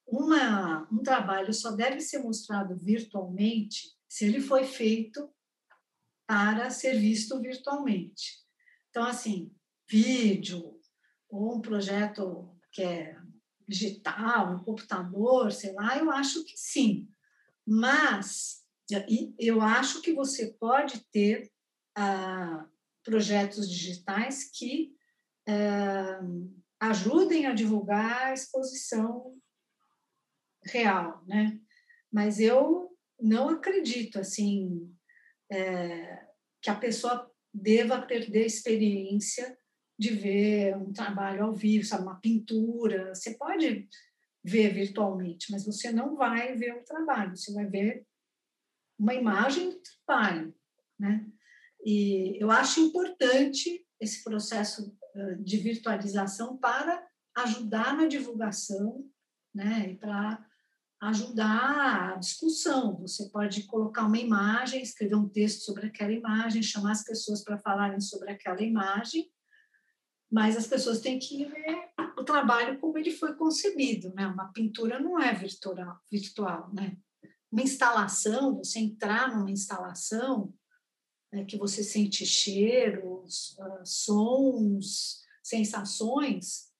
[0.07, 5.31] uma, um trabalho só deve ser mostrado virtualmente se ele foi feito
[6.27, 8.41] para ser visto virtualmente.
[8.89, 9.55] Então, assim,
[9.89, 10.81] vídeo
[11.29, 13.20] ou um projeto que é
[13.71, 17.09] digital, um computador, sei lá, eu acho que sim.
[17.65, 18.65] Mas
[19.39, 21.51] eu acho que você pode ter
[21.95, 22.67] ah,
[23.05, 24.93] projetos digitais que
[25.49, 26.21] ah,
[26.81, 29.39] ajudem a divulgar a exposição
[30.65, 31.61] real, né?
[32.13, 32.91] Mas eu
[33.21, 34.93] não acredito assim
[35.51, 36.27] é,
[36.61, 39.57] que a pessoa deva perder experiência
[40.01, 43.15] de ver um trabalho ao vivo, sabe, uma pintura.
[43.15, 43.87] Você pode
[44.43, 47.37] ver virtualmente, mas você não vai ver o trabalho.
[47.37, 48.07] Você vai ver
[48.99, 50.55] uma imagem do trabalho,
[50.99, 51.27] né?
[51.85, 54.97] E eu acho importante esse processo
[55.41, 57.07] de virtualização para
[57.37, 59.05] ajudar na divulgação,
[59.55, 60.47] né, e para
[61.03, 62.97] ajudar a discussão.
[63.01, 67.59] Você pode colocar uma imagem, escrever um texto sobre aquela imagem, chamar as pessoas para
[67.59, 69.31] falarem sobre aquela imagem,
[70.31, 74.27] mas as pessoas têm que ver o trabalho como ele foi concebido, né?
[74.27, 76.97] Uma pintura não é virtual, virtual né?
[77.51, 80.55] Uma instalação, você entrar numa instalação
[81.33, 86.71] né, que você sente cheiros, uh, sons, sensações,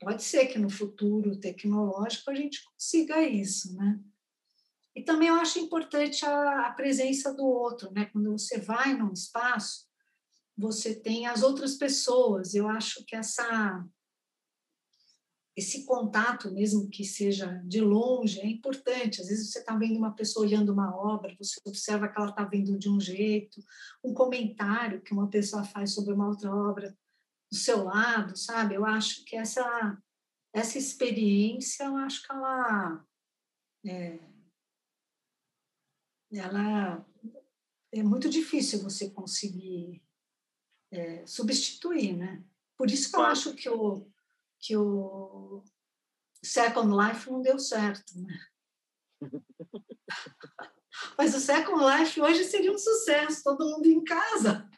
[0.00, 4.00] pode ser que no futuro tecnológico a gente consiga isso, né?
[4.94, 8.06] E também eu acho importante a, a presença do outro, né?
[8.06, 9.87] Quando você vai num espaço,
[10.58, 12.52] você tem as outras pessoas.
[12.52, 13.86] Eu acho que essa
[15.56, 19.20] esse contato, mesmo que seja de longe, é importante.
[19.20, 22.44] Às vezes você está vendo uma pessoa olhando uma obra, você observa que ela está
[22.44, 23.60] vendo de um jeito,
[24.04, 26.96] um comentário que uma pessoa faz sobre uma outra obra
[27.50, 28.76] do seu lado, sabe?
[28.76, 30.00] Eu acho que essa
[30.52, 33.04] essa experiência, eu acho que ela
[33.84, 34.18] é,
[36.32, 37.04] ela
[37.92, 40.02] é muito difícil você conseguir
[40.90, 42.44] é, substituir, né?
[42.76, 44.06] Por isso que eu acho que o,
[44.60, 45.62] que o
[46.42, 48.38] Second Life não deu certo, né?
[51.16, 54.68] Mas o Second Life hoje seria um sucesso, todo mundo em casa.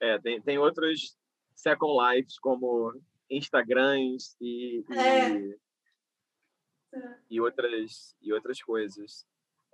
[0.00, 1.16] É, tem, tem outros
[1.54, 2.92] Second Lives, como
[3.30, 5.30] Instagrams e, é.
[5.30, 5.58] e,
[7.30, 9.24] e, outras, e outras coisas.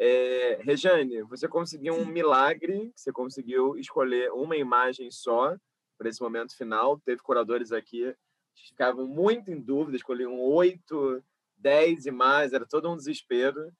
[0.00, 5.56] É, Rejane, você conseguiu um milagre, você conseguiu escolher uma imagem só
[5.98, 7.00] para esse momento final.
[7.00, 8.14] Teve curadores aqui
[8.54, 11.22] que ficavam muito em dúvida, escolhiam oito,
[11.56, 13.72] dez imagens, era todo um desespero.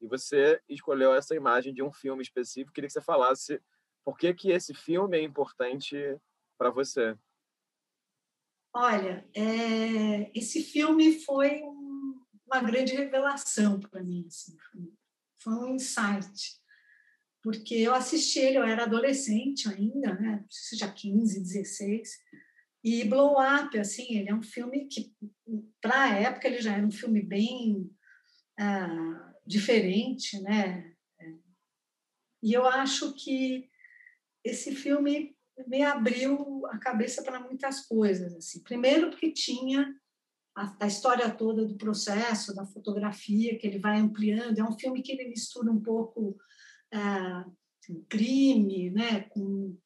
[0.00, 2.72] E você escolheu essa imagem de um filme específico.
[2.72, 3.60] Queria que você falasse
[4.04, 5.96] por que, que esse filme é importante
[6.58, 7.16] para você.
[8.74, 14.26] Olha, é, esse filme foi um, uma grande revelação para mim.
[14.26, 14.54] Assim,
[15.46, 16.56] foi um insight.
[17.40, 20.44] Porque eu assisti ele, eu era adolescente ainda, né?
[20.50, 22.10] Seja 15, 16.
[22.82, 25.14] E Blow Up, assim, ele é um filme que,
[25.80, 27.88] para a época, ele já era um filme bem
[28.58, 30.92] ah, diferente, né?
[32.42, 33.68] E eu acho que
[34.44, 35.36] esse filme
[35.68, 38.34] me abriu a cabeça para muitas coisas.
[38.34, 38.62] Assim.
[38.64, 39.94] Primeiro, porque tinha
[40.56, 44.58] a, a, história toda do processo, da fotografia, que ele vai ampliando.
[44.58, 46.36] É um filme que ele mistura um pouco
[46.90, 47.44] é,
[48.08, 49.76] crime, né, com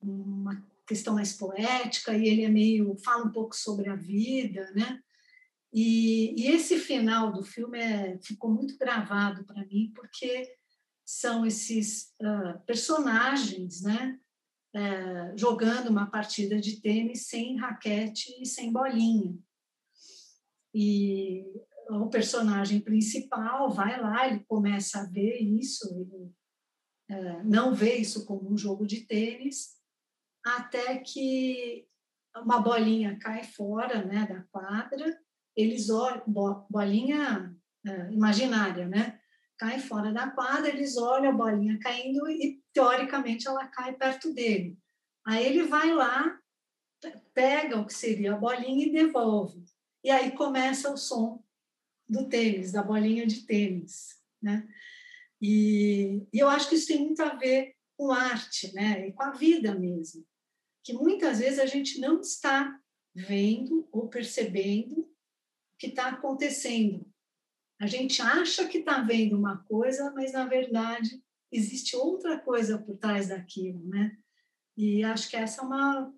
[0.00, 5.00] uma questão mais poética, e ele é meio fala um pouco sobre a vida, né?
[5.72, 10.52] E, e esse final do filme é, ficou muito gravado para mim, porque
[11.04, 14.18] são esses uh, personagens, né?
[14.74, 19.36] Uh, jogando uma partida de tênis sem raquete e sem bolinha.
[20.74, 21.44] E
[21.90, 26.32] o personagem principal vai lá, ele começa a ver isso, ele
[27.10, 29.76] é, não vê isso como um jogo de tênis,
[30.44, 31.86] até que
[32.36, 35.18] uma bolinha cai fora né, da quadra,
[35.56, 36.22] eles olham,
[36.70, 37.54] bolinha
[37.86, 39.18] é, imaginária, né?
[39.58, 44.78] Cai fora da quadra, eles olham a bolinha caindo e, teoricamente, ela cai perto dele.
[45.26, 46.38] Aí ele vai lá,
[47.34, 49.64] pega o que seria a bolinha e devolve.
[50.02, 51.42] E aí começa o som
[52.08, 54.68] do tênis, da bolinha de tênis, né?
[55.40, 59.08] E, e eu acho que isso tem muito a ver com arte, né?
[59.08, 60.26] E com a vida mesmo,
[60.82, 62.78] que muitas vezes a gente não está
[63.14, 65.10] vendo ou percebendo o
[65.78, 67.06] que está acontecendo.
[67.80, 71.22] A gente acha que está vendo uma coisa, mas na verdade
[71.52, 74.16] existe outra coisa por trás daquilo, né?
[74.76, 76.14] E acho que essa é uma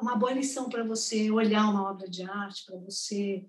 [0.00, 3.46] uma boa lição para você olhar uma obra de arte, para você,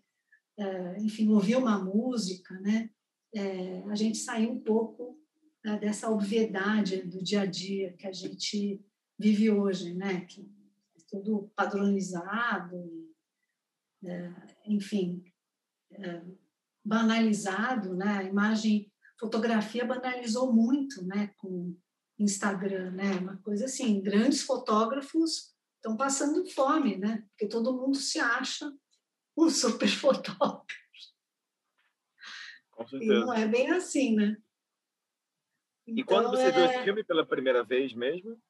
[0.58, 2.90] é, enfim, ouvir uma música, né?
[3.34, 5.20] É, a gente sair um pouco
[5.64, 8.84] né, dessa obviedade do dia a dia que a gente
[9.18, 10.26] vive hoje, né?
[10.26, 12.78] Que é tudo padronizado,
[14.04, 14.34] é,
[14.68, 15.24] enfim,
[15.92, 16.22] é,
[16.84, 18.18] banalizado, né?
[18.18, 21.32] A imagem, fotografia banalizou muito, né?
[21.38, 21.76] Com
[22.20, 23.14] Instagram, né?
[23.14, 25.53] Uma coisa assim, grandes fotógrafos
[25.84, 27.26] estão passando fome, né?
[27.30, 28.74] Porque todo mundo se acha
[29.38, 30.64] um super fotógrafo.
[32.72, 33.14] Com certeza.
[33.14, 34.38] E não é bem assim, né?
[35.86, 36.52] Então, e quando você é...
[36.52, 38.42] viu esse filme pela primeira vez mesmo?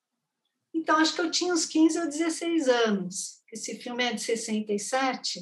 [0.71, 3.43] Então, acho que eu tinha uns 15 ou 16 anos.
[3.51, 5.39] Esse filme é de 67.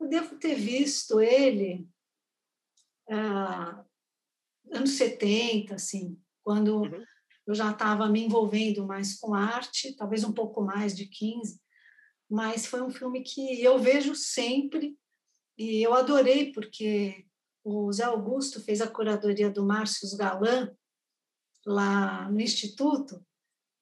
[0.00, 1.88] Eu devo ter visto ele
[3.08, 3.84] ah,
[4.72, 7.04] anos 70, assim, quando uhum
[7.50, 11.60] eu já estava me envolvendo mais com arte, talvez um pouco mais de 15,
[12.30, 14.96] mas foi um filme que eu vejo sempre
[15.58, 17.26] e eu adorei, porque
[17.64, 20.74] o Zé Augusto fez a curadoria do Márcio Galan
[21.66, 23.22] lá no Instituto,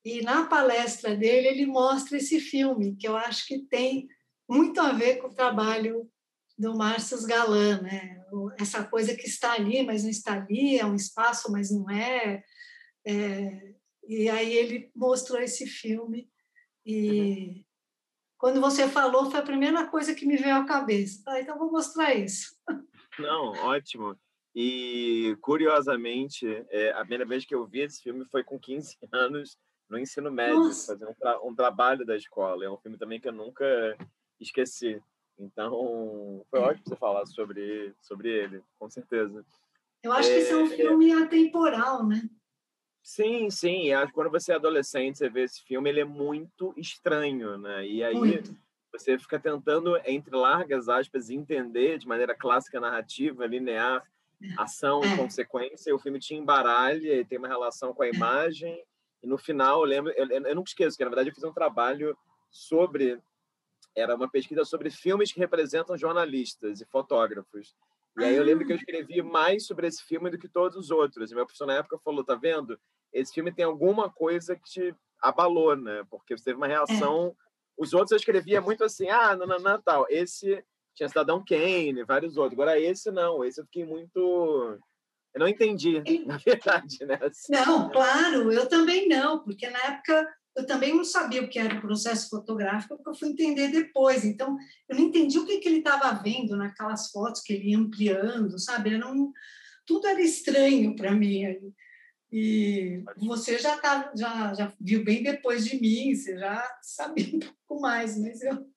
[0.05, 4.09] E na palestra dele, ele mostra esse filme, que eu acho que tem
[4.49, 6.11] muito a ver com o trabalho
[6.57, 8.19] do Márcio Galan, né?
[8.59, 12.43] Essa coisa que está ali, mas não está ali, é um espaço, mas não é.
[13.07, 13.75] É
[14.09, 16.31] e aí ele mostrou esse filme
[16.85, 17.65] e uhum.
[18.39, 21.23] quando você falou foi a primeira coisa que me veio à cabeça.
[21.29, 22.57] Ah, então vou mostrar isso.
[23.19, 24.19] Não, ótimo.
[24.55, 29.59] E curiosamente, é, a primeira vez que eu vi esse filme foi com 15 anos
[29.91, 30.95] no ensino médio, Nossa.
[30.95, 32.65] fazendo um, tra um trabalho da escola.
[32.65, 33.67] É um filme também que eu nunca
[34.41, 35.03] esqueci.
[35.39, 39.45] Então, foi ótimo você falar sobre, sobre ele, com certeza.
[40.03, 42.29] Eu acho é, que esse é um filme atemporal, né?
[43.09, 43.91] Sim, sim.
[43.91, 47.87] Acho que quando você é adolescente, você vê esse filme, ele é muito estranho, né?
[47.87, 48.55] E aí muito.
[48.93, 54.07] você fica tentando, entre largas aspas, entender de maneira clássica, narrativa, linear,
[54.43, 54.49] é.
[54.59, 55.07] ação é.
[55.07, 55.89] e consequência.
[55.89, 58.79] E o filme te embaralha, tem uma relação com a imagem.
[59.23, 61.53] E no final, eu lembro, eu, eu nunca esqueço que, na verdade, eu fiz um
[61.53, 62.15] trabalho
[62.51, 63.19] sobre
[63.97, 67.75] era uma pesquisa sobre filmes que representam jornalistas e fotógrafos.
[68.17, 68.79] E aí eu lembro que eu ah.
[68.79, 71.31] escrevi mais sobre esse filme do que todos os outros.
[71.31, 72.79] E meu professor na época falou, tá vendo?
[73.13, 76.05] Esse filme tem alguma coisa que te abalou, né?
[76.11, 77.37] Porque você teve uma reação...
[77.45, 77.49] É.
[77.79, 80.05] Os outros eu escrevia muito assim, ah, não, não, não, tal.
[80.11, 80.65] Esse
[80.97, 82.55] tinha Cidadão Kane, vários outros.
[82.55, 84.19] Agora esse não, esse eu fiquei muito...
[85.33, 87.21] Eu não entendi, na verdade, né?
[87.23, 91.59] Assim, não, claro, eu também não, porque na época eu também não sabia o que
[91.59, 94.25] era o processo fotográfico, porque eu fui entender depois.
[94.25, 94.57] Então,
[94.89, 98.59] eu não entendi o que, que ele estava vendo naquelas fotos que ele ia ampliando,
[98.59, 98.95] sabe?
[98.95, 99.33] Era um,
[99.87, 101.45] tudo era estranho para mim.
[102.31, 107.39] E você já, tá, já, já viu bem depois de mim, você já sabia um
[107.39, 108.69] pouco mais, mas eu.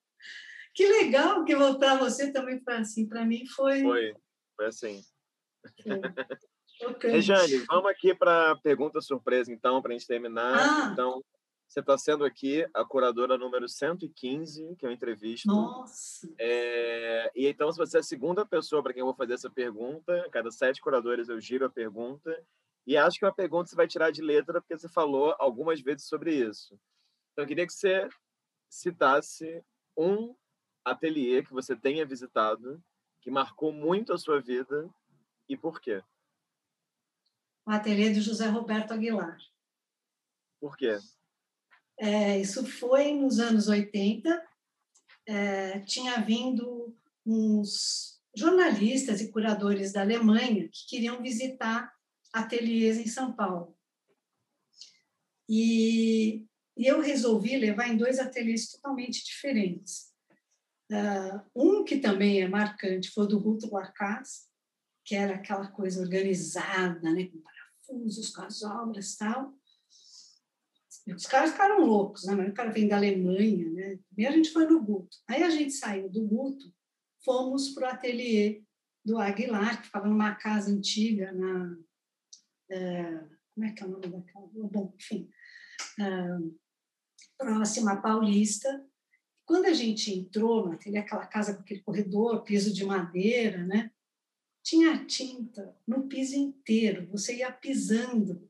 [0.74, 3.08] Que legal que para você também foi assim.
[3.08, 3.82] Para mim foi.
[3.82, 4.14] Foi,
[4.56, 5.02] foi assim.
[7.00, 7.12] Foi.
[7.12, 10.58] Rejane, vamos aqui para a pergunta surpresa, então, para a gente terminar.
[10.58, 10.90] Ah.
[10.92, 11.24] Então,
[11.72, 15.48] você está sendo aqui a curadora número 115 que eu entrevisto.
[15.48, 16.30] Nossa!
[16.38, 19.50] É, e então, se você é a segunda pessoa para quem eu vou fazer essa
[19.50, 22.38] pergunta, cada sete curadores eu giro a pergunta.
[22.86, 25.80] E acho que é uma pergunta você vai tirar de letra, porque você falou algumas
[25.80, 26.78] vezes sobre isso.
[27.32, 28.10] Então, eu queria que você
[28.70, 29.64] citasse
[29.96, 30.36] um
[30.84, 32.84] ateliê que você tenha visitado,
[33.22, 34.90] que marcou muito a sua vida
[35.48, 36.04] e por quê?
[37.66, 39.38] O ateliê do José Roberto Aguilar.
[40.60, 41.00] Por quê?
[42.04, 44.44] É, isso foi nos anos 80.
[45.28, 51.94] É, tinha vindo uns jornalistas e curadores da Alemanha que queriam visitar
[52.34, 53.78] ateliês em São Paulo.
[55.48, 60.12] E, e eu resolvi levar em dois ateliês totalmente diferentes.
[60.92, 64.50] Uh, um que também é marcante foi do Ruto Lacaz,
[65.06, 69.54] que era aquela coisa organizada, né, com parafusos, com as obras e tal.
[71.08, 72.34] Os caras ficaram loucos, né?
[72.34, 74.00] O cara vem da Alemanha, né?
[74.18, 75.18] E a gente foi no Guto.
[75.28, 76.72] Aí a gente saiu do Guto,
[77.24, 78.64] fomos para o ateliê
[79.04, 81.78] do Aguilar, que ficava numa casa antiga na...
[82.70, 83.20] É,
[83.54, 84.48] como é que é o nome daquela?
[84.48, 85.30] Bom, enfim,
[86.00, 86.38] é,
[87.38, 88.86] próxima Paulista.
[89.44, 93.92] Quando a gente entrou no ateliê, aquela casa com aquele corredor, piso de madeira, né?
[94.64, 97.08] Tinha tinta no piso inteiro.
[97.10, 98.48] Você ia pisando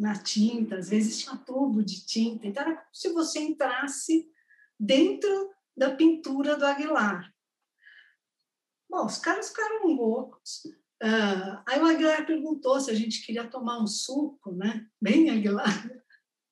[0.00, 4.26] na tinta, às vezes tinha tubo de tinta, então era como se você entrasse
[4.78, 7.30] dentro da pintura do Aguilar.
[8.88, 10.64] Bom, os caras ficaram loucos.
[11.02, 14.86] Uh, aí o Aguilar perguntou se a gente queria tomar um suco, né?
[15.00, 15.64] Bem Aguilar.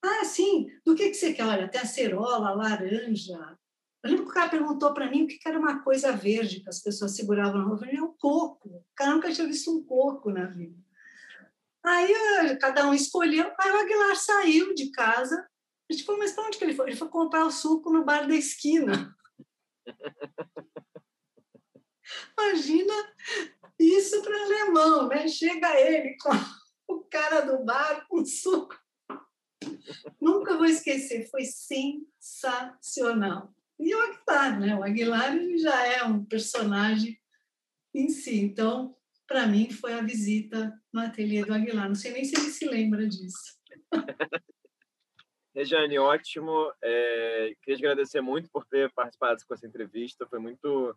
[0.01, 1.43] Ah, sim, do que, que você quer?
[1.45, 3.57] Olha, tem acerola, laranja.
[4.01, 6.69] Eu lembro que o cara perguntou para mim o que era uma coisa verde que
[6.69, 7.73] as pessoas seguravam na rua.
[7.73, 8.69] Eu falei, é um coco.
[8.69, 10.81] O cara nunca tinha visto um coco na vida.
[11.85, 15.35] Aí cada um escolheu, aí o Aguilar saiu de casa.
[15.89, 16.89] A gente falou, mas para onde que ele foi?
[16.89, 19.15] Ele foi comprar o suco no bar da esquina.
[22.37, 22.93] Imagina
[23.79, 25.27] isso para alemão, né?
[25.27, 26.29] Chega ele com
[26.87, 28.75] o cara do bar com suco.
[30.19, 33.53] Nunca vou esquecer, foi sensacional.
[33.79, 34.75] E o Aguilar, né?
[34.75, 37.17] O Aguilar já é um personagem
[37.93, 38.39] em si.
[38.39, 38.97] Então,
[39.29, 41.87] para mim, foi a visita no ateliê do Aguilar.
[41.87, 43.59] Não sei nem se ele se lembra disso.
[45.55, 46.73] Rejane, ótimo.
[46.81, 50.25] É, queria te agradecer muito por ter participado com essa entrevista.
[50.25, 50.95] Foi muito,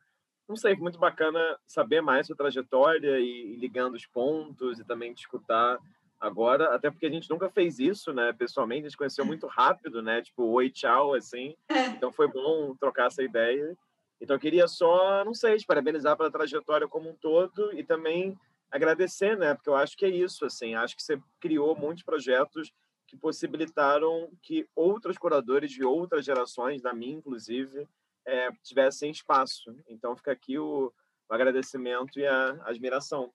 [0.48, 5.12] não sei, muito bacana saber mais sua trajetória e, e ligando os pontos e também
[5.12, 5.78] te escutar
[6.18, 8.32] agora, até porque a gente nunca fez isso, né?
[8.32, 10.22] Pessoalmente, a gente conheceu muito rápido, né?
[10.22, 11.54] Tipo, oi, tchau, assim.
[11.68, 11.86] É.
[11.88, 13.76] Então foi bom trocar essa ideia.
[14.22, 18.38] Então, eu queria só, não sei, te parabenizar pela trajetória como um todo e também
[18.70, 19.52] agradecer, né?
[19.52, 20.76] Porque eu acho que é isso, assim.
[20.76, 22.72] Acho que você criou muitos projetos
[23.08, 27.88] que possibilitaram que outros curadores de outras gerações, da minha inclusive,
[28.24, 29.74] é, tivessem espaço.
[29.88, 30.92] Então fica aqui o,
[31.28, 33.34] o agradecimento e a admiração.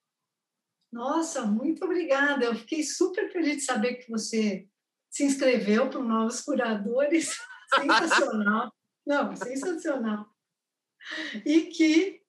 [0.90, 2.46] Nossa, muito obrigada.
[2.46, 4.66] Eu fiquei super feliz de saber que você
[5.10, 7.38] se inscreveu para Novos Curadores.
[7.76, 8.72] Sensacional.
[9.06, 10.37] Não, sensacional.
[11.46, 12.22] E que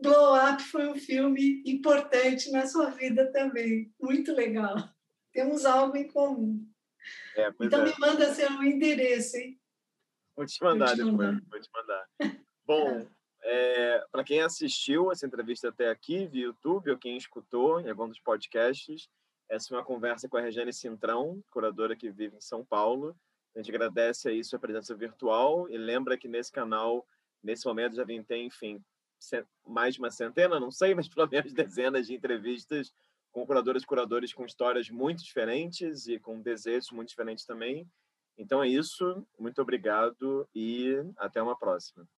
[0.00, 3.92] Glow Up foi um filme importante na sua vida também.
[4.00, 4.76] Muito legal.
[5.32, 6.66] Temos algo em comum.
[7.36, 7.84] É, então é.
[7.86, 9.60] me manda seu endereço, hein?
[10.36, 11.28] Vou te mandar vou te depois.
[11.28, 11.42] Mandar.
[11.50, 12.06] Vou te mandar.
[12.66, 13.06] Bom,
[13.42, 18.08] é, para quem assistiu essa entrevista até aqui via YouTube ou quem escutou em algum
[18.08, 19.08] dos podcasts,
[19.48, 23.16] essa é uma conversa com a Regiane Cintrão, curadora que vive em São Paulo.
[23.54, 27.06] A gente agradece aí sua presença virtual e lembra que nesse canal,
[27.44, 28.82] nesse momento, já vem ter, enfim,
[29.66, 32.92] mais de uma centena, não sei, mas pelo menos dezenas de entrevistas
[33.30, 37.86] com curadoras e curadores com histórias muito diferentes e com desejos muito diferentes também.
[38.38, 42.08] Então é isso, muito obrigado e até uma próxima.